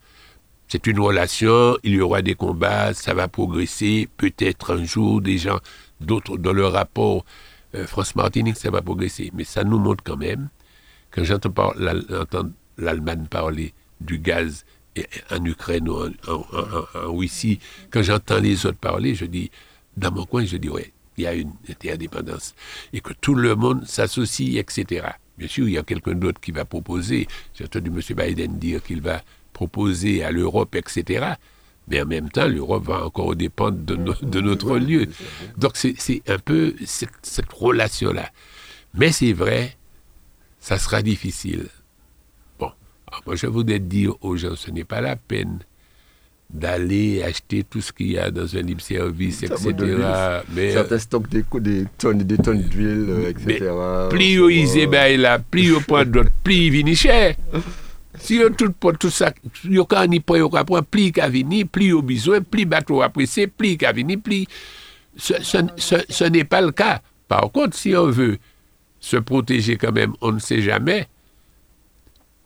C'est 0.68 0.87
une 0.87 1.01
relation, 1.01 1.77
il 1.83 1.94
y 1.94 2.01
aura 2.01 2.22
des 2.22 2.35
combats, 2.35 2.94
ça 2.94 3.12
va 3.12 3.29
progresser, 3.29 4.09
peut-être 4.16 4.75
un 4.75 4.85
jour 4.85 5.20
des 5.20 5.37
gens, 5.37 5.59
d'autres 6.01 6.38
dans 6.38 6.53
leur 6.53 6.72
rapport 6.72 7.25
euh, 7.74 7.87
France 7.87 8.14
Martinique, 8.14 8.56
ça 8.56 8.70
va 8.70 8.82
progresser. 8.82 9.30
Mais 9.35 9.44
ça 9.44 9.64
nous 9.64 9.78
montre 9.78 10.02
quand 10.04 10.16
même, 10.16 10.48
quand 11.11 11.24
j'entends 11.24 11.52
l'Allemagne 12.78 13.26
parler 13.28 13.74
du 14.00 14.18
gaz 14.18 14.64
en 15.30 15.44
Ukraine 15.44 15.88
ou 15.88 16.04
en, 16.28 17.16
Russie, 17.16 17.61
quand 17.90 18.02
j'entends 18.02 18.38
les 18.38 18.66
autres 18.66 18.78
parler, 18.78 19.14
je 19.14 19.24
dis, 19.24 19.50
dans 19.96 20.12
mon 20.12 20.24
coin, 20.24 20.44
je 20.44 20.56
dis, 20.56 20.68
ouais, 20.68 20.92
il 21.16 21.24
y 21.24 21.26
a 21.26 21.35
une 21.35 21.52
interdépendance. 21.68 22.54
Et 22.92 23.00
que 23.00 23.12
tout 23.12 23.35
le 23.35 23.54
monde 23.54 23.87
s'associe, 23.87 24.56
etc. 24.56 25.06
Bien 25.38 25.48
sûr, 25.48 25.68
il 25.68 25.74
y 25.74 25.78
a 25.78 25.82
quelqu'un 25.82 26.14
d'autre 26.14 26.40
qui 26.40 26.52
va 26.52 26.64
proposer. 26.64 27.26
J'ai 27.54 27.64
entendu 27.64 27.90
M. 27.90 28.16
Biden 28.16 28.58
dire 28.58 28.82
qu'il 28.82 29.00
va 29.00 29.22
proposer 29.52 30.24
à 30.24 30.30
l'Europe, 30.30 30.74
etc. 30.74 31.35
Mais 31.88 32.00
en 32.00 32.06
même 32.06 32.30
temps, 32.30 32.46
l'Europe 32.46 32.84
va 32.84 33.04
encore 33.04 33.34
dépendre 33.34 33.78
de, 33.78 33.96
de 33.96 34.40
notre 34.40 34.78
lieu. 34.78 35.06
Donc 35.58 35.72
c'est 35.76 36.22
un 36.28 36.38
peu 36.38 36.74
cette, 36.84 37.10
cette 37.22 37.52
relation-là. 37.52 38.30
Mais 38.94 39.10
c'est 39.10 39.32
vrai, 39.32 39.76
ça 40.60 40.78
sera 40.78 41.02
difficile. 41.02 41.66
Bon, 42.58 42.70
moi 43.26 43.34
je 43.34 43.46
voudrais 43.46 43.80
dire 43.80 44.14
aux 44.20 44.36
gens, 44.36 44.54
ce 44.54 44.70
n'est 44.70 44.84
pas 44.84 45.00
la 45.00 45.16
peine 45.16 45.58
d'aller 46.52 47.22
acheter 47.22 47.64
tout 47.64 47.80
ce 47.80 47.92
qu'il 47.92 48.12
y 48.12 48.18
a 48.18 48.30
dans 48.30 48.56
un 48.56 48.60
libre 48.60 48.82
service, 48.82 49.42
etc. 49.42 49.74
Mais, 50.54 50.72
Certains 50.72 50.98
stockent 50.98 51.30
des, 51.30 51.44
des 51.60 51.86
tonnes 51.96 52.20
et 52.20 52.24
des 52.24 52.36
tonnes 52.36 52.62
d'huile, 52.62 53.26
etc. 53.28 53.70
Plus 54.10 54.52
ils 54.52 54.86
ben, 54.86 55.18
là, 55.18 55.38
plus 55.38 55.74
ils 55.74 55.82
prennent 55.82 56.10
d'autres, 56.10 56.30
plus 56.44 56.54
ils 56.54 56.70
viennent 56.70 56.94
cher. 56.94 57.34
Si 58.20 58.37
yo 58.37 58.51
tout 58.51 58.75
pot 58.77 58.98
tout 59.01 59.12
sa, 59.12 59.33
yo 59.64 59.87
ka 59.88 60.05
ni 60.11 60.20
po 60.20 60.37
yo 60.37 60.51
ka 60.53 60.66
pran, 60.68 60.85
pli 60.85 61.11
ka 61.16 61.31
vini, 61.33 61.64
pli 61.64 61.92
yo 61.94 62.03
bizwen, 62.05 62.44
pli 62.44 62.66
bateau 62.68 63.01
apresse, 63.05 63.48
pli 63.48 63.77
ka 63.81 63.92
vini, 63.96 64.18
pli... 64.20 64.46
Ce, 65.14 65.35
ce, 65.42 65.59
ce, 65.77 65.96
ce 66.09 66.25
n'est 66.25 66.44
pas 66.44 66.63
le 66.63 66.73
cas. 66.73 67.02
Par 67.29 67.52
contre, 67.52 67.77
si 67.77 67.94
on 67.94 68.06
veut 68.06 68.38
se 68.98 69.19
protéger 69.19 69.77
quand 69.77 69.92
même, 69.92 70.15
on 70.23 70.33
ne 70.33 70.38
sait 70.38 70.63
jamais, 70.63 71.06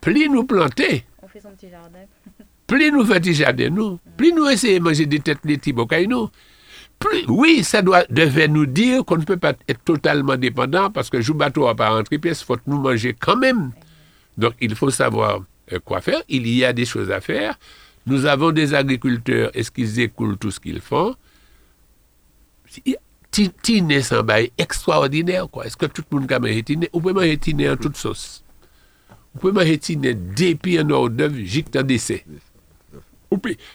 pli 0.00 0.28
nous 0.28 0.42
planter. 0.42 1.04
On 1.22 1.28
fait 1.28 1.40
son 1.40 1.50
petit 1.50 1.70
jardin. 1.70 2.00
pli 2.66 2.90
nous 2.90 3.04
faire 3.04 3.20
petit 3.20 3.34
jardin, 3.34 3.70
nous. 3.70 4.00
Pli 4.16 4.32
nous 4.32 4.48
essayer 4.48 4.80
de 4.80 4.84
manger 4.84 5.06
des 5.06 5.20
têtes 5.20 5.46
de 5.46 5.54
petits 5.54 5.72
nous. 6.08 6.28
Plus, 6.98 7.24
oui, 7.28 7.62
ça 7.62 7.82
doit, 7.82 8.04
devait 8.08 8.48
nous 8.48 8.66
dire 8.66 9.04
qu'on 9.04 9.18
ne 9.18 9.24
peut 9.24 9.36
pas 9.36 9.52
être 9.68 9.84
totalement 9.84 10.36
dépendant 10.36 10.90
parce 10.90 11.10
que 11.10 11.20
joue 11.20 11.34
bateau 11.34 11.68
à 11.68 11.74
pas 11.74 11.90
rentrer 11.90 12.18
pièce, 12.18 12.42
faut 12.42 12.56
nous 12.66 12.80
manger 12.80 13.14
quand 13.18 13.36
même. 13.36 13.72
Donc, 14.38 14.54
il 14.60 14.74
faut 14.74 14.90
savoir 14.90 15.40
quoi 15.84 16.00
faire. 16.00 16.22
Il 16.28 16.46
y 16.48 16.64
a 16.64 16.72
des 16.72 16.84
choses 16.84 17.10
à 17.10 17.20
faire. 17.20 17.58
Nous 18.06 18.26
avons 18.26 18.52
des 18.52 18.74
agriculteurs. 18.74 19.50
Est-ce 19.54 19.70
qu'ils 19.70 20.00
écoulent 20.00 20.38
tout 20.38 20.50
ce 20.50 20.60
qu'ils 20.60 20.80
font? 20.80 21.14
Tine 23.62 24.02
sans 24.02 24.22
bail 24.22 24.50
extraordinaire. 24.56 25.46
Est-ce 25.64 25.76
que 25.76 25.86
tout 25.86 26.02
le 26.10 26.18
monde 26.18 26.28
peut 26.28 26.38
manger 26.38 26.62
tine 26.62 26.86
Ou 26.92 27.00
peut 27.00 27.12
manger 27.12 27.36
tine 27.36 27.68
en 27.68 27.76
toute 27.76 27.96
sauce. 27.96 28.44
Vous 29.34 29.40
pouvez 29.40 29.52
manger 29.52 29.78
tine 29.78 30.32
depuis 30.34 30.78
un 30.78 30.88
hors 30.90 31.10
d'œuvre 31.10 31.36
jusqu'à 31.36 31.82
décès. 31.82 32.24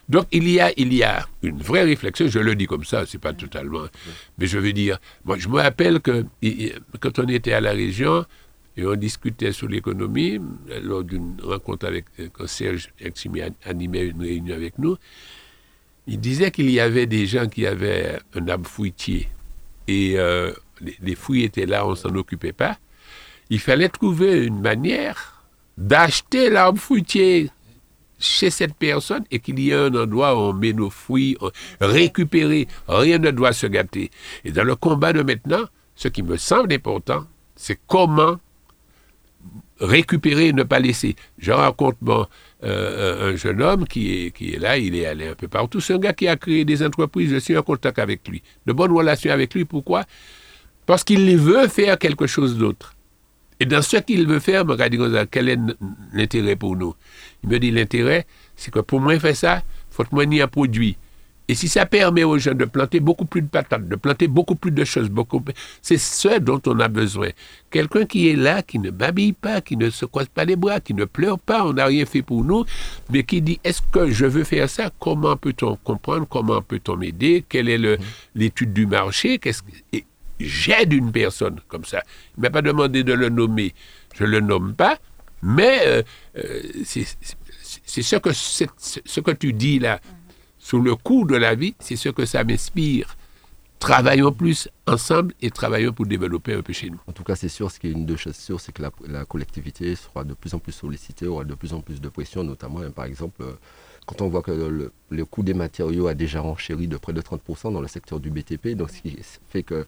Donc 0.10 0.28
il 0.32 0.50
y, 0.50 0.60
a, 0.60 0.72
il 0.78 0.94
y 0.94 1.04
a 1.04 1.28
une 1.44 1.62
vraie 1.62 1.84
réflexion, 1.84 2.28
je 2.28 2.40
le 2.40 2.56
dis 2.56 2.66
comme 2.66 2.86
ça, 2.86 3.06
c'est 3.06 3.20
pas 3.20 3.34
totalement. 3.34 3.84
Mais 4.40 4.48
je 4.48 4.58
veux 4.58 4.74
dire, 4.74 4.98
moi 5.24 5.38
je 5.38 5.48
me 5.50 5.60
rappelle 5.62 6.00
que 6.00 6.26
quand 7.00 7.20
on 7.20 7.28
était 7.28 7.54
à 7.54 7.62
la 7.62 7.72
région 7.72 8.26
et 8.78 8.86
on 8.86 8.96
discutait 8.96 9.52
sur 9.52 9.68
l'économie, 9.68 10.40
lors 10.82 11.04
d'une 11.04 11.36
rencontre 11.44 11.88
avec 11.88 12.06
quand 12.34 12.48
Serge 12.48 12.90
animait 13.66 14.08
une 14.08 14.22
réunion 14.22 14.56
avec 14.56 14.78
nous, 14.80 14.96
il 16.08 16.20
disait 16.20 16.52
qu'il 16.52 16.70
y 16.70 16.80
avait 16.80 17.06
des 17.06 17.26
gens 17.26 17.48
qui 17.48 17.66
avaient 17.68 18.20
un 18.34 18.48
arbre 18.48 18.68
fruitier 18.68 19.28
et 19.88 20.14
euh, 20.18 20.54
les, 21.02 21.16
fruits 21.16 21.44
étaient 21.44 21.66
là, 21.66 21.86
on 21.86 21.96
s'en 21.96 22.16
occupait 22.16 22.54
pas. 22.54 22.78
Il 23.50 23.60
fallait 23.60 23.90
trouver 23.90 24.46
une 24.46 24.62
manière 24.62 25.44
d'acheter 25.78 26.50
l'arbre 26.50 26.80
fruitier 26.80 27.50
chez 28.20 28.50
cette 28.50 28.76
personne 28.76 29.26
et 29.32 29.40
qu'il 29.40 29.60
y 29.60 29.72
ait 29.72 29.76
un 29.76 29.94
endroit 29.96 30.36
où 30.36 30.40
on 30.40 30.54
met 30.54 30.74
nos 30.74 30.90
fruits 30.90 31.38
récupérés. 31.80 32.68
Rien 32.88 33.18
ne 33.18 33.32
doit 33.32 33.52
se 33.52 33.68
gâter. 33.68 34.12
Et 34.46 34.52
dans 34.52 34.64
le 34.64 34.76
combat 34.76 35.12
de 35.12 35.24
maintenant, 35.24 35.64
ce 35.96 36.08
qui 36.08 36.24
me 36.24 36.38
semble 36.38 36.72
important, 36.74 37.26
c'est 37.56 37.80
comment 37.88 38.38
récupérer 39.80 40.54
ne 40.54 40.64
pas 40.64 40.80
laisser. 40.80 41.16
Je 41.38 41.52
rencontre 41.52 42.30
euh, 42.64 43.34
un 43.34 43.36
jeune 43.36 43.62
homme 43.62 43.88
qui 43.88 44.26
est, 44.26 44.32
qui 44.32 44.54
est 44.54 44.60
là, 44.60 44.78
il 44.78 44.96
est 44.96 45.06
allé 45.06 45.28
un 45.28 45.36
peu 45.36 45.48
partout. 45.48 45.82
C'est 45.82 45.94
un 45.94 46.00
gars 46.00 46.14
qui 46.14 46.28
a 46.28 46.36
créé 46.36 46.66
des 46.66 46.84
entreprises, 46.84 47.32
je 47.32 47.38
suis 47.38 47.58
en 47.58 47.64
contact 47.64 48.00
avec 48.00 48.28
lui. 48.28 48.44
De 48.66 48.74
bonnes 48.74 48.92
relations 48.92 49.32
avec 49.32 49.54
lui, 49.54 49.66
pourquoi? 49.66 50.06
Parce 50.86 51.04
qu'il 51.04 51.38
veut 51.38 51.68
faire 51.68 51.98
quelque 51.98 52.28
chose 52.28 52.58
d'autre. 52.58 52.96
Et 53.60 53.66
dans 53.66 53.82
ce 53.84 53.98
qu'il 53.98 54.28
veut 54.28 54.40
faire, 54.40 54.66
me 54.66 54.76
dit 54.90 55.28
quel 55.30 55.50
est 55.50 55.60
l'intérêt 56.14 56.56
pour 56.56 56.76
nous? 56.76 56.96
Il 57.44 57.50
me 57.50 57.60
dit 57.60 57.70
l'intérêt, 57.70 58.26
c'est 58.56 58.72
que 58.72 58.80
pour 58.80 59.00
moi 59.00 59.20
faire 59.20 59.36
ça, 59.36 59.64
faut 59.92 60.04
que 60.04 60.10
moi 60.12 60.24
un 60.24 60.48
produit. 60.48 60.98
Et 61.52 61.54
si 61.54 61.68
ça 61.68 61.86
permet 61.86 62.24
aux 62.24 62.38
gens 62.38 62.54
de 62.54 62.64
planter 62.64 63.02
beaucoup 63.02 63.26
plus 63.26 63.42
de 63.42 63.48
patates, 63.50 63.86
de 63.86 63.98
planter 63.98 64.30
beaucoup 64.30 64.56
plus 64.56 64.72
de 64.72 64.86
choses, 64.86 65.10
beaucoup 65.10 65.44
c'est 65.82 65.98
ce 65.98 66.40
dont 66.40 66.62
on 66.66 66.80
a 66.80 66.88
besoin. 66.88 67.32
Quelqu'un 67.70 68.06
qui 68.06 68.30
est 68.30 68.38
là, 68.38 68.64
qui 68.64 68.80
ne 68.80 68.90
babille 68.90 69.34
pas, 69.34 69.60
qui 69.60 69.76
ne 69.76 69.90
se 69.90 70.06
croise 70.06 70.30
pas 70.30 70.46
les 70.46 70.56
bras, 70.56 70.80
qui 70.80 70.94
ne 70.94 71.04
pleure 71.04 71.38
pas, 71.38 71.66
on 71.66 71.74
n'a 71.74 71.88
rien 71.88 72.06
fait 72.06 72.22
pour 72.22 72.46
nous, 72.46 72.64
mais 73.10 73.24
qui 73.24 73.42
dit 73.42 73.60
est-ce 73.66 73.82
que 73.82 74.10
je 74.10 74.28
veux 74.28 74.46
faire 74.46 74.70
ça? 74.70 74.92
Comment 74.98 75.36
peut-on 75.36 75.76
comprendre? 75.76 76.26
Comment 76.26 76.62
peut-on 76.62 76.96
m'aider? 76.96 77.44
Quelle 77.50 77.68
est 77.68 78.00
l'étude 78.34 78.72
du 78.72 78.86
marché? 78.86 79.38
J'aide 80.40 80.94
une 80.94 81.12
personne 81.12 81.60
comme 81.68 81.84
ça. 81.84 82.02
Il 82.38 82.40
ne 82.40 82.44
m'a 82.44 82.50
pas 82.50 82.62
demandé 82.62 83.04
de 83.04 83.12
le 83.12 83.28
nommer. 83.28 83.74
Je 84.16 84.24
ne 84.24 84.30
le 84.30 84.40
nomme 84.40 84.74
pas, 84.74 84.98
mais 85.44 85.82
euh, 85.86 86.02
euh, 86.38 86.62
c'est 86.86 87.06
ce 88.02 89.20
que 89.20 89.32
tu 89.32 89.52
dis 89.52 89.80
là, 89.80 90.00
sous 90.72 90.80
le 90.80 90.96
coup 90.96 91.26
de 91.26 91.36
la 91.36 91.54
vie, 91.54 91.76
c'est 91.82 91.98
ce 91.98 92.08
que 92.08 92.26
ça 92.26 92.46
m'inspire. 92.46 93.18
Travaillons 93.78 94.32
plus 94.32 94.70
ensemble 94.88 95.34
et 95.42 95.52
travaillons 95.52 95.92
pour 95.92 96.06
développer 96.06 96.54
un 96.54 96.62
peu 96.62 96.72
chez 96.72 96.90
nous. 96.90 97.02
En 97.08 97.12
tout 97.12 97.26
cas, 97.26 97.36
c'est 97.36 97.50
sûr, 97.50 97.70
ce 97.70 97.78
qui 97.78 97.88
est 97.90 97.92
une 97.92 98.06
de 98.06 98.16
choses 98.16 98.38
sûres, 98.38 98.62
c'est 98.62 98.72
que 98.72 98.82
la, 98.82 99.26
collectivité 99.26 99.94
sera 99.98 100.24
de 100.24 100.34
plus 100.34 100.54
en 100.54 100.60
plus 100.60 100.72
sollicitée, 100.72 101.28
aura 101.28 101.44
de 101.44 101.56
plus 101.56 101.74
en 101.74 101.82
plus 101.82 102.00
de 102.00 102.08
pression, 102.08 102.46
notamment, 102.46 102.80
hein, 102.80 102.90
par 102.90 103.04
exemple, 103.04 103.42
euh, 103.42 103.52
quand 104.06 104.22
on 104.22 104.30
voit 104.30 104.42
que 104.42 104.52
le, 104.52 104.94
le 105.10 105.26
coût 105.26 105.44
des 105.44 105.54
matériaux 105.54 106.08
a 106.08 106.14
déjà 106.14 106.40
renchéri 106.40 106.88
de 106.88 106.96
près 106.96 107.12
de 107.12 107.20
30% 107.22 107.74
dans 107.74 107.82
le 107.82 107.90
secteur 107.90 108.22
du 108.22 108.30
BTP, 108.32 108.70
donc 108.78 108.92
ce 108.92 109.02
qui 109.02 109.20
fait 109.50 109.64
que 109.64 109.86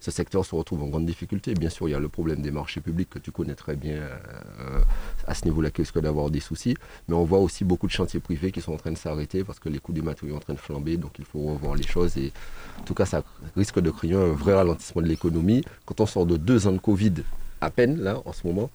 ce 0.00 0.10
secteur 0.10 0.44
se 0.44 0.54
retrouve 0.54 0.82
en 0.82 0.88
grande 0.88 1.04
difficulté. 1.06 1.52
Bien 1.54 1.68
sûr, 1.68 1.88
il 1.88 1.92
y 1.92 1.94
a 1.94 1.98
le 1.98 2.08
problème 2.08 2.40
des 2.40 2.50
marchés 2.50 2.80
publics 2.80 3.10
que 3.10 3.18
tu 3.18 3.30
connais 3.32 3.54
très 3.54 3.76
bien 3.76 3.96
euh, 3.96 4.80
à 5.26 5.34
ce 5.34 5.44
niveau-là, 5.44 5.70
qui 5.70 5.82
risque 5.82 6.00
d'avoir 6.00 6.30
des 6.30 6.40
soucis. 6.40 6.74
Mais 7.06 7.14
on 7.14 7.24
voit 7.24 7.38
aussi 7.38 7.64
beaucoup 7.64 7.86
de 7.86 7.92
chantiers 7.92 8.18
privés 8.20 8.50
qui 8.50 8.62
sont 8.62 8.72
en 8.72 8.78
train 8.78 8.92
de 8.92 8.96
s'arrêter 8.98 9.44
parce 9.44 9.58
que 9.58 9.68
les 9.68 9.78
coûts 9.78 9.92
des 9.92 10.00
matériaux 10.00 10.34
sont 10.34 10.38
en 10.38 10.40
train 10.40 10.54
de 10.54 10.58
flamber. 10.58 10.96
Donc 10.96 11.18
il 11.18 11.26
faut 11.26 11.40
revoir 11.40 11.74
les 11.74 11.86
choses. 11.86 12.16
Et 12.16 12.32
en 12.80 12.82
tout 12.82 12.94
cas, 12.94 13.04
ça 13.04 13.22
risque 13.56 13.78
de 13.78 13.90
créer 13.90 14.14
un 14.14 14.32
vrai 14.32 14.54
ralentissement 14.54 15.02
de 15.02 15.06
l'économie. 15.06 15.62
Quand 15.84 16.00
on 16.00 16.06
sort 16.06 16.24
de 16.24 16.38
deux 16.38 16.66
ans 16.66 16.72
de 16.72 16.78
Covid, 16.78 17.14
à 17.60 17.70
peine, 17.70 18.00
là, 18.00 18.22
en 18.24 18.32
ce 18.32 18.46
moment, 18.46 18.70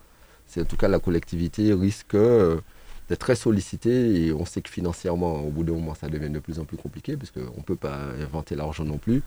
c'est 0.45 0.61
en 0.61 0.65
tout 0.65 0.77
cas 0.77 0.87
la 0.87 0.99
collectivité 0.99 1.73
risque. 1.73 2.13
Euh, 2.13 2.61
d'être 3.09 3.19
très 3.19 3.35
sollicité 3.35 4.25
et 4.25 4.33
on 4.33 4.45
sait 4.45 4.61
que 4.61 4.69
financièrement, 4.69 5.41
au 5.43 5.49
bout 5.49 5.63
d'un 5.63 5.73
moment, 5.73 5.93
ça 5.95 6.07
devient 6.09 6.29
de 6.29 6.39
plus 6.39 6.59
en 6.59 6.65
plus 6.65 6.77
compliqué 6.77 7.17
parce 7.17 7.31
qu'on 7.31 7.39
ne 7.57 7.63
peut 7.63 7.75
pas 7.75 7.97
inventer 8.19 8.55
l'argent 8.55 8.83
non 8.83 8.97
plus 8.97 9.21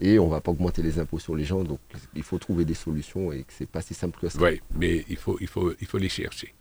et 0.00 0.18
on 0.18 0.26
ne 0.26 0.30
va 0.30 0.40
pas 0.40 0.52
augmenter 0.52 0.82
les 0.82 0.98
impôts 0.98 1.18
sur 1.18 1.34
les 1.34 1.44
gens. 1.44 1.64
Donc 1.64 1.80
il 2.14 2.22
faut 2.22 2.38
trouver 2.38 2.64
des 2.64 2.74
solutions 2.74 3.32
et 3.32 3.42
que 3.42 3.52
ce 3.52 3.62
n'est 3.62 3.68
pas 3.68 3.82
si 3.82 3.94
simple 3.94 4.18
que 4.20 4.28
ça. 4.28 4.38
Oui, 4.40 4.60
mais 4.76 5.04
il 5.08 5.16
faut, 5.16 5.36
il 5.40 5.48
faut, 5.48 5.72
il 5.80 5.86
faut 5.86 5.98
les 5.98 6.08
chercher. 6.08 6.54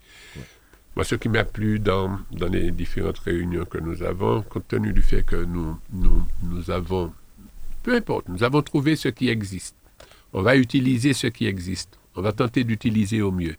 Moi, 0.95 1.03
ce 1.03 1.16
qui 1.16 1.28
m'a 1.28 1.43
plu 1.43 1.78
dans, 1.80 2.20
dans 2.32 2.47
les 2.47 2.72
différentes 2.72 3.20
réunions 3.20 3.66
que 3.66 3.78
nous 3.78 4.01
avons, 4.01 4.43
compte 4.43 4.68
tenu 4.70 4.93
du 4.93 5.01
fait 5.01 5.24
que 5.24 5.36
nous, 5.36 5.78
nous, 5.91 6.24
nous 6.43 6.72
avons, 6.72 7.11
peu 7.84 7.95
importe, 7.95 8.30
nous 8.30 8.43
avons 8.43 8.61
trouvé 8.61 8.95
ce 8.95 9.09
qui 9.09 9.28
existe. 9.28 9.76
On 10.32 10.41
va 10.41 10.55
utiliser 10.55 11.13
ce 11.13 11.28
qui 11.28 11.47
existe. 11.47 11.99
On 12.16 12.22
va 12.22 12.32
tenter 12.32 12.63
d'utiliser 12.63 13.22
au 13.22 13.32
mieux. 13.32 13.55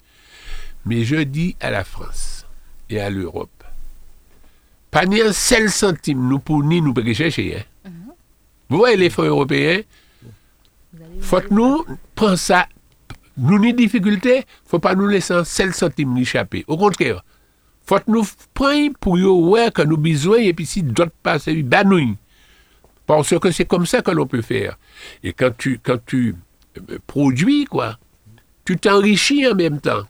Mais 0.87 1.05
je 1.05 1.17
dis 1.17 1.57
à 1.61 1.71
la 1.71 1.85
France, 1.85 2.36
et 2.91 3.01
à 3.01 3.11
l'Europe. 3.11 3.51
Pas 4.91 5.05
ni 5.05 5.21
un 5.21 5.33
seul 5.33 5.71
centime 5.71 6.29
nous 6.29 6.39
pour 6.39 6.63
ni 6.63 6.81
nous 6.81 6.95
chercher. 7.13 7.57
Hein. 7.59 7.91
Mhm. 7.91 8.13
Vous 8.69 8.79
voyez 8.79 8.97
les 8.97 9.11
fonds 9.11 9.25
européens? 9.25 9.81
Faut 11.21 11.41
que 11.41 11.53
nous 11.53 11.85
prendre 12.15 12.37
ça. 12.37 12.67
Nous 13.37 13.59
ni 13.59 13.75
difficulté, 13.75 14.45
faut 14.65 14.79
pas 14.79 14.95
nous 14.95 15.07
laisser 15.07 15.35
un 15.35 15.45
seul 15.45 15.75
centime 15.75 16.17
échapper. 16.17 16.65
Au 16.69 16.79
contraire, 16.79 17.23
faut 17.85 17.97
que 17.97 18.11
nous 18.11 18.27
prenions 18.55 18.93
pour 18.99 19.17
voir 19.17 19.73
que 19.73 19.83
nous 19.83 19.99
besoin 19.99 20.39
et 20.39 20.55
puis 20.55 20.65
si 20.65 20.83
d'autres 20.83 21.13
passent, 21.23 21.49
banouille. 21.49 22.17
Parce 23.07 23.39
que 23.39 23.51
c'est 23.51 23.67
comme 23.67 23.87
ça 23.87 24.03
que 24.03 24.11
l'on 24.11 24.27
peut 24.27 24.43
faire. 24.43 24.79
Et 25.23 25.33
quand 25.33 25.57
tu, 25.57 25.79
quand 25.83 25.99
tu 26.05 26.35
euh, 26.91 26.99
produis, 27.07 27.65
quoi, 27.67 27.99
tu 28.65 28.77
t'enrichis 28.77 29.47
en 29.47 29.55
même 29.55 29.81
temps 29.81 30.03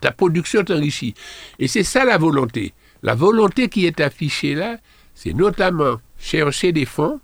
ta 0.00 0.12
production 0.12 0.64
t'enrichit. 0.64 1.14
Et 1.58 1.68
c'est 1.68 1.84
ça 1.84 2.04
la 2.04 2.18
volonté. 2.18 2.72
La 3.02 3.14
volonté 3.14 3.68
qui 3.68 3.86
est 3.86 4.00
affichée 4.00 4.54
là, 4.54 4.78
c'est 5.14 5.32
notamment 5.32 6.00
chercher 6.18 6.72
des 6.72 6.84
fonds. 6.84 7.20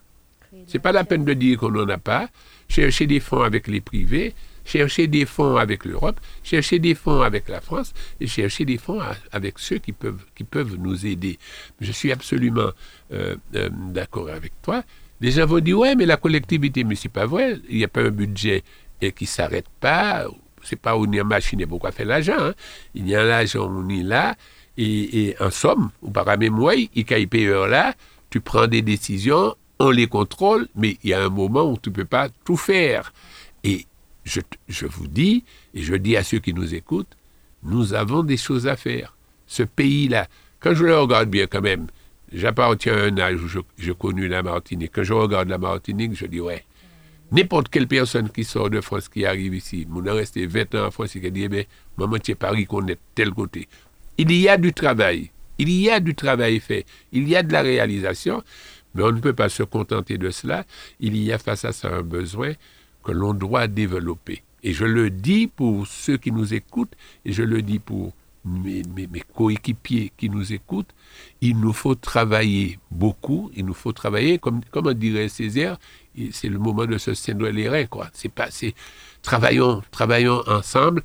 C'est 0.66 0.78
pas 0.78 0.92
la 0.92 1.04
peine 1.04 1.24
de 1.24 1.32
dire 1.34 1.58
qu'on 1.58 1.70
n'en 1.70 1.88
a 1.88 1.98
pas. 1.98 2.28
Chercher 2.68 3.06
des 3.06 3.20
fonds 3.20 3.42
avec 3.42 3.68
les 3.68 3.80
privés, 3.80 4.34
chercher 4.64 5.06
des 5.06 5.26
fonds 5.26 5.56
avec 5.56 5.84
l'Europe, 5.84 6.20
chercher 6.42 6.78
des 6.78 6.94
fonds 6.94 7.20
avec 7.20 7.48
la 7.48 7.60
France 7.60 7.92
et 8.20 8.26
chercher 8.26 8.64
des 8.64 8.78
fonds 8.78 9.00
avec 9.30 9.58
ceux 9.58 9.78
qui 9.78 9.92
peuvent, 9.92 10.76
nous 10.78 11.06
aider. 11.06 11.38
Je 11.80 11.92
suis 11.92 12.12
absolument 12.12 12.70
euh, 13.12 13.36
euh, 13.54 13.68
d'accord 13.92 14.30
avec 14.30 14.52
toi. 14.62 14.84
Les 15.20 15.32
gens 15.32 15.46
vont 15.46 15.60
dire, 15.60 15.78
ouais, 15.78 15.94
mais 15.94 16.06
la 16.06 16.16
collectivité, 16.16 16.84
mais 16.84 16.94
c'est 16.94 17.08
pas 17.08 17.26
vrai. 17.26 17.60
Il 17.68 17.76
n'y 17.76 17.84
a 17.84 17.88
pas 17.88 18.02
un 18.02 18.10
budget 18.10 18.64
et 19.00 19.12
qui 19.12 19.26
s'arrête 19.26 19.68
pas 19.80 20.26
c'est 20.62 20.76
pas 20.76 20.96
il 20.96 21.14
y 21.14 21.20
a 21.20 21.24
machine 21.24 21.66
pour 21.66 21.86
faire 21.90 22.06
l'argent. 22.06 22.38
Hein. 22.38 22.54
Il 22.94 23.08
y 23.08 23.14
a 23.14 23.24
l'argent, 23.24 23.70
on 23.70 23.88
est 23.88 24.02
là, 24.02 24.34
et, 24.78 25.34
en 25.40 25.50
somme, 25.50 25.90
ou 26.02 26.10
par 26.10 26.26
même 26.38 26.54
moi, 26.54 26.74
il 26.74 26.88
y 26.94 27.12
a 27.12 27.66
là, 27.66 27.94
tu 28.30 28.40
prends 28.40 28.66
des 28.66 28.82
décisions, 28.82 29.54
on 29.78 29.90
les 29.90 30.06
contrôle, 30.06 30.68
mais 30.74 30.96
il 31.02 31.10
y 31.10 31.14
a 31.14 31.22
un 31.22 31.28
moment 31.28 31.70
où 31.70 31.76
tu 31.76 31.90
ne 31.90 31.94
peux 31.94 32.04
pas 32.04 32.28
tout 32.44 32.56
faire. 32.56 33.12
Et 33.64 33.86
je, 34.24 34.40
je 34.68 34.86
vous 34.86 35.08
dis, 35.08 35.44
et 35.74 35.82
je 35.82 35.94
dis 35.94 36.16
à 36.16 36.24
ceux 36.24 36.38
qui 36.38 36.54
nous 36.54 36.74
écoutent, 36.74 37.16
nous 37.62 37.94
avons 37.94 38.22
des 38.22 38.36
choses 38.36 38.66
à 38.66 38.76
faire. 38.76 39.16
Ce 39.46 39.62
pays-là, 39.62 40.28
quand 40.60 40.74
je 40.74 40.84
le 40.84 40.96
regarde 40.96 41.28
bien 41.28 41.46
quand 41.46 41.60
même, 41.60 41.88
j'appartiens 42.32 42.96
à 42.96 43.02
un 43.02 43.18
âge 43.18 43.42
où 43.42 43.48
je, 43.48 43.58
je 43.76 43.92
connu 43.92 44.28
la 44.28 44.42
Martinique. 44.42 44.92
Quand 44.94 45.02
je 45.02 45.12
regarde 45.12 45.48
la 45.48 45.58
Martinique, 45.58 46.14
je 46.14 46.26
dis, 46.26 46.40
ouais, 46.40 46.64
N'importe 47.32 47.70
quelle 47.70 47.88
personne 47.88 48.28
qui 48.28 48.44
sort 48.44 48.68
de 48.68 48.82
France, 48.82 49.08
qui 49.08 49.24
arrive 49.24 49.54
ici, 49.54 49.86
on 49.90 50.06
a 50.06 50.12
resté 50.12 50.46
20 50.46 50.74
ans 50.74 50.86
en 50.86 50.90
France, 50.90 51.12
qui 51.12 51.30
dit, 51.30 51.44
eh 51.44 51.48
bien, 51.48 51.64
maman, 51.96 52.18
tu 52.18 52.36
Paris 52.36 52.66
qu'on 52.66 52.86
est 52.88 52.98
tel 53.14 53.30
côté. 53.30 53.68
Il 54.18 54.30
y 54.30 54.50
a 54.50 54.58
du 54.58 54.74
travail. 54.74 55.30
Il 55.56 55.70
y 55.70 55.88
a 55.88 55.98
du 55.98 56.14
travail 56.14 56.60
fait. 56.60 56.84
Il 57.10 57.26
y 57.26 57.34
a 57.34 57.42
de 57.42 57.50
la 57.50 57.62
réalisation. 57.62 58.42
Mais 58.94 59.02
on 59.02 59.12
ne 59.12 59.20
peut 59.20 59.32
pas 59.32 59.48
se 59.48 59.62
contenter 59.62 60.18
de 60.18 60.28
cela. 60.28 60.66
Il 61.00 61.16
y 61.16 61.32
a 61.32 61.38
face 61.38 61.64
à 61.64 61.72
ça 61.72 61.88
un 61.88 62.02
besoin 62.02 62.52
que 63.02 63.12
l'on 63.12 63.32
doit 63.32 63.66
développer. 63.66 64.42
Et 64.62 64.74
je 64.74 64.84
le 64.84 65.08
dis 65.08 65.46
pour 65.46 65.86
ceux 65.86 66.18
qui 66.18 66.32
nous 66.32 66.52
écoutent, 66.52 66.92
et 67.24 67.32
je 67.32 67.42
le 67.42 67.62
dis 67.62 67.78
pour 67.78 68.12
mes, 68.44 68.82
mes 68.94 69.20
coéquipiers 69.34 70.12
qui 70.16 70.28
nous 70.28 70.52
écoutent, 70.52 70.90
il 71.40 71.58
nous 71.58 71.72
faut 71.72 71.94
travailler 71.94 72.78
beaucoup, 72.90 73.50
il 73.54 73.64
nous 73.64 73.74
faut 73.74 73.92
travailler, 73.92 74.38
comme, 74.38 74.60
comme 74.70 74.92
dirait 74.94 75.28
Césaire, 75.28 75.78
c'est 76.32 76.48
le 76.48 76.58
moment 76.58 76.86
de 76.86 76.98
se 76.98 77.14
scindre 77.14 77.48
les 77.48 77.68
reins, 77.68 77.86
quoi. 77.86 78.08
C'est 78.12 78.28
pas, 78.28 78.48
travaillons, 79.22 79.82
travaillons 79.90 80.42
ensemble, 80.48 81.02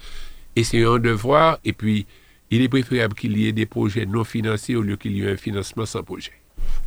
essayons 0.55 0.97
de 0.97 1.09
voir, 1.09 1.59
et 1.63 1.73
puis, 1.73 2.05
il 2.49 2.61
est 2.61 2.69
préférable 2.69 3.13
qu'il 3.13 3.37
y 3.37 3.47
ait 3.47 3.51
des 3.51 3.65
projets 3.65 4.05
non 4.05 4.23
financés 4.23 4.75
au 4.75 4.81
lieu 4.81 4.95
qu'il 4.95 5.17
y 5.17 5.23
ait 5.23 5.31
un 5.31 5.37
financement 5.37 5.85
sans 5.85 6.03
projet. 6.03 6.31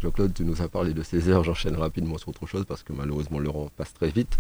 Jean-Claude, 0.03 0.33
tu 0.33 0.45
nous 0.45 0.63
as 0.63 0.69
parlé 0.69 0.95
de 0.95 1.03
Césaire, 1.03 1.45
j'enchaîne 1.45 1.77
rapidement 1.77 2.17
sur 2.19 2.31
autre 2.31 2.47
chose 2.47 2.65
parce 2.67 2.83
que 2.83 2.93
malheureusement 2.93 3.39
le 3.39 3.51
passe 3.77 3.93
très 3.93 4.09
vite. 4.09 4.39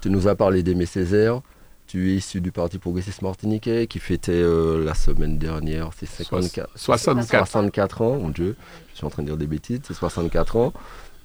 Tu 0.00 0.10
nous 0.10 0.26
as 0.28 0.34
parlé 0.34 0.62
d'Aimé 0.62 0.86
Césaire, 0.86 1.42
tu 1.86 2.10
es 2.10 2.16
issu 2.16 2.40
du 2.40 2.50
Parti 2.52 2.78
progressiste 2.78 3.22
martiniquais 3.22 3.86
qui 3.86 3.98
fêtait 3.98 4.32
euh, 4.32 4.84
la 4.84 4.94
semaine 4.94 5.38
dernière 5.38 5.92
ses 5.92 6.06
54, 6.06 6.70
64. 6.76 7.46
64 7.46 8.02
ans, 8.02 8.16
mon 8.18 8.30
Dieu, 8.30 8.56
je 8.92 8.96
suis 8.96 9.06
en 9.06 9.10
train 9.10 9.22
de 9.22 9.28
dire 9.28 9.36
des 9.36 9.46
bêtises, 9.46 9.80
c'est 9.84 9.94
64 9.94 10.56
ans. 10.56 10.72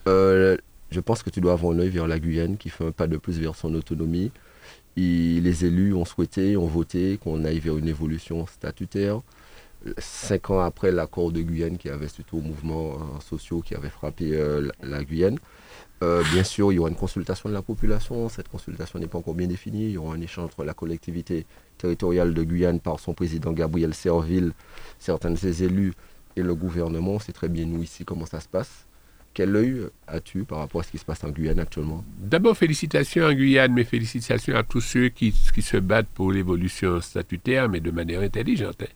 Euh, 0.08 0.58
je 0.92 1.00
pense 1.00 1.24
que 1.24 1.30
tu 1.30 1.40
dois 1.40 1.54
avoir 1.54 1.74
un 1.74 1.80
œil 1.80 1.90
vers 1.90 2.08
la 2.08 2.20
Guyane 2.20 2.58
qui 2.58 2.70
fait 2.70 2.86
un 2.86 2.92
pas 2.92 3.08
de 3.08 3.18
plus 3.18 3.40
vers 3.40 3.56
son 3.56 3.74
autonomie. 3.74 4.32
Et 4.98 5.40
les 5.40 5.66
élus 5.66 5.94
ont 5.94 6.04
souhaité, 6.04 6.58
ont 6.58 6.68
voté 6.68 7.18
qu'on 7.18 7.46
aille 7.46 7.60
vers 7.60 7.78
une 7.78 7.88
évolution 7.88 8.46
statutaire. 8.48 9.22
Cinq 9.98 10.50
ans 10.50 10.60
après 10.60 10.92
l'accord 10.92 11.32
de 11.32 11.42
Guyane 11.42 11.78
qui 11.78 11.90
avait 11.90 12.10
suite 12.10 12.34
aux 12.34 12.42
mouvements 12.42 12.96
euh, 12.96 13.20
sociaux 13.22 13.62
qui 13.62 13.76
avaient 13.76 13.90
frappé 13.90 14.32
la, 14.32 14.72
la 14.82 15.04
Guyane. 15.04 15.38
Euh, 16.02 16.24
bien 16.32 16.44
sûr, 16.44 16.72
il 16.72 16.76
y 16.76 16.80
aura 16.80 16.90
une 16.90 16.96
consultation 16.96 17.50
de 17.50 17.54
la 17.54 17.62
population. 17.62 18.30
Cette 18.30 18.48
consultation 18.48 19.00
n'est 19.00 19.08
pas 19.08 19.18
encore 19.18 19.34
bien 19.34 19.48
définie. 19.48 19.86
Il 19.86 19.92
y 19.92 19.98
aura 19.98 20.16
un 20.16 20.22
échange 20.22 20.46
entre 20.46 20.64
la 20.64 20.74
collectivité 20.74 21.46
territoriale 21.78 22.34
de 22.34 22.44
Guyane 22.44 22.80
par 22.80 23.00
son 23.00 23.14
président 23.14 23.52
Gabriel 23.52 23.94
Serville, 23.94 24.54
certains 24.98 25.32
de 25.32 25.36
ses 25.36 25.64
élus 25.64 25.94
et 26.36 26.42
le 26.42 26.56
gouvernement. 26.56 27.14
On 27.14 27.20
sait 27.20 27.34
très 27.34 27.50
bien, 27.50 27.66
nous, 27.66 27.84
ici, 27.84 28.06
comment 28.06 28.26
ça 28.26 28.40
se 28.40 28.48
passe. 28.48 28.86
Quel 29.34 29.56
œil 29.56 29.88
as-tu 30.08 30.44
par 30.44 30.60
rapport 30.60 30.82
à 30.82 30.84
ce 30.84 30.92
qui 30.92 30.98
se 30.98 31.06
passe 31.06 31.24
en 31.24 31.30
Guyane 31.30 31.60
actuellement? 31.60 32.04
D'abord, 32.18 32.58
félicitations 32.58 33.26
à 33.26 33.34
Guyane, 33.34 33.74
mais 33.74 33.84
félicitations 33.84 34.56
à 34.56 34.64
tous 34.64 34.82
ceux 34.82 35.10
qui, 35.10 35.32
se 35.32 35.78
battent 35.78 36.08
pour 36.08 36.32
l'évolution 36.32 37.00
statutaire, 37.00 37.70
mais 37.70 37.80
de 37.80 37.92
manière 37.92 38.22
intelligente. 38.22 38.82
hein. 38.82 38.88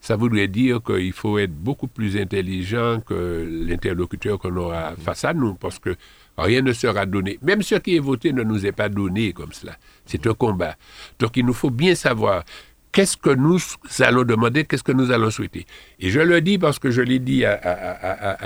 Ça 0.00 0.16
voudrait 0.16 0.48
dire 0.48 0.80
qu'il 0.82 1.12
faut 1.12 1.38
être 1.38 1.52
beaucoup 1.52 1.88
plus 1.88 2.16
intelligent 2.16 3.00
que 3.00 3.46
l'interlocuteur 3.66 4.38
qu'on 4.38 4.56
aura 4.56 4.94
face 4.96 5.24
à 5.24 5.34
nous, 5.34 5.54
parce 5.54 5.78
que 5.78 5.96
rien 6.36 6.62
ne 6.62 6.72
sera 6.72 7.04
donné. 7.04 7.38
Même 7.42 7.62
ce 7.62 7.74
qui 7.74 7.96
est 7.96 8.00
voté 8.00 8.32
ne 8.32 8.42
nous 8.44 8.64
est 8.64 8.72
pas 8.72 8.88
donné 8.88 9.32
comme 9.32 9.52
cela. 9.52 9.76
C'est 10.06 10.26
un 10.26 10.34
combat. 10.34 10.76
Donc 11.18 11.36
il 11.36 11.44
nous 11.44 11.52
faut 11.52 11.70
bien 11.70 11.94
savoir 11.96 12.44
qu'est-ce 12.92 13.16
que 13.16 13.30
nous 13.30 13.58
allons 13.98 14.22
demander, 14.22 14.64
qu'est-ce 14.64 14.84
que 14.84 14.92
nous 14.92 15.10
allons 15.10 15.30
souhaiter. 15.30 15.66
Et 15.98 16.10
je 16.10 16.20
le 16.20 16.40
dis 16.40 16.58
parce 16.58 16.78
que 16.78 16.90
je 16.92 17.02
l'ai 17.02 17.18
dit 17.18 17.44
à, 17.44 17.52
à- 17.54 17.70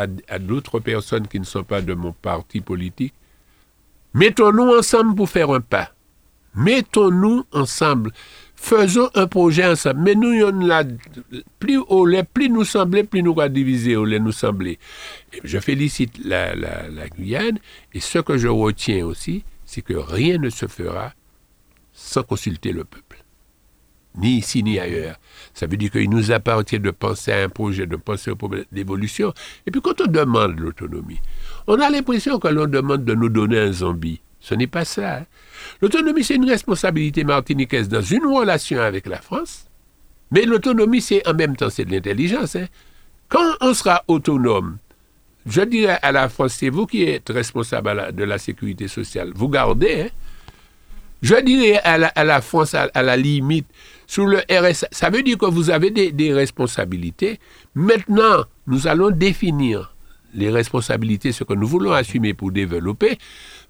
à- 0.00 0.02
à- 0.04 0.06
à 0.28 0.38
d'autres 0.38 0.80
personnes 0.80 1.28
qui 1.28 1.38
ne 1.38 1.44
sont 1.44 1.64
pas 1.64 1.82
de 1.82 1.92
mon 1.94 2.12
parti 2.12 2.60
politique. 2.62 3.14
Mettons-nous 4.14 4.74
ensemble 4.76 5.14
pour 5.14 5.28
faire 5.28 5.50
un 5.50 5.60
pas. 5.60 5.90
Mettons-nous 6.54 7.44
ensemble. 7.52 8.10
Faisons 8.64 9.10
un 9.16 9.26
projet 9.26 9.66
ensemble. 9.66 10.00
Mais 10.02 10.14
nous, 10.14 10.40
on 10.44 10.52
l'a, 10.64 10.84
plus 11.58 11.78
au 11.78 12.06
lait, 12.06 12.22
plus 12.22 12.48
nous 12.48 12.64
semblait, 12.64 13.02
plus 13.02 13.20
nous 13.20 13.34
va 13.34 13.48
diviser 13.48 13.96
au 13.96 14.04
lait 14.04 14.20
nous 14.20 14.30
semblait. 14.30 14.78
Je 15.42 15.58
félicite 15.58 16.24
la, 16.24 16.54
la- 16.54 16.88
la 16.88 17.08
Guyane. 17.08 17.58
Et 17.92 17.98
ce 17.98 18.20
que 18.20 18.38
je 18.38 18.46
retiens 18.46 19.04
aussi, 19.04 19.42
c'est 19.64 19.82
que 19.82 19.94
rien 19.94 20.38
ne 20.38 20.48
se 20.48 20.66
fera 20.68 21.12
sans 21.92 22.22
consulter 22.22 22.70
le 22.70 22.84
peuple. 22.84 23.24
Ni 24.16 24.36
ici, 24.38 24.62
ni 24.62 24.78
ailleurs. 24.78 25.16
Ça 25.54 25.66
veut 25.66 25.76
dire 25.76 25.90
qu'il 25.90 26.08
nous 26.08 26.30
appartient 26.30 26.78
de 26.78 26.92
penser 26.92 27.32
à 27.32 27.42
un 27.42 27.48
projet, 27.48 27.86
de 27.86 27.96
penser 27.96 28.30
au 28.30 28.36
problème 28.36 28.64
d'évolution. 28.70 29.34
Et 29.66 29.72
puis 29.72 29.80
quand 29.80 30.00
on 30.02 30.06
demande 30.06 30.60
l'autonomie, 30.60 31.18
on 31.66 31.80
a 31.80 31.90
l'impression 31.90 32.38
que 32.38 32.46
l'on 32.46 32.66
demande 32.66 33.04
de 33.04 33.14
nous 33.14 33.28
donner 33.28 33.58
un 33.58 33.72
zombie. 33.72 34.20
Ce 34.42 34.54
n'est 34.54 34.66
pas 34.66 34.84
ça. 34.84 35.18
hein. 35.18 35.26
L'autonomie, 35.80 36.24
c'est 36.24 36.34
une 36.34 36.48
responsabilité 36.50 37.22
martiniquaise 37.24 37.88
dans 37.88 38.02
une 38.02 38.26
relation 38.26 38.80
avec 38.80 39.06
la 39.06 39.20
France. 39.20 39.66
Mais 40.32 40.42
l'autonomie, 40.44 41.00
c'est 41.00 41.26
en 41.28 41.34
même 41.34 41.54
temps, 41.56 41.70
c'est 41.70 41.84
de 41.84 41.92
l'intelligence. 41.92 42.56
hein. 42.56 42.66
Quand 43.28 43.54
on 43.60 43.72
sera 43.72 44.02
autonome, 44.08 44.78
je 45.46 45.62
dirais 45.62 45.98
à 46.02 46.10
la 46.12 46.28
France, 46.28 46.54
c'est 46.58 46.70
vous 46.70 46.86
qui 46.86 47.04
êtes 47.04 47.28
responsable 47.30 48.12
de 48.14 48.24
la 48.24 48.38
sécurité 48.38 48.88
sociale. 48.88 49.32
Vous 49.34 49.48
gardez. 49.48 50.02
hein. 50.02 50.08
Je 51.22 51.36
dirais 51.36 51.78
à 51.84 51.98
la, 52.24 52.40
France, 52.40 52.74
à, 52.74 52.90
la 53.00 53.16
limite, 53.16 53.66
sous 54.08 54.26
le 54.26 54.38
RSA, 54.50 54.88
ça 54.90 55.08
veut 55.08 55.22
dire 55.22 55.38
que 55.38 55.46
vous 55.46 55.70
avez 55.70 55.90
des, 55.92 56.10
des 56.10 56.32
responsabilités. 56.34 57.38
Maintenant, 57.76 58.44
nous 58.66 58.88
allons 58.88 59.10
définir 59.12 59.94
les 60.34 60.50
responsabilités, 60.50 61.30
ce 61.30 61.44
que 61.44 61.54
nous 61.54 61.68
voulons 61.68 61.92
assumer 61.92 62.34
pour 62.34 62.50
développer. 62.50 63.18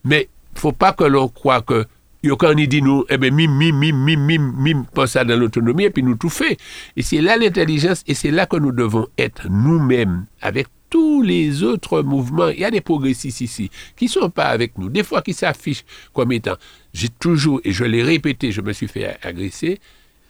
Mais 0.05 0.29
faut 0.55 0.72
pas 0.72 0.92
que 0.92 1.05
l'on 1.05 1.28
croit 1.28 1.62
que 1.62 1.86
quand 2.30 2.53
on 2.53 2.55
dit 2.55 2.82
nous, 2.82 3.05
eh 3.09 3.18
bien, 3.18 3.30
mime, 3.30 3.53
mime, 3.53 3.76
mime, 3.76 4.20
mime, 4.20 4.53
mime, 4.57 4.84
pense 4.94 5.12
ça 5.12 5.24
dans 5.24 5.38
l'autonomie 5.38 5.84
et 5.84 5.90
puis 5.90 6.03
nous 6.03 6.14
tout 6.14 6.28
fait. 6.28 6.57
Et 6.96 7.03
c'est 7.03 7.20
là 7.20 7.36
l'intelligence 7.36 8.05
et 8.07 8.14
c'est 8.14 8.30
là 8.30 8.46
que 8.46 8.57
nous 8.57 8.72
devons 8.72 9.09
être 9.18 9.48
nous-mêmes 9.50 10.26
avec 10.40 10.68
tous 10.88 11.22
les 11.22 11.62
autres 11.62 12.03
mouvements. 12.03 12.48
Il 12.48 12.61
y 12.61 12.64
a 12.64 12.70
des 12.70 12.80
progressistes 12.80 13.40
ici 13.40 13.70
qui 13.96 14.05
ne 14.05 14.11
sont 14.11 14.30
pas 14.30 14.46
avec 14.46 14.78
nous, 14.78 14.88
des 14.88 15.03
fois 15.03 15.22
qui 15.22 15.32
s'affichent 15.32 15.84
comme 16.12 16.32
étant. 16.32 16.57
J'ai 16.92 17.09
toujours, 17.09 17.61
et 17.64 17.72
je 17.72 17.84
l'ai 17.84 18.03
répété, 18.03 18.53
je 18.53 18.61
me 18.61 18.72
suis 18.72 18.88
fait 18.88 19.16
agresser, 19.22 19.80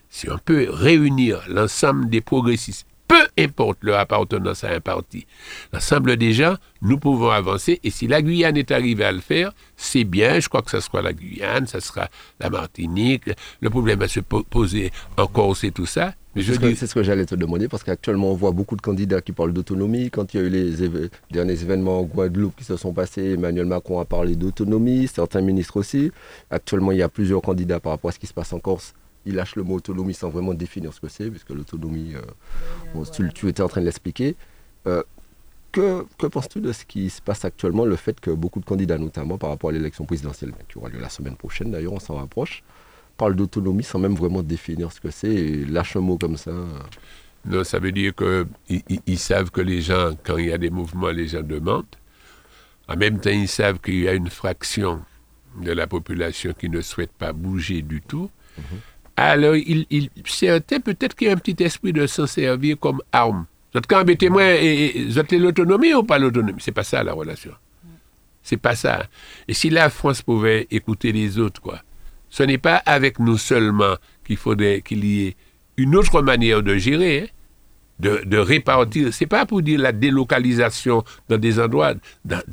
si 0.08 0.30
on 0.30 0.38
peut 0.38 0.68
réunir 0.70 1.42
l'ensemble 1.48 2.08
des 2.08 2.20
progressistes, 2.20 2.86
peu 3.12 3.42
importe 3.42 3.78
leur 3.82 3.98
appartenance 3.98 4.64
à 4.64 4.70
un 4.70 4.80
parti, 4.80 5.26
l'ensemble 5.72 6.16
des 6.16 6.32
gens, 6.32 6.54
nous 6.80 6.98
pouvons 6.98 7.30
avancer. 7.30 7.78
Et 7.84 7.90
si 7.90 8.06
la 8.06 8.22
Guyane 8.22 8.56
est 8.56 8.70
arrivée 8.70 9.04
à 9.04 9.12
le 9.12 9.20
faire, 9.20 9.52
c'est 9.76 10.04
bien. 10.04 10.40
Je 10.40 10.48
crois 10.48 10.62
que 10.62 10.70
ce 10.70 10.80
sera 10.80 11.02
la 11.02 11.12
Guyane, 11.12 11.66
ça 11.66 11.80
sera 11.80 12.08
la 12.40 12.48
Martinique. 12.50 13.24
Le 13.60 13.70
problème 13.70 13.98
va 13.98 14.08
se 14.08 14.20
po- 14.20 14.42
poser 14.44 14.90
en 15.18 15.26
Corse 15.26 15.64
et 15.64 15.70
tout 15.72 15.86
ça. 15.86 16.14
Mais 16.34 16.40
je 16.40 16.48
C'est 16.52 16.54
ce 16.54 16.60
que- 16.60 16.74
c'est 16.74 16.86
ce 16.86 17.02
j'allais 17.02 17.26
te 17.26 17.34
demander 17.34 17.68
parce 17.68 17.82
qu'actuellement 17.84 18.30
on 18.30 18.34
voit 18.34 18.52
beaucoup 18.52 18.74
de 18.76 18.80
candidats 18.80 19.20
qui 19.20 19.32
parlent 19.32 19.52
d'autonomie. 19.52 20.08
Quand 20.10 20.32
il 20.32 20.40
y 20.40 20.42
a 20.42 20.46
eu 20.46 20.48
les 20.48 20.82
éve- 20.82 21.10
derniers 21.30 21.60
événements 21.60 22.00
en 22.00 22.04
Guadeloupe 22.04 22.56
qui 22.56 22.64
se 22.64 22.78
sont 22.78 22.94
passés, 22.94 23.32
Emmanuel 23.34 23.66
Macron 23.66 24.00
a 24.00 24.06
parlé 24.06 24.34
d'autonomie, 24.34 25.06
certains 25.08 25.42
ministres 25.42 25.76
aussi. 25.76 26.10
Actuellement 26.50 26.92
il 26.92 26.98
y 26.98 27.02
a 27.02 27.10
plusieurs 27.10 27.42
candidats 27.42 27.80
par 27.80 27.92
rapport 27.92 28.08
à 28.08 28.12
ce 28.12 28.18
qui 28.18 28.26
se 28.26 28.32
passe 28.32 28.52
en 28.54 28.60
Corse. 28.60 28.94
Ils 29.24 29.34
lâchent 29.34 29.56
le 29.56 29.62
mot 29.62 29.76
autonomie 29.76 30.14
sans 30.14 30.30
vraiment 30.30 30.54
définir 30.54 30.92
ce 30.92 31.00
que 31.00 31.08
c'est, 31.08 31.30
puisque 31.30 31.50
l'autonomie, 31.50 32.14
euh, 32.14 32.22
bon, 32.94 33.04
tu, 33.04 33.30
tu 33.32 33.48
étais 33.48 33.62
en 33.62 33.68
train 33.68 33.80
de 33.80 33.86
l'expliquer. 33.86 34.36
Euh, 34.86 35.02
que, 35.70 36.04
que 36.18 36.26
penses-tu 36.26 36.60
de 36.60 36.72
ce 36.72 36.84
qui 36.84 37.08
se 37.08 37.22
passe 37.22 37.44
actuellement, 37.44 37.84
le 37.84 37.96
fait 37.96 38.20
que 38.20 38.30
beaucoup 38.30 38.60
de 38.60 38.64
candidats, 38.64 38.98
notamment 38.98 39.38
par 39.38 39.50
rapport 39.50 39.70
à 39.70 39.72
l'élection 39.72 40.04
présidentielle 40.04 40.52
qui 40.68 40.78
aura 40.78 40.90
lieu 40.90 41.00
la 41.00 41.08
semaine 41.08 41.36
prochaine, 41.36 41.70
d'ailleurs, 41.70 41.94
on 41.94 42.00
s'en 42.00 42.16
rapproche, 42.16 42.62
parlent 43.16 43.34
d'autonomie 43.34 43.82
sans 43.82 43.98
même 43.98 44.14
vraiment 44.14 44.42
définir 44.42 44.92
ce 44.92 45.00
que 45.00 45.10
c'est 45.10 45.32
et 45.32 45.64
lâchent 45.64 45.96
un 45.96 46.00
mot 46.00 46.18
comme 46.18 46.36
ça 46.36 46.50
euh. 46.50 46.66
non, 47.46 47.64
ça 47.64 47.78
veut 47.78 47.92
dire 47.92 48.12
qu'ils 48.14 48.82
ils 49.06 49.18
savent 49.18 49.50
que 49.50 49.60
les 49.60 49.80
gens, 49.80 50.10
quand 50.24 50.36
il 50.36 50.46
y 50.46 50.52
a 50.52 50.58
des 50.58 50.70
mouvements, 50.70 51.10
les 51.10 51.28
gens 51.28 51.42
demandent. 51.42 51.86
En 52.88 52.96
même 52.96 53.18
temps, 53.20 53.30
ils 53.30 53.48
savent 53.48 53.78
qu'il 53.78 54.00
y 54.00 54.08
a 54.08 54.12
une 54.12 54.28
fraction 54.28 55.02
de 55.60 55.72
la 55.72 55.86
population 55.86 56.52
qui 56.52 56.68
ne 56.68 56.80
souhaite 56.80 57.12
pas 57.12 57.32
bouger 57.32 57.82
du 57.82 58.00
tout. 58.00 58.30
Alors, 59.16 59.56
il, 59.56 59.86
il, 59.90 60.10
certains, 60.24 60.80
peut-être 60.80 61.14
qu'il 61.14 61.28
y 61.28 61.30
a 61.30 61.34
un 61.34 61.36
petit 61.36 61.62
esprit 61.62 61.92
de 61.92 62.06
s'en 62.06 62.26
servir 62.26 62.78
comme 62.78 63.00
arme. 63.12 63.46
Vous 63.72 63.78
êtes 63.78 63.86
quand 63.86 64.04
témoin, 64.16 64.54
et, 64.54 64.92
et, 64.96 65.38
l'autonomie 65.38 65.94
ou 65.94 66.02
pas 66.02 66.18
l'autonomie? 66.18 66.60
C'est 66.60 66.72
pas 66.72 66.84
ça 66.84 67.02
la 67.02 67.12
relation. 67.12 67.52
C'est 68.42 68.56
pas 68.56 68.74
ça. 68.74 69.06
Et 69.48 69.54
si 69.54 69.70
la 69.70 69.88
France 69.88 70.22
pouvait 70.22 70.66
écouter 70.70 71.12
les 71.12 71.38
autres, 71.38 71.60
quoi, 71.60 71.80
ce 72.28 72.42
n'est 72.42 72.58
pas 72.58 72.76
avec 72.76 73.18
nous 73.18 73.38
seulement 73.38 73.96
qu'il 74.26 74.36
faudrait 74.36 74.82
qu'il 74.82 75.04
y 75.04 75.28
ait 75.28 75.36
une 75.76 75.96
autre 75.96 76.22
manière 76.22 76.62
de 76.62 76.76
gérer, 76.76 77.24
hein, 77.24 77.26
de, 77.98 78.38
répartir. 78.38 79.12
C'est 79.12 79.26
pas 79.26 79.46
pour 79.46 79.62
dire 79.62 79.80
la 79.80 79.92
délocalisation 79.92 81.04
dans 81.28 81.38
des 81.38 81.60
endroits, 81.60 81.94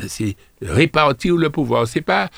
c'est 0.07 0.35
répartir 0.61 1.35
le 1.35 1.49
pouvoir. 1.49 1.87
C'est 1.87 2.01
pas, 2.01 2.29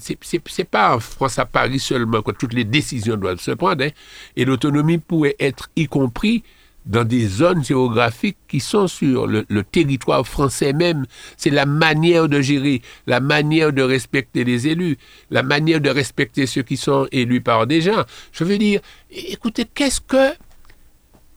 c'est, 0.00 0.64
pas 0.64 0.96
en 0.96 1.00
France 1.00 1.38
à 1.38 1.46
Paris 1.46 1.78
seulement 1.78 2.22
que 2.22 2.32
toutes 2.32 2.54
les 2.54 2.64
décisions 2.64 3.16
doivent 3.16 3.40
se 3.40 3.52
prendre. 3.52 3.84
hein. 3.84 3.90
Et 4.36 4.44
l'autonomie 4.44 4.98
pourrait 4.98 5.36
être 5.38 5.70
y 5.76 5.86
compris 5.86 6.42
dans 6.86 7.04
des 7.04 7.26
zones 7.26 7.62
géographiques 7.62 8.38
qui 8.48 8.60
sont 8.60 8.86
sur 8.86 9.26
le 9.26 9.62
territoire 9.62 10.26
français 10.26 10.72
même. 10.72 11.04
C'est 11.36 11.50
la 11.50 11.66
manière 11.66 12.28
de 12.28 12.40
gérer, 12.40 12.80
la 13.06 13.20
manière 13.20 13.72
de 13.74 13.82
respecter 13.82 14.42
les 14.42 14.68
élus, 14.68 14.96
la 15.30 15.42
manière 15.42 15.82
de 15.82 15.90
respecter 15.90 16.46
ceux 16.46 16.62
qui 16.62 16.78
sont 16.78 17.06
élus 17.12 17.42
par 17.42 17.66
des 17.66 17.82
gens. 17.82 18.04
Je 18.32 18.44
veux 18.44 18.56
dire, 18.56 18.80
écoutez, 19.10 19.66
qu'est-ce 19.66 20.00
que, 20.00 20.32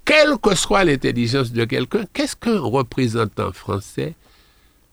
quelle 0.06 0.38
que 0.38 0.56
soit 0.56 0.84
l'intelligence 0.84 1.52
de 1.52 1.66
quelqu'un, 1.66 2.06
qu'est-ce 2.14 2.36
qu'un 2.36 2.60
représentant 2.60 3.52
français 3.52 4.16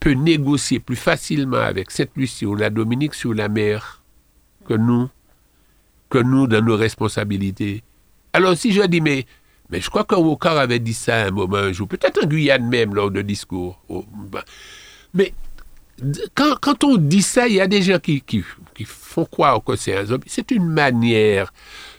peut 0.01 0.13
négocier 0.13 0.81
plus 0.81 0.97
facilement 0.97 1.59
avec 1.59 1.91
Sainte-Lucie 1.91 2.47
ou 2.47 2.55
la 2.55 2.71
Dominique 2.71 3.15
sur 3.15 3.35
la 3.35 3.49
mer 3.49 4.03
que 4.67 4.75
nous, 4.75 5.09
que 6.11 6.19
nous 6.19 6.47
dans 6.47 6.65
nos 6.65 6.77
responsabilités? 6.77 7.83
Alors 8.33 8.57
si 8.57 8.73
je 8.73 8.83
dis, 8.83 9.01
mais 9.01 9.27
je 9.71 9.89
crois 9.91 10.05
qu'un 10.05 10.19
Wokar 10.19 10.57
avait 10.57 10.79
dit 10.79 10.95
ça 10.95 11.27
un 11.27 11.31
moment, 11.31 11.57
un 11.57 11.73
jour, 11.73 11.89
peut-être 11.89 12.25
en 12.25 12.27
Guyane 12.27 12.69
même, 12.69 12.95
lors 12.95 13.11
de 13.11 13.23
discours. 13.23 13.81
Oh, 13.89 14.05
ben, 14.31 14.43
mais 15.15 15.35
quand, 16.35 16.85
on 16.85 16.97
dit 16.97 17.23
ça, 17.23 17.49
il 17.49 17.55
y 17.55 17.61
a 17.61 17.67
des 17.67 17.83
gens 17.83 17.99
qui, 17.99 18.21
qui, 18.21 18.45
qui 18.75 18.85
font 18.85 19.25
croire 19.25 19.63
que 19.63 19.77
c'est 19.77 19.97
un 19.97 20.05
zombie. 20.05 20.29
C'est 20.29 20.51
une 20.51 20.67
manière 20.67 21.53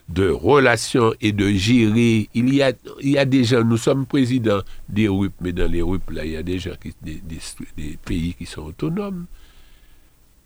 de 0.10 0.30
relations 0.30 1.14
et 1.22 1.32
de 1.32 1.50
gérer. 1.52 2.30
Il 2.34 2.54
y 2.54 2.64
a, 2.64 2.74
il 3.02 3.12
y 3.12 3.18
a 3.18 3.26
des 3.26 3.44
gens, 3.44 3.64
nous 3.64 3.78
sommes 3.78 4.06
présidents 4.06 4.62
des 4.90 5.08
RUP, 5.08 5.34
mais 5.40 5.52
dans 5.52 5.72
les 5.72 5.82
RUP, 5.82 6.10
là, 6.10 6.26
il 6.26 6.32
y 6.32 6.38
a 6.38 6.44
des 6.44 6.60
des, 7.02 7.98
pays 8.04 8.34
qui 8.34 8.46
sont 8.46 8.64
autonomes. 8.64 9.26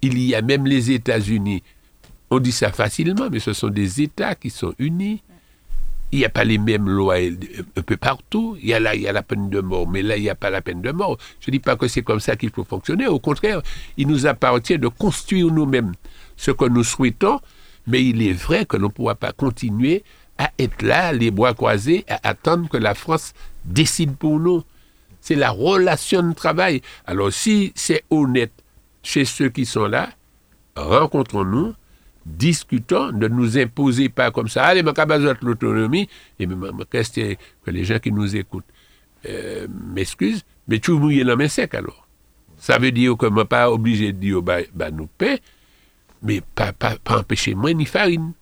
Il 0.02 0.20
y 0.20 0.36
a 0.36 0.42
même 0.42 0.66
les 0.66 0.92
États-Unis. 0.92 1.64
On 2.30 2.40
dit 2.40 2.52
ça 2.52 2.72
facilement, 2.72 3.30
mais 3.32 3.40
ce 3.40 3.54
sont 3.54 3.70
des 3.70 4.02
États 4.02 4.36
qui 4.36 4.50
sont 4.50 4.74
unis. 4.80 5.24
Il 6.12 6.20
n'y 6.20 6.26
a 6.26 6.30
pas 6.30 6.44
les 6.44 6.58
mêmes 6.58 6.90
lois 6.90 7.16
un 7.16 7.82
peu 7.82 7.98
partout. 7.98 8.58
Il 8.62 8.68
y 8.68 8.74
a 8.74 8.80
là, 8.80 8.96
il 8.96 9.02
y 9.02 9.08
a 9.08 9.14
la 9.14 9.24
peine 9.24 9.50
de 9.50 9.62
mort, 9.62 9.88
mais 9.88 10.04
là, 10.04 10.18
il 10.18 10.24
n'y 10.24 10.30
a 10.30 10.36
pas 10.36 10.50
la 10.50 10.62
peine 10.62 10.82
de 10.82 10.92
mort. 10.92 11.18
Je 11.40 11.50
ne 11.50 11.54
dis 11.54 11.60
pas 11.60 11.76
que 11.76 11.88
c'est 11.88 12.04
comme 12.04 12.20
ça 12.20 12.36
qu'il 12.36 12.52
faut 12.52 12.66
fonctionner. 12.66 13.08
Au 13.08 13.18
contraire, 13.20 13.62
il 13.98 14.08
nous 14.08 14.28
appartient 14.28 14.78
de 14.78 14.90
construire 14.90 15.48
nous-mêmes 15.48 15.94
ce 16.36 16.52
que 16.52 16.66
nous 16.66 16.84
souhaitons, 16.84 17.40
mais 17.88 18.04
il 18.04 18.22
est 18.22 18.34
vrai 18.34 18.66
que 18.66 18.78
l'on 18.78 18.88
ne 18.88 18.94
pourra 18.94 19.16
pas 19.16 19.32
continuer 19.32 20.04
à 20.38 20.52
être 20.58 20.82
là, 20.82 21.14
les 21.14 21.32
bras 21.32 21.54
croisés, 21.54 22.06
à 22.08 22.28
attendre 22.30 22.70
que 22.70 22.78
la 22.78 22.96
France 22.96 23.34
décide 23.66 24.16
pour 24.16 24.40
nous. 24.40 24.64
C'est 25.22 25.36
la 25.36 25.52
relation 25.52 26.24
de 26.24 26.34
travail. 26.34 26.82
Alors 27.06 27.32
si 27.32 27.72
c'est 27.76 28.04
honnête 28.10 28.52
chez 29.04 29.26
ceux 29.26 29.50
qui 29.50 29.66
sont 29.66 29.86
là, 29.86 30.10
rencontrons-nous, 30.76 31.74
discutons, 32.26 33.12
ne 33.12 33.28
nous 33.28 33.58
imposez 33.58 34.10
pas 34.10 34.32
comme 34.32 34.48
ça. 34.48 34.66
Allez, 34.66 34.84
ma 34.84 34.94
l'autonomie, 35.42 36.10
et 36.40 36.48
que 36.48 37.72
les 37.72 37.84
gens 37.84 38.00
qui 38.00 38.12
nous 38.12 38.36
écoutent 38.36 38.64
euh, 39.26 39.68
m'excusent, 39.94 40.44
mais 40.68 40.80
tu 40.80 40.92
mouillé 40.92 41.24
dans 41.24 41.38
mes 41.38 41.48
secs 41.48 41.74
alors? 41.74 42.08
Ça 42.58 42.78
veut 42.78 42.92
dire 42.92 43.18
que 43.18 43.28
je 43.28 43.34
ne 43.34 43.44
pas 43.44 43.70
obligé 43.70 44.14
de 44.14 44.18
dire, 44.18 44.42
bah, 44.42 44.60
bah 44.74 44.90
nous 44.90 45.08
paie, 45.08 45.42
mais 46.24 46.42
pas, 46.56 46.74
pas, 46.74 46.96
pas 47.04 47.20
empêcher 47.20 47.54
moi 47.54 47.74
ni 47.74 47.86
farine. 47.86 48.34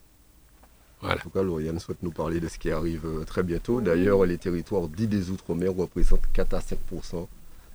Voilà. 1.02 1.16
En 1.16 1.24
tout 1.24 1.30
cas, 1.32 1.42
Lauriane 1.42 1.80
souhaite 1.80 2.04
nous 2.04 2.12
parler 2.12 2.40
de 2.40 2.48
ce 2.48 2.60
qui 2.60 2.70
arrive 2.70 3.06
euh, 3.06 3.24
très 3.26 3.42
bientôt. 3.42 3.82
D'ailleurs, 3.82 4.24
les 4.26 4.38
territoires 4.38 4.88
dits 4.88 5.08
des 5.08 5.32
Outre-mer 5.32 5.74
représentent 5.76 6.32
4 6.32 6.54
à 6.54 6.62
5 6.62 6.78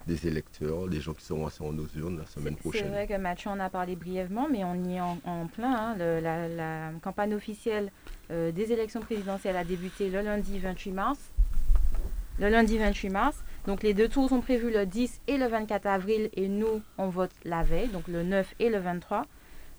des 0.07 0.29
électeurs, 0.29 0.87
des 0.87 1.01
gens 1.01 1.15
qui 1.15 1.25
seront 1.25 1.47
en 1.47 1.73
nos 1.73 1.87
urnes 1.97 2.19
la 2.19 2.27
semaine 2.27 2.55
prochaine. 2.55 2.85
C'est 2.85 2.91
vrai 2.91 3.09
que 3.09 3.21
Mathieu 3.21 3.51
en 3.51 3.59
a 3.59 3.69
parlé 3.69 3.97
brièvement, 3.97 4.47
mais 4.49 4.63
on 4.63 4.77
y 4.85 4.95
est 4.95 5.01
en, 5.01 5.47
plein. 5.49 5.75
Hein. 5.75 5.97
la, 5.99 6.93
campagne 7.03 7.35
officielle 7.35 7.91
euh, 8.31 8.53
des 8.53 8.73
élections 8.73 9.01
présidentielles 9.01 9.57
a 9.57 9.65
débuté 9.65 10.09
le 10.09 10.21
lundi 10.23 10.61
28 10.61 10.93
mars. 10.93 11.19
Le 12.39 12.49
lundi 12.49 12.79
28 12.79 13.11
mars. 13.11 13.37
Donc 13.67 13.83
les 13.83 13.95
deux 13.95 14.09
tours 14.09 14.29
sont 14.29 14.41
prévus 14.41 14.71
le 14.71 14.87
10 14.87 15.23
et 15.27 15.39
le 15.39 15.49
24 15.49 15.87
avril 15.87 16.31
et 16.35 16.47
nous, 16.47 16.81
on 16.99 17.09
vote 17.09 17.33
la 17.45 17.65
veille, 17.65 17.89
donc 17.89 18.07
le 18.07 18.23
9 18.23 18.55
et 18.61 18.71
le 18.71 18.79
23. 18.79 19.27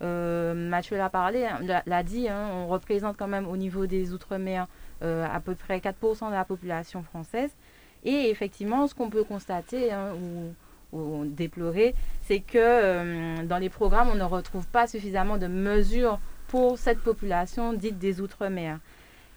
Euh, 0.02 0.54
Mathieu 0.54 0.98
l'a 0.98 1.10
parlé, 1.10 1.45
hein, 1.45 1.60
l'a 1.86 2.04
dit, 2.04 2.28
hein, 2.30 2.50
on 2.54 2.68
représente 2.68 3.18
quand 3.18 3.28
même 3.28 3.48
au 3.48 3.58
niveau 3.58 3.88
des 3.88 4.14
Outre-mer 4.14 4.68
euh, 5.04 5.26
à 5.32 5.39
peu 5.39 5.56
près 5.56 5.80
4% 5.80 6.30
de 6.30 6.34
la 6.34 6.45
population 6.45 7.02
française. 7.04 7.52
Et 8.04 8.30
effectivement, 8.30 8.88
ce 8.88 8.93
qu'on 8.93 9.10
peut 9.10 9.24
constater 9.24 9.91
hein, 9.91 10.14
ou, 10.93 11.26
déplorer, 11.26 11.95
c'est 12.22 12.39
que 12.39 12.58
euh, 12.58 13.43
dans 13.43 13.58
les 13.58 13.70
programmes, 13.70 14.10
on 14.10 14.16
ne 14.16 14.24
retrouve 14.24 14.66
pas 14.68 14.88
suffisamment 14.88 15.38
de 15.38 15.48
mesures 15.48 16.20
pour 16.48 16.78
cette 16.78 17.00
population 17.00 17.74
dite 17.74 18.00
des 18.00 18.22
Outre-mer. 18.22 18.80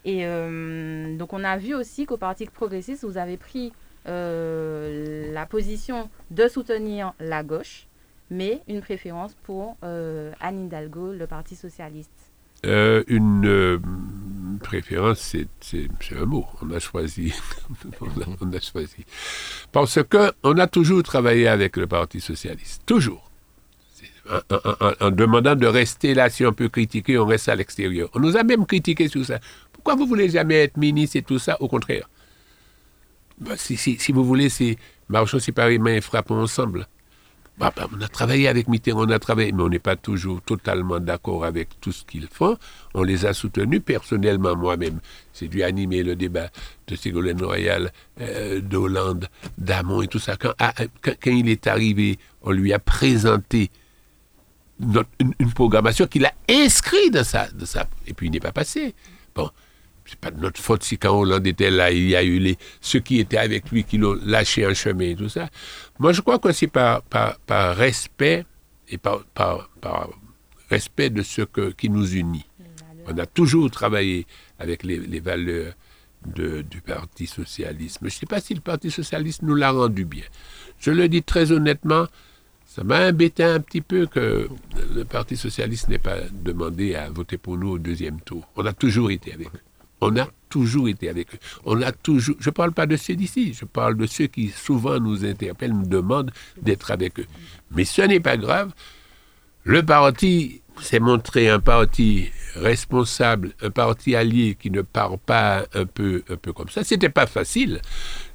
Et 0.04 0.24
donc 1.18 1.34
on 1.34 1.44
a 1.44 1.58
vu 1.58 1.74
aussi 1.74 2.06
qu'au 2.06 2.16
Parti 2.16 2.46
progressiste, 2.46 3.04
vous 3.04 3.18
avez 3.18 3.36
pris 3.36 3.74
la 4.06 5.44
position 5.44 6.08
de 6.30 6.48
soutenir 6.48 7.12
la 7.18 7.42
gauche, 7.42 7.86
mais 8.30 8.62
une 8.68 8.80
préférence 8.80 9.34
pour 9.42 9.76
Anne 9.82 10.66
Hidalgo, 10.66 11.12
le 11.12 11.26
Parti 11.26 11.56
socialiste. 11.56 12.10
une 12.64 13.80
préférence, 14.60 15.34
c'est 15.60 15.88
un 16.12 16.24
mot. 16.26 16.46
On 16.62 16.70
a 16.70 16.78
choisi. 16.78 17.32
on, 18.00 18.52
a, 18.52 18.60
choisi. 18.60 19.04
Parce 19.72 19.98
qu'on 20.04 20.58
a 20.58 20.66
toujours 20.66 21.02
travaillé 21.02 21.48
avec 21.48 21.76
le 21.76 21.86
Parti 21.86 22.20
socialiste. 22.20 22.82
Toujours. 22.86 23.30
En, 25.00 25.10
demandant 25.10 25.56
de 25.56 25.66
rester 25.66 26.14
là, 26.14 26.30
si 26.30 26.46
on 26.46 26.52
peut 26.52 26.68
critiquer, 26.68 27.18
on 27.18 27.26
reste 27.26 27.48
à 27.48 27.56
l'extérieur. 27.56 28.08
On 28.14 28.20
nous 28.20 28.36
a 28.36 28.44
même 28.44 28.64
critiqué 28.64 29.08
sur 29.08 29.24
ça. 29.24 29.40
Pourquoi 29.72 29.96
vous 29.96 30.06
voulez 30.06 30.28
jamais 30.28 30.64
être 30.64 30.76
ministre 30.76 31.16
et 31.16 31.22
tout 31.22 31.38
ça? 31.38 31.56
Au 31.60 31.68
contraire. 31.68 32.08
Ben, 33.40 33.56
si, 33.56 33.76
si, 33.76 33.98
si, 33.98 34.12
vous 34.12 34.24
voulez, 34.24 34.48
c'est 34.50 34.76
marchons 35.08 35.38
séparément 35.38 35.88
et 35.88 36.00
frappons 36.00 36.40
ensemble. 36.42 36.86
Bah, 37.58 37.72
bah, 37.76 37.88
on 37.94 38.00
a 38.00 38.08
travaillé 38.08 38.48
avec 38.48 38.68
Mitterrand, 38.68 39.06
on 39.06 39.10
a 39.10 39.18
travaillé, 39.18 39.52
mais 39.52 39.62
on 39.62 39.68
n'est 39.68 39.78
pas 39.78 39.96
toujours 39.96 40.40
totalement 40.40 40.98
d'accord 40.98 41.44
avec 41.44 41.78
tout 41.80 41.92
ce 41.92 42.04
qu'ils 42.04 42.26
font. 42.26 42.56
On 42.94 43.02
les 43.02 43.26
a 43.26 43.34
soutenus 43.34 43.82
personnellement, 43.84 44.56
moi-même. 44.56 45.00
C'est 45.34 45.48
dû 45.48 45.62
animer 45.62 46.02
le 46.02 46.16
débat 46.16 46.48
de 46.86 46.96
Ségolène 46.96 47.42
Royal, 47.42 47.92
euh, 48.20 48.60
d'Hollande, 48.60 49.28
d'Amon 49.58 50.00
et 50.00 50.08
tout 50.08 50.18
ça. 50.18 50.36
Ah, 50.58 50.72
quand, 51.02 51.14
il 51.26 51.50
est 51.50 51.66
arrivé, 51.66 52.18
on 52.42 52.50
lui 52.50 52.72
a 52.72 52.78
présenté 52.78 53.70
une, 54.80 55.52
programmation 55.54 56.06
qu'il 56.06 56.24
a 56.24 56.32
inscrite 56.48 57.12
dans 57.12 57.24
ça, 57.24 57.48
de 57.52 57.66
ça. 57.66 57.86
Et 58.06 58.14
puis 58.14 58.28
il 58.28 58.30
n'est 58.30 58.40
pas 58.40 58.52
passé. 58.52 58.94
Bon, 59.34 59.50
c'est 60.10 60.18
pas 60.18 60.32
de 60.32 60.40
notre 60.40 60.60
faute 60.60 60.82
si 60.82 60.98
quand 60.98 61.16
Hollande 61.16 61.46
était 61.46 61.70
là, 61.70 61.92
il 61.92 62.08
y 62.08 62.16
a 62.16 62.24
eu 62.24 62.40
les, 62.40 62.58
ceux 62.80 62.98
qui 62.98 63.20
étaient 63.20 63.38
avec 63.38 63.70
lui 63.70 63.84
qui 63.84 63.96
l'ont 63.96 64.18
lâché 64.24 64.64
un 64.64 64.74
chemin 64.74 65.10
et 65.10 65.14
tout 65.14 65.28
ça. 65.28 65.48
Moi, 66.00 66.12
je 66.12 66.20
crois 66.20 66.40
que 66.40 66.50
c'est 66.50 66.66
par, 66.66 67.02
par, 67.02 67.76
respect 67.76 68.44
et 68.88 68.98
par, 68.98 69.24
par, 69.34 70.10
respect 70.68 71.10
de 71.10 71.22
ce 71.22 71.42
que, 71.42 71.70
qui 71.70 71.90
nous 71.90 72.16
unit. 72.16 72.44
On 73.06 73.16
a 73.18 73.26
toujours 73.26 73.70
travaillé 73.70 74.26
avec 74.58 74.82
les, 74.82 74.98
les 74.98 75.20
valeurs 75.20 75.74
de, 76.26 76.62
du 76.62 76.80
Parti 76.80 77.28
socialiste. 77.28 78.00
Mais 78.02 78.08
je 78.10 78.16
ne 78.16 78.20
sais 78.20 78.26
pas 78.26 78.40
si 78.40 78.52
le 78.54 78.60
Parti 78.60 78.90
socialiste 78.90 79.42
nous 79.42 79.54
l'a 79.54 79.70
rendu 79.70 80.04
bien. 80.04 80.24
Je 80.80 80.90
le 80.90 81.08
dis 81.08 81.22
très 81.22 81.52
honnêtement, 81.52 82.06
ça 82.66 82.82
m'a 82.82 83.08
embêté 83.08 83.44
un 83.44 83.60
petit 83.60 83.80
peu 83.80 84.06
que 84.06 84.48
le 84.92 85.04
Parti 85.04 85.36
socialiste 85.36 85.88
n'ait 85.88 85.98
pas 85.98 86.18
demandé 86.32 86.96
à 86.96 87.10
voter 87.10 87.38
pour 87.38 87.56
nous 87.56 87.70
au 87.70 87.78
deuxième 87.78 88.20
tour. 88.20 88.48
On 88.56 88.66
a 88.66 88.72
toujours 88.72 89.12
été 89.12 89.32
avec 89.32 89.46
eux. 89.54 89.60
On 90.00 90.16
a 90.16 90.28
toujours 90.48 90.88
été 90.88 91.08
avec 91.08 91.34
eux. 91.34 91.38
Je 91.66 92.32
ne 92.32 92.50
parle 92.50 92.72
pas 92.72 92.86
de 92.86 92.96
ceux 92.96 93.14
d'ici. 93.14 93.54
Je 93.54 93.64
parle 93.64 93.96
de 93.96 94.06
ceux 94.06 94.26
qui 94.26 94.48
souvent 94.48 94.98
nous 94.98 95.24
interpellent, 95.24 95.72
nous 95.72 95.86
demandent 95.86 96.32
d'être 96.60 96.90
avec 96.90 97.20
eux. 97.20 97.26
Mais 97.70 97.84
ce 97.84 98.02
n'est 98.02 98.20
pas 98.20 98.36
grave. 98.36 98.72
Le 99.64 99.82
parti 99.84 100.62
s'est 100.80 101.00
montré 101.00 101.50
un 101.50 101.60
parti 101.60 102.30
responsable, 102.56 103.52
un 103.60 103.70
parti 103.70 104.16
allié 104.16 104.56
qui 104.58 104.70
ne 104.70 104.82
part 104.82 105.18
pas 105.18 105.66
un 105.74 105.84
peu, 105.84 106.22
un 106.28 106.36
peu 106.36 106.52
comme 106.52 106.70
ça. 106.70 106.82
C'était 106.82 107.10
pas 107.10 107.26
facile. 107.26 107.80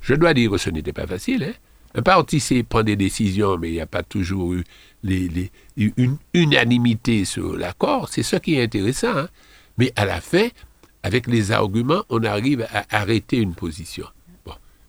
Je 0.02 0.14
dois 0.14 0.34
dire 0.34 0.52
que 0.52 0.58
ce 0.58 0.70
n'était 0.70 0.94
pas 0.94 1.08
facile. 1.08 1.44
Hein. 1.44 1.54
Un 1.96 2.02
parti 2.02 2.40
sait 2.40 2.62
prendre 2.64 2.86
des 2.86 2.96
décisions, 2.96 3.58
mais 3.58 3.70
il 3.70 3.74
n'y 3.74 3.82
a 3.82 3.88
pas 3.88 4.04
toujours 4.04 4.54
eu 4.54 4.64
une 5.78 6.18
unanimité 6.34 7.26
sur 7.26 7.58
l'accord. 7.58 8.10
C'est 8.10 8.24
ce 8.24 8.36
qui 8.36 8.56
est 8.56 8.64
intéressant. 8.64 9.18
Hein. 9.18 9.30
Mais 9.78 9.92
à 9.96 10.06
la 10.06 10.22
fin, 10.22 10.48
avec 11.06 11.28
les 11.28 11.52
arguments, 11.52 12.04
on 12.10 12.24
arrive 12.24 12.66
à 12.74 12.84
arrêter 12.90 13.38
une 13.38 13.54
position. 13.54 14.08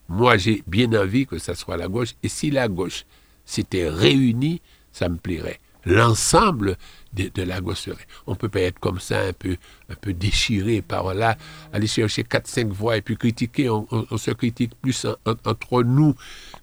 Moi, 0.09 0.39
j'ai 0.39 0.63
bien 0.67 0.91
envie 0.95 1.27
que 1.27 1.37
ça 1.37 1.55
soit 1.55 1.77
la 1.77 1.89
gauche. 1.89 2.15
Et 2.23 2.29
si 2.29 2.51
la 2.51 2.69
gauche 2.69 3.05
s'était 3.45 3.91
réunie, 3.91 4.63
ça 4.93 5.11
me 5.11 5.19
plairait. 5.19 5.61
L'ensemble 5.85 6.79
de, 7.13 7.43
la 7.43 7.61
gauche 7.61 7.81
serait. 7.81 8.07
On 8.27 8.31
ne 8.31 8.37
peut 8.37 8.49
pas 8.49 8.61
être 8.61 8.79
comme 8.79 8.99
ça, 8.99 9.21
un 9.21 9.35
peu, 9.35 9.59
un 9.91 9.95
peu 9.95 10.15
déchiré 10.15 10.81
par 10.81 11.13
là, 11.13 11.37
aller 11.71 11.87
chercher 11.87 12.23
4-5 12.23 12.69
voix 12.69 12.97
et 12.97 13.03
puis 13.03 13.19
critiquer. 13.19 13.69
On, 13.69 14.17
se 14.17 14.31
critique 14.31 14.73
plus 14.81 15.07
entre 15.45 15.83
nous 15.83 16.15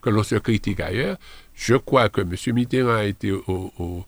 que 0.02 0.10
l'on 0.10 0.24
se 0.24 0.36
critique 0.36 0.80
ailleurs. 0.80 1.18
Je 1.54 1.76
crois 1.76 2.10
que 2.10 2.22
M. 2.22 2.36
Mitterrand 2.56 2.96
a 2.96 3.04
été 3.04 3.32
au, 3.32 4.04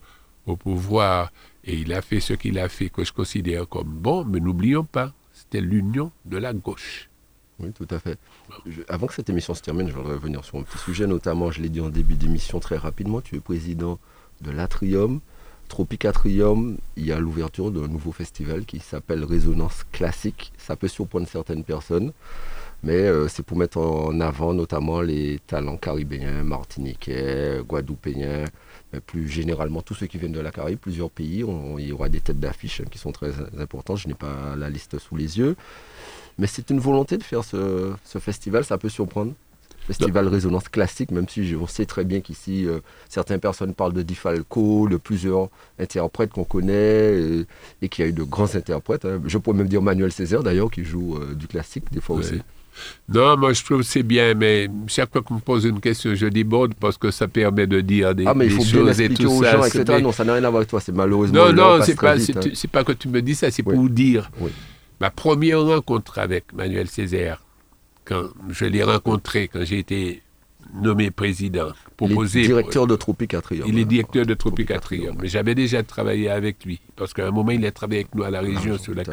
au 0.48 0.56
pouvoir 0.56 1.32
et 1.64 1.76
il 1.76 1.94
a 1.94 2.02
fait 2.02 2.20
ce 2.20 2.34
qu'il 2.34 2.58
a 2.58 2.68
fait, 2.68 2.90
que 2.90 3.04
je 3.04 3.14
considère 3.14 3.70
comme 3.70 3.90
bon, 3.90 4.26
mais 4.26 4.40
n'oublions 4.40 4.84
pas, 4.84 5.14
l'union 5.62 6.12
de 6.26 6.38
la 6.38 6.54
gauche. 6.54 7.10
Oui, 7.60 7.72
tout 7.72 7.88
à 7.90 8.00
fait. 8.00 8.18
avant 8.90 9.08
que 9.08 9.14
cette 9.14 9.30
émission 9.30 9.54
se 9.54 9.62
termine, 9.62 9.88
je 9.88 9.94
voudrais 9.94 10.16
revenir 10.16 10.44
sur 10.44 10.58
un 10.58 10.64
petit 10.64 10.78
sujet, 10.78 11.08
notamment, 11.08 11.52
je 11.52 11.62
l'ai 11.62 11.70
dit 11.70 11.80
en 11.80 11.90
début 11.90 12.16
d'émission 12.16 12.60
très 12.60 12.78
rapidement, 12.78 13.22
tu 13.22 13.36
es 13.36 13.40
président 13.40 13.98
de 14.42 14.52
l'Atrium. 14.52 15.22
Tropicatrium, 15.70 16.78
il 16.96 17.06
y 17.06 17.12
a 17.12 17.20
l'ouverture 17.20 17.72
d'un 17.72 17.88
nouveau 17.88 18.12
festival 18.12 18.66
qui 18.66 18.80
s'appelle 18.80 19.24
Résonance 19.24 19.84
Classique. 19.92 20.52
Ça 20.58 20.76
peut 20.76 20.88
surprendre 20.88 21.28
certaines 21.28 21.64
personnes, 21.64 22.12
mais 22.84 22.94
euh, 22.98 23.28
c'est 23.28 23.44
pour 23.44 23.58
mettre 23.58 23.80
en 23.80 24.20
avant 24.20 24.54
notamment 24.54 25.02
les 25.02 25.40
talents 25.48 25.78
caribéens, 25.78 26.44
martiniquais, 26.44 27.62
guadeloupéens, 27.68 28.46
plus 29.00 29.28
généralement 29.28 29.82
tous 29.82 29.94
ceux 29.94 30.08
qui 30.08 30.18
viennent 30.18 30.32
de 30.32 30.40
la 30.40 30.52
Caraïbe, 30.52 30.80
plusieurs 30.80 31.10
pays. 31.10 31.44
il 31.80 31.86
y 31.86 31.92
aura 31.92 32.10
des 32.10 32.20
têtes 32.22 32.40
d'affiche 32.40 32.82
qui 32.92 32.98
sont 32.98 33.12
très 33.12 33.32
importantes. 33.60 33.98
Je 33.98 34.08
n'ai 34.08 34.14
pas 34.14 34.56
la 34.56 34.70
liste 34.70 35.00
sous 35.00 35.16
les 35.16 35.38
yeux. 35.38 35.56
Mais 36.38 36.48
c'est 36.48 36.70
une 36.70 36.80
volonté 36.80 37.18
de 37.18 37.24
faire 37.24 37.44
ce, 37.44 37.94
festival, 38.20 38.66
ça 38.66 38.78
peut 38.78 38.90
surprendre 38.90 39.34
Festival 39.88 40.28
Résonance 40.28 40.68
Classique, 40.68 41.12
même 41.12 41.30
si 41.30 41.48
je, 41.48 41.56
on 41.56 41.68
sait 41.68 41.86
très 41.86 42.04
bien 42.06 42.20
qu'ici, 42.20 42.66
euh, 42.66 42.80
certaines 43.08 43.40
personnes 43.40 43.76
parlent 43.76 43.94
de 43.94 44.02
Di 44.02 44.16
Falco, 44.16 44.90
de 44.90 44.98
plusieurs 44.98 45.50
interprètes 45.78 46.32
qu'on 46.32 46.44
connaît, 46.44 47.46
et, 47.84 47.90
qu'il 47.90 48.04
y 48.04 48.08
a 48.08 48.10
eu 48.10 48.14
de 48.14 48.24
grands 48.24 48.56
interprètes. 48.56 49.06
hein. 49.06 49.22
Je 49.26 49.38
pourrais 49.38 49.56
même 49.56 49.68
dire 49.68 49.84
Manuel 49.84 50.12
Césaire, 50.12 50.42
d'ailleurs, 50.42 50.72
qui 50.72 50.84
joue 50.84 51.18
euh, 51.18 51.36
du 51.36 51.48
classique 51.48 51.86
des 51.92 52.02
fois 52.02 52.16
Ouais. 52.16 52.24
aussi. 52.24 52.42
Non, 53.10 53.38
moi 53.38 53.54
je 53.54 53.64
trouve 53.64 53.80
que 53.80 53.84
c'est 53.86 54.04
bien, 54.04 54.34
mais 54.34 54.68
chaque 54.88 55.12
fois 55.12 55.22
qu'on 55.22 55.36
me 55.36 55.40
pose 55.40 55.66
une 55.66 55.80
question, 55.80 56.14
je 56.16 56.26
dis 56.28 56.44
bon 56.44 56.70
parce 56.80 56.98
que 56.98 57.12
ça 57.12 57.28
permet 57.28 57.68
de 57.68 57.82
dire 57.82 58.14
des, 58.16 58.26
Ah, 58.26 58.34
mais 58.34 58.46
il 58.46 58.50
des 58.50 58.56
faut 58.56 58.64
bien 58.64 58.72
choses 58.88 59.02
et 59.02 59.10
tout 59.10 59.26
aux 59.28 59.44
ça. 59.44 59.52
gens, 59.54 59.64
etc. 59.66 60.02
Non, 60.02 60.12
ça 60.12 60.24
n'a 60.26 60.34
rien 60.34 60.44
à 60.44 60.50
voir 60.50 60.60
avec 60.62 60.70
toi, 60.70 60.80
c'est 60.82 60.92
malheureusement. 60.92 61.46
Non, 61.48 61.54
non, 61.54 61.84
c'est 61.84 61.96
pas, 62.00 62.16
vite, 62.16 62.38
hein. 62.38 62.40
tu- 62.54 62.68
pas 62.68 62.84
que 62.84 62.92
tu 62.94 63.08
me 63.08 63.22
dis 63.22 63.36
ça, 63.36 63.52
c'est 63.52 63.64
Oui. 63.66 63.76
pour 63.76 63.90
dire. 63.90 64.30
Oui. 64.40 64.52
Ma 65.00 65.10
première 65.10 65.62
rencontre 65.62 66.20
avec 66.20 66.54
Manuel 66.54 66.88
Césaire, 66.88 67.42
quand 68.06 68.24
je 68.50 68.66
l'ai 68.66 68.84
rencontré, 68.84 69.48
quand 69.48 69.64
j'ai 69.64 69.80
été 69.80 70.22
nommé 70.82 71.12
président, 71.12 71.68
Il 71.70 71.96
proposé. 71.96 72.42
est 72.42 72.48
directeur 72.48 72.88
de 72.88 72.96
Tropic 72.96 73.34
Atrium. 73.34 73.68
Il 73.68 73.78
est 73.80 73.86
directeur 73.86 74.26
de 74.26 74.34
Tropic 74.34 74.68
Tropicatrium. 74.68 75.04
Atrium, 75.10 75.22
Mais 75.22 75.28
j'avais 75.30 75.56
déjà 75.56 75.84
travaillé 75.84 76.30
avec 76.30 76.66
lui. 76.66 76.80
Parce 76.96 77.14
qu'à 77.14 77.28
un 77.28 77.32
moment, 77.32 77.52
il 77.52 77.66
a 77.66 77.72
travaillé 77.72 78.02
avec 78.02 78.16
nous 78.16 78.24
à 78.24 78.30
la 78.32 78.42
région 78.42 78.78
sur 78.78 78.94
la 78.96 79.04
fait. 79.06 79.12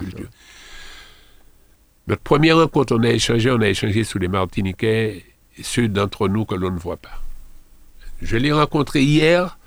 Notre 2.06 2.22
première 2.22 2.56
rencontre, 2.56 2.96
on 2.96 3.02
a 3.04 3.10
échangé, 3.10 3.50
on 3.50 3.60
a 3.60 3.68
échangé 3.68 4.04
sur 4.04 4.18
les 4.18 4.28
Martiniquais, 4.28 5.24
ceux 5.62 5.88
d'entre 5.88 6.28
nous 6.28 6.44
que 6.44 6.54
l'on 6.54 6.70
ne 6.70 6.78
voit 6.78 6.96
pas. 6.96 7.22
Je 8.20 8.36
l'ai 8.36 8.52
rencontré 8.52 9.02
hier, 9.02 9.58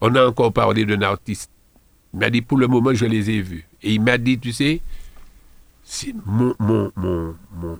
on 0.00 0.14
a 0.14 0.26
encore 0.26 0.52
parlé 0.52 0.84
d'un 0.84 1.02
artiste. 1.02 1.50
Il 2.12 2.20
m'a 2.20 2.30
dit, 2.30 2.42
pour 2.42 2.58
le 2.58 2.66
moment, 2.66 2.92
je 2.92 3.06
les 3.06 3.30
ai 3.30 3.40
vus. 3.40 3.66
Et 3.82 3.94
il 3.94 4.02
m'a 4.02 4.18
dit, 4.18 4.38
tu 4.38 4.52
sais, 4.52 4.80
mon, 6.26 6.54
mon, 6.58 6.92
mon, 6.96 7.36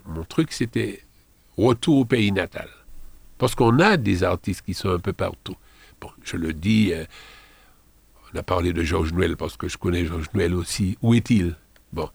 mon 0.07 0.24
truc, 0.28 0.53
c'était 0.53 1.03
retour 1.57 1.99
au 1.99 2.05
pays 2.05 2.32
natal. 2.32 2.68
Parce 3.38 3.55
qu'on 3.55 3.78
a 3.80 3.97
des 3.97 4.22
artistes 4.22 4.62
qui 4.62 4.74
sont 4.74 4.91
un 4.91 4.99
peu 4.99 5.12
partout. 5.12 5.57
Bon, 6.01 6.11
je 6.22 6.36
le 6.36 6.53
dis, 6.53 6.93
euh, 6.93 7.05
on 8.32 8.38
a 8.38 8.43
parlé 8.43 8.72
de 8.72 8.82
Georges 8.82 9.12
Noël 9.12 9.36
parce 9.36 9.57
que 9.57 9.68
je 9.68 9.78
connais 9.78 10.05
Georges 10.05 10.28
Noël 10.34 10.55
aussi. 10.55 10.97
Où 11.03 11.14
est-il? 11.14 11.57
Bon. 11.93 12.09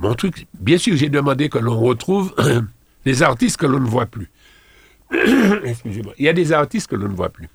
Mon 0.00 0.14
truc, 0.14 0.46
bien 0.58 0.78
sûr, 0.78 0.96
j'ai 0.96 1.10
demandé 1.10 1.50
que 1.50 1.58
l'on 1.58 1.78
retrouve 1.78 2.34
les 3.04 3.22
artistes 3.22 3.58
que 3.58 3.66
l'on 3.66 3.80
ne 3.80 3.86
voit 3.86 4.06
plus. 4.06 4.30
Excusez-moi. 5.64 6.14
Il 6.18 6.24
y 6.24 6.28
a 6.28 6.32
des 6.32 6.52
artistes 6.52 6.88
que 6.88 6.96
l'on 6.96 7.08
ne 7.08 7.14
voit 7.14 7.28
plus. 7.28 7.48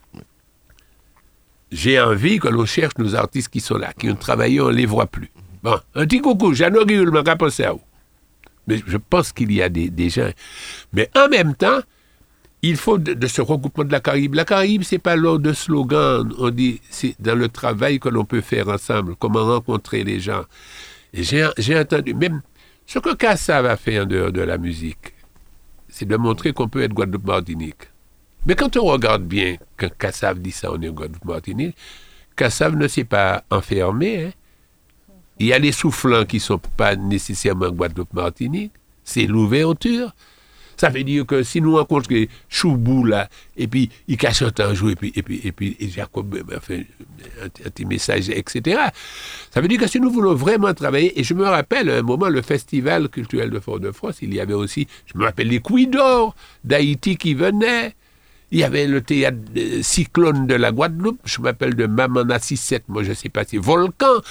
J'ai 1.71 1.99
envie 1.99 2.37
que 2.37 2.47
l'on 2.47 2.65
cherche 2.65 2.93
nos 2.99 3.15
artistes 3.15 3.49
qui 3.49 3.59
sont 3.59 3.77
là, 3.77 3.93
qui 3.93 4.09
ont 4.09 4.15
travaillé, 4.15 4.61
on 4.61 4.69
ne 4.69 4.75
les 4.75 4.85
voit 4.85 5.07
plus. 5.07 5.31
Bon, 5.63 5.77
un 5.95 6.05
petit 6.05 6.21
coucou, 6.21 6.53
Jeannot 6.53 6.85
Guillaume, 6.85 7.09
m'a 7.09 7.21
à 7.21 7.71
vous. 7.71 7.81
Mais 8.67 8.79
je 8.85 8.97
pense 8.97 9.31
qu'il 9.31 9.51
y 9.51 9.61
a 9.63 9.69
des, 9.69 9.89
des 9.89 10.09
gens. 10.09 10.29
Mais 10.93 11.09
en 11.15 11.27
même 11.27 11.55
temps, 11.55 11.79
il 12.61 12.77
faut 12.77 12.99
de, 12.99 13.13
de 13.13 13.27
ce 13.27 13.41
regroupement 13.41 13.83
de 13.83 13.91
la 13.91 13.99
Caraïbe. 13.99 14.35
La 14.35 14.45
Caraïbe, 14.45 14.83
c'est 14.83 14.99
pas 14.99 15.15
l'ordre 15.15 15.41
de 15.41 15.53
slogan. 15.53 16.31
On 16.37 16.49
dit, 16.51 16.81
c'est 16.91 17.15
dans 17.19 17.35
le 17.37 17.49
travail 17.49 17.99
que 17.99 18.09
l'on 18.09 18.25
peut 18.25 18.41
faire 18.41 18.69
ensemble, 18.69 19.15
comment 19.15 19.45
rencontrer 19.45 20.03
les 20.03 20.19
gens. 20.19 20.43
J'ai 21.15 21.79
entendu, 21.79 22.13
même 22.13 22.41
ce 22.85 22.99
que 22.99 23.13
Kassav 23.15 23.65
a 23.65 23.77
fait 23.77 23.99
en 23.99 24.05
dehors 24.05 24.31
de 24.31 24.41
la 24.41 24.57
musique, 24.57 25.13
c'est 25.87 26.05
de 26.05 26.17
montrer 26.17 26.51
qu'on 26.51 26.67
peut 26.67 26.83
être 26.83 26.93
Guadeloupe-Martinique. 26.93 27.89
Mais 28.45 28.55
quand 28.55 28.75
on 28.77 28.83
regarde 28.83 29.23
bien, 29.23 29.55
quand 29.77 29.89
Kassav 29.97 30.39
dit 30.39 30.51
ça, 30.51 30.71
on 30.71 30.81
est 30.81 30.89
Guadeloupe-Martinique, 30.89 31.75
Kassav 32.35 32.75
ne 32.75 32.87
s'est 32.87 33.05
pas 33.05 33.43
enfermé. 33.49 34.25
hein. 34.25 34.31
Il 35.39 35.47
y 35.47 35.53
a 35.53 35.59
les 35.59 35.71
soufflants 35.71 36.25
qui 36.25 36.37
ne 36.37 36.41
sont 36.41 36.59
pas 36.59 36.95
nécessairement 36.95 37.69
Guadeloupe-Martinique. 37.69 38.71
C'est 39.03 39.25
l'ouverture. 39.25 40.13
Ça 40.77 40.89
veut 40.89 41.03
dire 41.03 41.25
que 41.25 41.43
si 41.43 41.61
nous 41.61 41.75
rencontrons 41.75 42.25
Choubou 42.49 43.05
là, 43.05 43.29
et 43.57 43.67
puis 43.67 43.89
il 44.07 44.17
cache 44.17 44.43
un 44.43 44.73
jour, 44.73 44.89
et 44.89 44.95
puis, 44.95 45.11
et 45.15 45.21
puis, 45.21 45.41
et 45.43 45.51
puis 45.51 45.77
Jacob 45.79 46.33
euh, 46.35 46.43
ben, 46.43 46.59
fait 46.59 46.85
un, 47.43 47.49
petit 47.49 47.85
message, 47.85 48.29
etc. 48.29 48.79
Ça 49.51 49.61
veut 49.61 49.67
dire 49.67 49.79
que 49.79 49.87
si 49.87 49.99
nous 49.99 50.11
voulons 50.11 50.33
vraiment 50.33 50.73
travailler, 50.73 51.17
et 51.19 51.23
je 51.23 51.33
me 51.33 51.45
rappelle 51.45 51.89
à 51.89 51.97
un 51.97 52.01
moment, 52.01 52.27
le 52.27 52.41
festival 52.41 53.09
culturel 53.09 53.49
de 53.49 53.59
Fort-de-France, 53.59 54.17
il 54.21 54.33
y 54.33 54.39
avait 54.39 54.53
aussi, 54.53 54.87
je 55.05 55.17
me 55.17 55.23
rappelle 55.23 55.47
les 55.47 55.61
d'Or 55.87 56.35
d'Haïti 56.63 57.17
qui 57.17 57.33
venaient. 57.33 57.95
Il 58.51 58.59
y 58.59 58.63
avait 58.63 58.87
le 58.87 59.01
théâtre 59.01 59.37
euh, 59.57 59.81
Cyclone 59.81 60.47
de 60.47 60.55
la 60.55 60.71
Guadeloupe, 60.71 61.19
je 61.25 61.41
m'appelle 61.41 61.75
de 61.75 61.87
Mamana 61.87 62.37
6-7, 62.37 62.81
moi 62.87 63.03
je 63.03 63.09
ne 63.09 63.13
sais 63.15 63.29
pas 63.29 63.43
si 63.43 63.57
Volcan. 63.57 64.21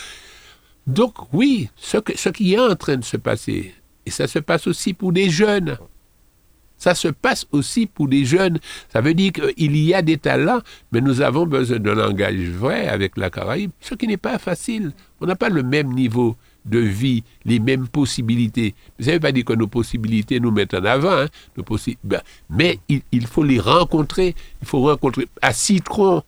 Donc 0.86 1.14
oui, 1.32 1.68
ce, 1.76 1.98
ce 2.14 2.28
qui 2.28 2.54
est 2.54 2.58
en 2.58 2.76
train 2.76 2.96
de 2.96 3.04
se 3.04 3.16
passer, 3.16 3.74
et 4.06 4.10
ça 4.10 4.26
se 4.26 4.38
passe 4.38 4.66
aussi 4.66 4.94
pour 4.94 5.12
des 5.12 5.30
jeunes. 5.30 5.78
Ça 6.76 6.94
se 6.94 7.08
passe 7.08 7.46
aussi 7.52 7.86
pour 7.86 8.08
des 8.08 8.24
jeunes. 8.24 8.58
Ça 8.92 9.00
veut 9.00 9.14
dire 9.14 9.32
qu'il 9.32 9.76
y 9.76 9.94
a 9.94 10.02
des 10.02 10.18
talents, 10.18 10.60
mais 10.92 11.00
nous 11.00 11.20
avons 11.22 11.46
besoin 11.46 11.78
d'un 11.78 11.94
langage 11.94 12.36
vrai 12.50 12.88
avec 12.88 13.16
la 13.16 13.30
Caraïbe, 13.30 13.70
ce 13.80 13.94
qui 13.94 14.06
n'est 14.06 14.16
pas 14.18 14.38
facile. 14.38 14.92
On 15.20 15.26
n'a 15.26 15.36
pas 15.36 15.48
le 15.48 15.62
même 15.62 15.92
niveau 15.92 16.36
de 16.66 16.78
vie, 16.78 17.22
les 17.44 17.58
mêmes 17.58 17.88
possibilités. 17.88 18.74
Ça 18.98 19.10
ne 19.10 19.14
veut 19.14 19.20
pas 19.20 19.32
dire 19.32 19.44
que 19.44 19.52
nos 19.52 19.66
possibilités 19.68 20.40
nous 20.40 20.50
mettent 20.50 20.74
en 20.74 20.84
avant, 20.84 21.12
hein, 21.12 21.26
nos 21.56 21.62
possi- 21.62 21.96
ben, 22.02 22.20
mais 22.50 22.78
il, 22.88 23.02
il 23.12 23.26
faut 23.26 23.44
les 23.44 23.60
rencontrer. 23.60 24.34
Il 24.62 24.66
faut 24.68 24.80
rencontrer. 24.80 25.28
À 25.42 25.52
Citron, 25.52 26.22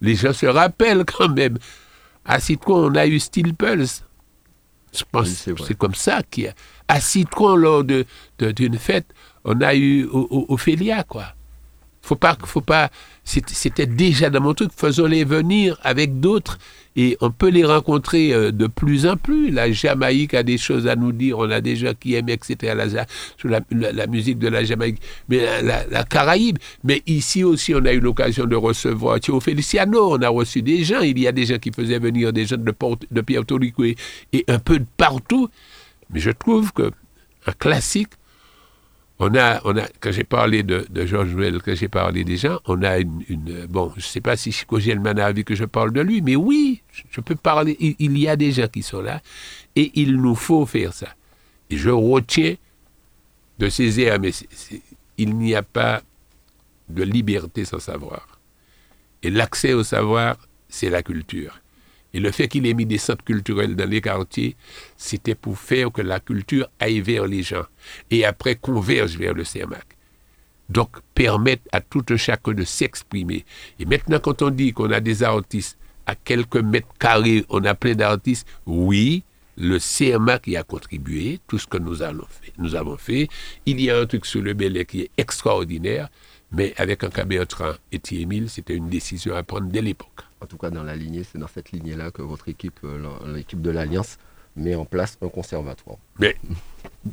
les 0.00 0.14
gens 0.14 0.32
se 0.32 0.46
rappellent 0.46 1.04
quand 1.18 1.28
même. 1.28 1.58
À 2.24 2.40
Citron, 2.40 2.90
on 2.90 2.94
a 2.94 3.06
eu 3.06 3.18
Steel 3.20 3.54
Pulse. 3.54 4.04
Je 4.96 5.02
pense 5.10 5.26
Oui, 5.28 5.34
c'est 5.34 5.50
que 5.52 5.58
vrai. 5.58 5.64
c'est 5.68 5.78
comme 5.78 5.94
ça 5.94 6.22
qu'il 6.30 6.44
y 6.44 6.48
a. 6.48 6.54
À 6.88 7.00
Citron, 7.00 7.56
lors 7.56 7.84
de- 7.84 8.04
de- 8.38 8.52
d'une 8.52 8.78
fête, 8.78 9.06
on 9.46 9.60
a 9.60 9.74
eu 9.74 10.06
Ophélia, 10.12 11.04
quoi. 11.04 11.24
Faut 12.02 12.14
pas, 12.14 12.36
faut 12.44 12.60
pas. 12.60 12.90
C'était 13.24 13.86
déjà 13.86 14.30
dans 14.30 14.40
mon 14.40 14.54
truc. 14.54 14.70
Faisons-les 14.76 15.24
venir 15.24 15.76
avec 15.82 16.20
d'autres 16.20 16.56
et 16.94 17.16
on 17.20 17.32
peut 17.32 17.48
les 17.48 17.64
rencontrer 17.64 18.32
euh, 18.32 18.52
de 18.52 18.68
plus 18.68 19.06
en 19.06 19.16
plus. 19.16 19.50
La 19.50 19.72
Jamaïque 19.72 20.32
a 20.34 20.44
des 20.44 20.56
choses 20.56 20.86
à 20.86 20.94
nous 20.94 21.10
dire. 21.10 21.38
On 21.38 21.50
a 21.50 21.60
des 21.60 21.74
gens 21.74 21.92
qui 21.98 22.14
aiment, 22.14 22.28
etc. 22.28 22.74
La, 23.44 23.60
la, 23.72 24.06
musique 24.06 24.38
de 24.38 24.46
la 24.46 24.62
Jamaïque, 24.62 25.02
mais 25.28 25.62
la, 25.62 26.04
Caraïbe. 26.04 26.58
Mais 26.84 27.02
ici 27.08 27.42
aussi, 27.42 27.74
on 27.74 27.84
a 27.84 27.92
eu 27.92 27.98
l'occasion 27.98 28.44
de 28.46 28.54
recevoir 28.54 29.18
Thio 29.18 29.40
Feliciano. 29.40 30.12
On 30.14 30.22
a 30.22 30.28
reçu 30.28 30.62
des 30.62 30.84
gens. 30.84 31.00
Il 31.00 31.18
y 31.18 31.26
a 31.26 31.32
des 31.32 31.46
gens 31.46 31.58
qui 31.58 31.72
faisaient 31.72 31.98
venir 31.98 32.32
des 32.32 32.46
gens 32.46 32.56
de, 32.56 32.70
Port- 32.70 32.98
de 33.10 33.54
Rico 33.58 33.82
et, 33.82 33.96
et 34.32 34.44
un 34.46 34.60
peu 34.60 34.78
de 34.78 34.86
partout. 34.96 35.48
Mais 36.10 36.20
je 36.20 36.30
trouve 36.30 36.72
que 36.72 36.92
un 37.48 37.52
classique, 37.52 38.10
on 39.18 39.34
a, 39.34 39.60
quand 40.00 40.12
j'ai 40.12 40.24
parlé 40.24 40.62
de, 40.62 40.86
de 40.90 41.06
Georges 41.06 41.34
Noël, 41.34 41.60
quand 41.64 41.74
j'ai 41.74 41.88
parlé 41.88 42.22
des 42.22 42.36
gens, 42.36 42.60
on 42.66 42.82
a 42.82 42.98
une, 42.98 43.66
bon, 43.68 43.90
je 43.96 44.00
ne 44.00 44.02
sais 44.02 44.20
pas 44.20 44.36
si 44.36 44.52
Chico 44.52 44.78
Gelman 44.78 45.18
a 45.18 45.30
envie 45.30 45.44
que 45.44 45.54
je 45.54 45.64
parle 45.64 45.92
de 45.92 46.02
lui, 46.02 46.20
mais 46.20 46.36
oui, 46.36 46.82
je, 47.10 47.20
peux 47.22 47.34
parler, 47.34 47.76
il, 47.80 48.18
y 48.18 48.28
a 48.28 48.36
des 48.36 48.52
gens 48.52 48.68
qui 48.68 48.82
sont 48.82 49.00
là, 49.00 49.22
et 49.74 49.90
il 49.94 50.16
nous 50.16 50.34
faut 50.34 50.66
faire 50.66 50.92
ça. 50.92 51.08
Et 51.70 51.78
je 51.78 51.88
retiens 51.90 52.56
de 53.58 53.68
ces 53.70 54.00
airs, 54.00 54.20
mais 54.20 54.32
il 55.16 55.34
n'y 55.36 55.54
a 55.54 55.62
pas 55.62 56.02
de 56.90 57.02
liberté 57.02 57.64
sans 57.64 57.78
savoir. 57.80 58.38
Et 59.22 59.30
l'accès 59.30 59.72
au 59.72 59.82
savoir, 59.82 60.36
c'est 60.68 60.90
la 60.90 61.02
culture. 61.02 61.58
Et 62.16 62.18
le 62.18 62.30
fait 62.30 62.48
qu'il 62.48 62.66
ait 62.66 62.72
mis 62.72 62.86
des 62.86 62.96
centres 62.96 63.22
culturels 63.22 63.76
dans 63.76 63.86
les 63.86 64.00
quartiers, 64.00 64.56
c'était 64.96 65.34
pour 65.34 65.58
faire 65.58 65.92
que 65.92 66.00
la 66.00 66.18
culture 66.18 66.66
aille 66.80 67.00
vers 67.00 67.26
les 67.26 67.42
gens 67.42 67.66
et 68.10 68.24
après 68.24 68.54
converge 68.54 69.18
vers 69.18 69.34
le 69.34 69.44
CERMAC. 69.44 69.84
Donc, 70.70 70.96
permettre 71.14 71.64
à 71.72 71.82
tout 71.82 72.02
un 72.08 72.16
chacun 72.16 72.52
de 72.52 72.64
s'exprimer. 72.64 73.44
Et 73.78 73.84
maintenant, 73.84 74.18
quand 74.18 74.40
on 74.40 74.48
dit 74.48 74.72
qu'on 74.72 74.92
a 74.92 75.00
des 75.00 75.22
artistes 75.22 75.76
à 76.06 76.14
quelques 76.14 76.56
mètres 76.56 76.88
carrés, 76.98 77.44
on 77.50 77.62
a 77.66 77.74
plein 77.74 77.94
d'artistes, 77.94 78.48
oui, 78.64 79.22
le 79.58 79.78
CERMAC 79.78 80.46
y 80.46 80.56
a 80.56 80.62
contribué, 80.62 81.38
tout 81.46 81.58
ce 81.58 81.66
que 81.66 81.76
nous, 81.76 82.02
avons 82.02 82.96
fait. 82.96 83.28
Il 83.66 83.78
y 83.78 83.90
a 83.90 83.98
un 83.98 84.06
truc 84.06 84.24
sur 84.24 84.40
le 84.40 84.54
Belay 84.54 84.86
qui 84.86 85.02
est 85.02 85.10
extraordinaire, 85.18 86.08
mais 86.50 86.72
avec 86.78 87.04
un 87.04 87.24
Bertrand 87.26 87.72
et 87.92 87.98
Thierry 87.98 88.48
c'était 88.48 88.74
une 88.74 88.88
décision 88.88 89.36
à 89.36 89.42
prendre 89.42 89.68
dès 89.68 89.82
l'époque. 89.82 90.25
En 90.40 90.46
tout 90.46 90.58
cas, 90.58 90.70
dans 90.70 90.82
la 90.82 90.96
lignée, 90.96 91.22
c'est 91.24 91.38
dans 91.38 91.48
cette 91.48 91.72
lignée-là 91.72 92.10
que 92.10 92.22
votre 92.22 92.48
équipe, 92.48 92.80
euh, 92.84 93.08
l'équipe 93.34 93.60
de 93.60 93.70
l'Alliance, 93.70 94.18
met 94.54 94.74
en 94.74 94.84
place 94.84 95.18
un 95.22 95.28
conservatoire. 95.28 95.98
Mais, 96.18 96.36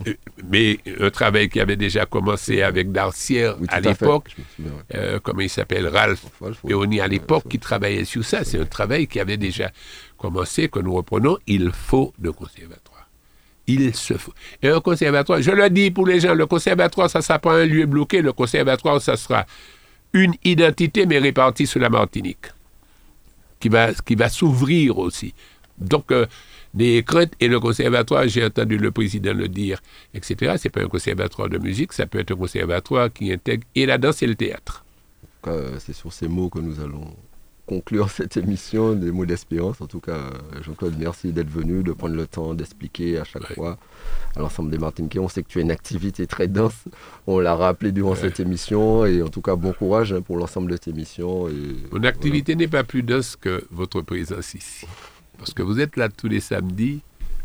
euh, 0.07 0.13
mais 0.49 0.79
un 0.99 1.09
travail 1.09 1.49
qui 1.49 1.59
avait 1.59 1.75
déjà 1.75 2.05
commencé 2.05 2.61
avec 2.61 2.91
Darcière 2.91 3.57
Oui, 3.59 3.67
à 3.69 3.81
l'époque, 3.81 4.35
ouais. 4.59 4.65
euh, 4.95 5.19
comment 5.21 5.41
il 5.41 5.49
s'appelle, 5.49 5.87
Ralph. 5.87 6.25
Péoni 6.65 7.01
à 7.01 7.07
l'époque, 7.07 7.45
qui 7.49 7.59
travaillait 7.59 8.05
sur 8.05 8.23
ça. 8.23 8.43
C'est 8.43 8.59
un 8.59 8.65
travail 8.65 9.07
qui 9.07 9.19
avait 9.19 9.37
déjà 9.37 9.71
commencé, 10.17 10.69
que 10.69 10.79
nous 10.79 10.93
reprenons. 10.93 11.37
Il 11.47 11.71
faut 11.71 12.13
de 12.17 12.29
conservatoire. 12.29 13.09
Il 13.67 13.95
se 13.95 14.15
faut. 14.15 14.33
Et 14.61 14.69
un 14.69 14.81
conservatoire, 14.81 15.41
je 15.41 15.51
le 15.51 15.69
dis 15.69 15.91
pour 15.91 16.05
les 16.05 16.19
gens, 16.19 16.33
le 16.33 16.45
conservatoire, 16.45 17.09
ça 17.09 17.19
ne 17.19 17.23
sera 17.23 17.39
pas 17.39 17.55
un 17.55 17.65
lieu 17.65 17.85
bloqué. 17.85 18.21
Le 18.21 18.33
conservatoire, 18.33 19.01
ça 19.01 19.15
sera 19.15 19.45
une 20.13 20.33
identité, 20.43 21.05
mais 21.05 21.17
répartie 21.17 21.65
sur 21.65 21.79
la 21.79 21.89
Martinique, 21.89 22.47
qui 23.69 24.15
va, 24.15 24.29
s'ouvrir 24.29 24.97
aussi. 24.97 25.33
Donc, 25.77 26.11
euh, 26.11 26.25
des 26.73 27.03
craintes. 27.03 27.33
Et 27.39 27.47
le 27.47 27.59
conservatoire, 27.59 28.27
j'ai 28.27 28.45
entendu 28.45 28.77
le 28.77 28.91
président 28.91 29.33
le 29.33 29.47
dire, 29.47 29.81
etc. 30.13 30.55
C'est 30.57 30.69
pas 30.69 30.81
un 30.81 30.87
conservatoire 30.87 31.49
de 31.49 31.57
musique, 31.57 31.93
ça 31.93 32.05
peut 32.05 32.19
être 32.19 32.31
un 32.31 32.37
conservatoire 32.37 33.11
qui 33.11 33.31
intègre 33.31 33.65
et 33.75 33.85
la 33.85 33.97
danse 33.97 34.23
et 34.23 34.27
le 34.27 34.35
théâtre. 34.35 34.83
C'est 35.79 35.93
sur 35.93 36.13
ces 36.13 36.27
mots 36.27 36.49
que 36.49 36.59
nous 36.59 36.79
allons 36.79 37.13
conclure 37.65 38.09
cette 38.11 38.37
émission, 38.37 38.93
des 38.93 39.11
mots 39.11 39.25
d'espérance. 39.25 39.81
En 39.81 39.87
tout 39.87 39.99
cas, 39.99 40.19
Jean-Claude, 40.61 40.95
merci 40.97 41.31
d'être 41.31 41.49
venu, 41.49 41.83
de 41.83 41.91
prendre 41.91 42.15
le 42.15 42.27
temps 42.27 42.53
d'expliquer 42.53 43.19
à 43.19 43.23
chaque 43.23 43.53
fois 43.53 43.77
à 44.35 44.39
l'ensemble 44.39 44.71
des 44.71 44.77
Martiniquais. 44.77 45.19
On 45.19 45.29
sait 45.29 45.43
que 45.43 45.49
tu 45.49 45.59
as 45.59 45.61
une 45.61 45.71
activité 45.71 46.27
très 46.27 46.47
dense. 46.47 46.85
On 47.27 47.39
l'a 47.39 47.55
rappelé 47.55 47.91
durant 47.91 48.15
cette 48.15 48.39
émission. 48.39 49.05
Et 49.05 49.21
en 49.21 49.29
tout 49.29 49.41
cas, 49.41 49.55
bon 49.55 49.73
courage 49.73 50.13
hein, 50.13 50.21
pour 50.21 50.37
l'ensemble 50.37 50.71
de 50.71 50.77
tes 50.77 50.93
missions. 50.93 51.47
Et, 51.49 51.53
Mon 51.91 52.03
activité 52.03 52.55
n'est 52.55 52.67
pas 52.67 52.83
plus 52.83 53.03
dense 53.03 53.35
que 53.35 53.65
votre 53.71 54.01
présence 54.01 54.53
ici. 54.53 54.85
Parce 55.37 55.53
que 55.53 55.63
vous 55.63 55.79
êtes 55.79 55.97
là 55.97 56.09
tous 56.09 56.27
les 56.27 56.39
samedis. 56.39 57.01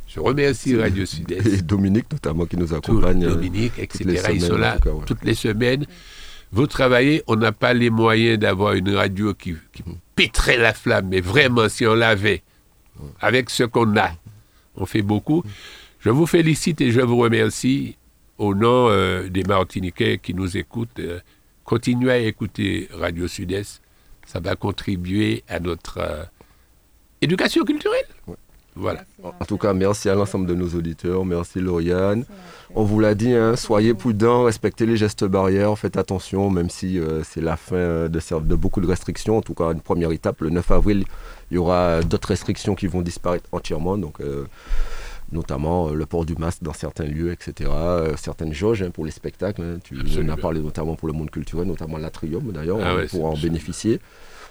Je 0.07 0.21
remercie 0.21 0.75
Radio 0.77 1.05
Sud-Est. 1.07 1.47
Et 1.47 1.63
Dominique, 1.63 2.07
notamment, 2.11 2.47
qui 2.47 2.57
nous 2.57 2.73
accompagne. 2.73 3.23
Tout, 3.23 3.31
Dominique, 3.31 3.79
etc. 3.79 4.31
Ils 4.33 4.43
sont 4.43 4.57
là 4.57 4.79
toutes 5.07 5.25
les 5.25 5.35
semaines. 5.35 5.85
Vous 6.53 6.67
travaillez, 6.67 7.23
on 7.27 7.37
n'a 7.37 7.53
pas 7.53 7.75
les 7.75 7.91
moyens 7.91 8.39
d'avoir 8.39 8.73
une 8.73 8.95
radio 8.95 9.35
qui, 9.35 9.55
qui 9.73 9.83
pétrait 10.15 10.57
la 10.57 10.73
flamme, 10.73 11.09
mais 11.09 11.21
vraiment, 11.21 11.69
si 11.69 11.87
on 11.87 11.95
l'avait, 11.95 12.43
avec 13.21 13.51
ce 13.51 13.65
qu'on 13.65 13.97
a, 13.97 14.11
on 14.77 14.87
fait 14.87 15.03
beaucoup. 15.03 15.45
Je 16.01 16.11
vous 16.11 16.27
félicite 16.27 16.81
et 16.81 16.91
je 16.91 17.01
vous 17.01 17.19
remercie 17.19 17.97
au 18.39 18.55
nom 18.55 18.89
euh, 18.89 19.29
des 19.29 19.43
Martiniquais 19.43 20.19
qui 20.19 20.33
nous 20.33 20.57
écoutent. 20.57 21.01
Euh, 21.01 21.21
continuez 21.65 22.13
à 22.13 22.19
écouter 22.19 22.89
Radio 22.93 23.29
Sud-Est. 23.29 23.83
Ça 24.27 24.41
va 24.41 24.57
contribuer 24.57 25.45
à 25.49 25.61
notre 25.61 25.99
euh, 25.99 26.25
éducation 27.21 27.65
culturelle. 27.65 28.07
Voilà. 28.79 29.05
En 29.23 29.45
tout 29.45 29.59
cas, 29.59 29.73
merci 29.75 30.09
à 30.09 30.15
l'ensemble 30.15 30.47
de 30.47 30.55
nos 30.55 30.69
auditeurs. 30.69 31.25
Merci 31.25 31.61
Lauriane. 31.61 32.25
On 32.75 32.85
vous 32.85 33.01
l'a 33.01 33.15
dit, 33.15 33.33
hein, 33.33 33.57
soyez 33.57 33.93
prudents, 33.93 34.45
respectez 34.45 34.87
les 34.87 34.97
gestes 34.97 35.25
barrières, 35.25 35.77
faites 35.77 35.97
attention, 35.97 36.49
même 36.49 36.71
si 36.71 36.99
euh, 36.99 37.23
c'est 37.25 37.41
la 37.41 37.57
fin 37.57 38.09
de, 38.09 38.39
de, 38.41 38.55
beaucoup 38.55 38.81
de 38.81 38.87
restrictions. 38.87 39.39
En 39.39 39.43
tout 39.43 39.55
cas, 39.55 39.73
une 39.73 39.81
première 39.81 40.13
étape, 40.13 40.41
le 40.43 40.51
9 40.51 40.71
avril, 40.71 41.05
il 41.51 41.55
y 41.55 41.59
aura 41.59 42.03
d'autres 42.03 42.29
restrictions 42.29 42.77
qui 42.77 42.87
vont 42.87 43.03
disparaître 43.03 43.49
entièrement. 43.53 43.99
Donc, 43.99 44.21
euh, 44.21 44.45
notamment 45.33 45.89
euh, 45.89 45.95
le 45.95 46.07
port 46.07 46.25
du 46.25 46.35
masque 46.37 46.63
dans 46.63 46.73
certains 46.73 47.05
lieux, 47.05 47.33
etc. 47.33 47.71
Euh, 47.73 48.15
certaines 48.17 48.53
jauges 48.53 48.83
hein, 48.83 48.91
pour 48.91 49.05
les 49.05 49.11
spectacles. 49.11 49.63
Hein. 49.63 49.79
Tu 49.83 49.97
en 49.97 50.29
as 50.29 50.37
parlé 50.37 50.61
notamment 50.61 50.95
pour 50.95 51.09
le 51.09 51.15
monde 51.15 51.31
culturel, 51.31 51.67
notamment 51.67 51.99
l'Atrium 51.99 52.51
d'ailleurs, 52.53 52.79
ah 52.83 52.97
ouais, 52.97 53.07
pour 53.07 53.27
en 53.27 53.35
bénéficier. 53.35 54.01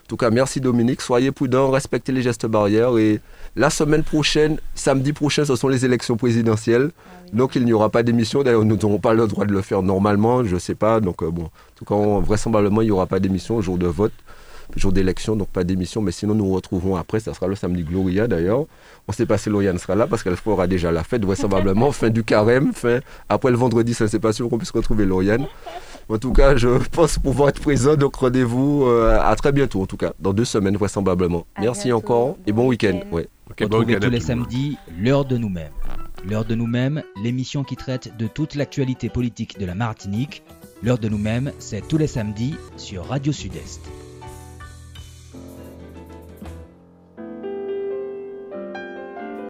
En 0.08 0.16
tout 0.16 0.16
cas, 0.16 0.30
merci 0.30 0.62
Dominique. 0.62 1.02
Soyez 1.02 1.34
prudents, 1.34 1.70
respectez 1.70 2.14
les 2.14 2.22
gestes 2.22 2.46
barrières. 2.46 2.98
Et 2.98 3.20
la 3.58 3.70
semaine 3.70 4.04
prochaine, 4.04 4.58
samedi 4.74 5.12
prochain, 5.12 5.44
ce 5.44 5.58
sont 5.58 5.68
les 5.68 5.84
élections 5.84 6.16
présidentielles. 6.16 6.92
Ah 6.96 7.10
oui. 7.26 7.38
Donc 7.38 7.56
il 7.56 7.66
n'y 7.66 7.74
aura 7.74 7.90
pas 7.90 8.04
d'émission. 8.04 8.42
D'ailleurs, 8.42 8.64
nous 8.64 8.78
n'aurons 8.78 9.00
pas 9.00 9.14
le 9.14 9.28
droit 9.28 9.44
de 9.44 9.52
le 9.52 9.62
faire 9.62 9.84
normalement, 9.84 10.46
je 10.46 10.54
ne 10.54 10.60
sais 10.60 10.76
pas. 10.76 11.02
Donc 11.02 11.24
euh, 11.24 11.30
bon, 11.30 11.44
en 11.44 11.52
tout 11.76 11.84
cas, 11.84 11.96
on, 11.96 12.22
vraisemblablement, 12.22 12.82
il 12.82 12.86
n'y 12.86 12.92
aura 12.92 13.06
pas 13.06 13.20
d'émission 13.20 13.58
au 13.58 13.62
jour 13.62 13.78
de 13.78 13.86
vote, 13.86 14.14
jour 14.78 14.94
d'élection, 14.94 15.36
donc 15.36 15.50
pas 15.50 15.66
d'émission. 15.66 16.02
Mais 16.02 16.14
sinon, 16.14 16.36
nous 16.36 16.46
nous 16.46 16.54
retrouvons 16.54 16.96
après. 16.96 17.20
Ça 17.20 17.34
sera 17.34 17.48
le 17.48 17.56
samedi 17.56 17.84
Gloria 17.84 18.28
d'ailleurs. 18.28 18.60
On 18.60 18.66
ne 19.10 19.14
sait 19.14 19.26
pas 19.26 19.38
si 19.38 19.50
Lauriane 19.50 19.78
sera 19.78 19.96
là 19.96 20.08
parce 20.08 20.24
qu'elle 20.24 20.38
fera 20.38 20.68
déjà 20.68 20.90
la 20.90 21.04
fête, 21.04 21.26
vraisemblablement, 21.26 21.92
fin 21.92 22.10
du 22.10 22.24
carême, 22.24 22.72
fin, 22.72 23.02
après 23.28 23.52
le 23.52 23.58
vendredi, 23.58 23.94
ça 23.94 24.06
ne 24.06 24.10
sait 24.10 24.20
pas 24.20 24.32
sûr 24.32 24.48
qu'on 24.48 24.58
puisse 24.58 24.72
retrouver 24.72 25.06
Lauriane. 25.06 25.48
En 26.10 26.18
tout 26.18 26.32
cas, 26.32 26.56
je 26.56 26.70
pense 26.92 27.18
pouvoir 27.20 27.50
être 27.50 27.62
présent. 27.62 27.96
Donc 27.96 28.16
rendez-vous 28.16 28.86
euh, 28.86 29.20
à 29.20 29.36
très 29.36 29.52
bientôt, 29.52 29.82
en 29.82 29.86
tout 29.86 29.98
cas, 29.98 30.14
dans 30.20 30.34
deux 30.34 30.46
semaines 30.46 30.78
vraisemblablement. 30.78 31.46
À 31.56 31.62
Merci 31.62 31.88
bientôt. 31.88 31.98
encore 31.98 32.38
et 32.48 32.52
bon 32.52 32.64
Bon 32.64 32.70
week-end. 32.70 32.94
week-end. 32.94 33.16
Ouais. 33.16 33.28
Retrouvez 33.60 34.00
tous 34.00 34.10
les 34.10 34.20
samedis 34.20 34.78
l'heure 35.00 35.26
de 35.26 35.38
nous-mêmes. 35.38 35.72
L'heure 36.28 36.46
de 36.46 36.56
nous-mêmes, 36.56 37.04
l'émission 37.24 37.64
qui 37.64 37.76
traite 37.76 38.18
de 38.18 38.28
toute 38.28 38.56
l'actualité 38.56 39.10
politique 39.10 39.60
de 39.60 39.66
la 39.66 39.76
Martinique. 39.76 40.44
L'heure 40.84 40.98
de 40.98 41.10
nous-mêmes, 41.10 41.52
c'est 41.60 41.88
tous 41.88 41.98
les 41.98 42.08
samedis 42.08 42.56
sur 42.76 43.06
Radio 43.06 43.32
Sud-Est. 43.32 43.82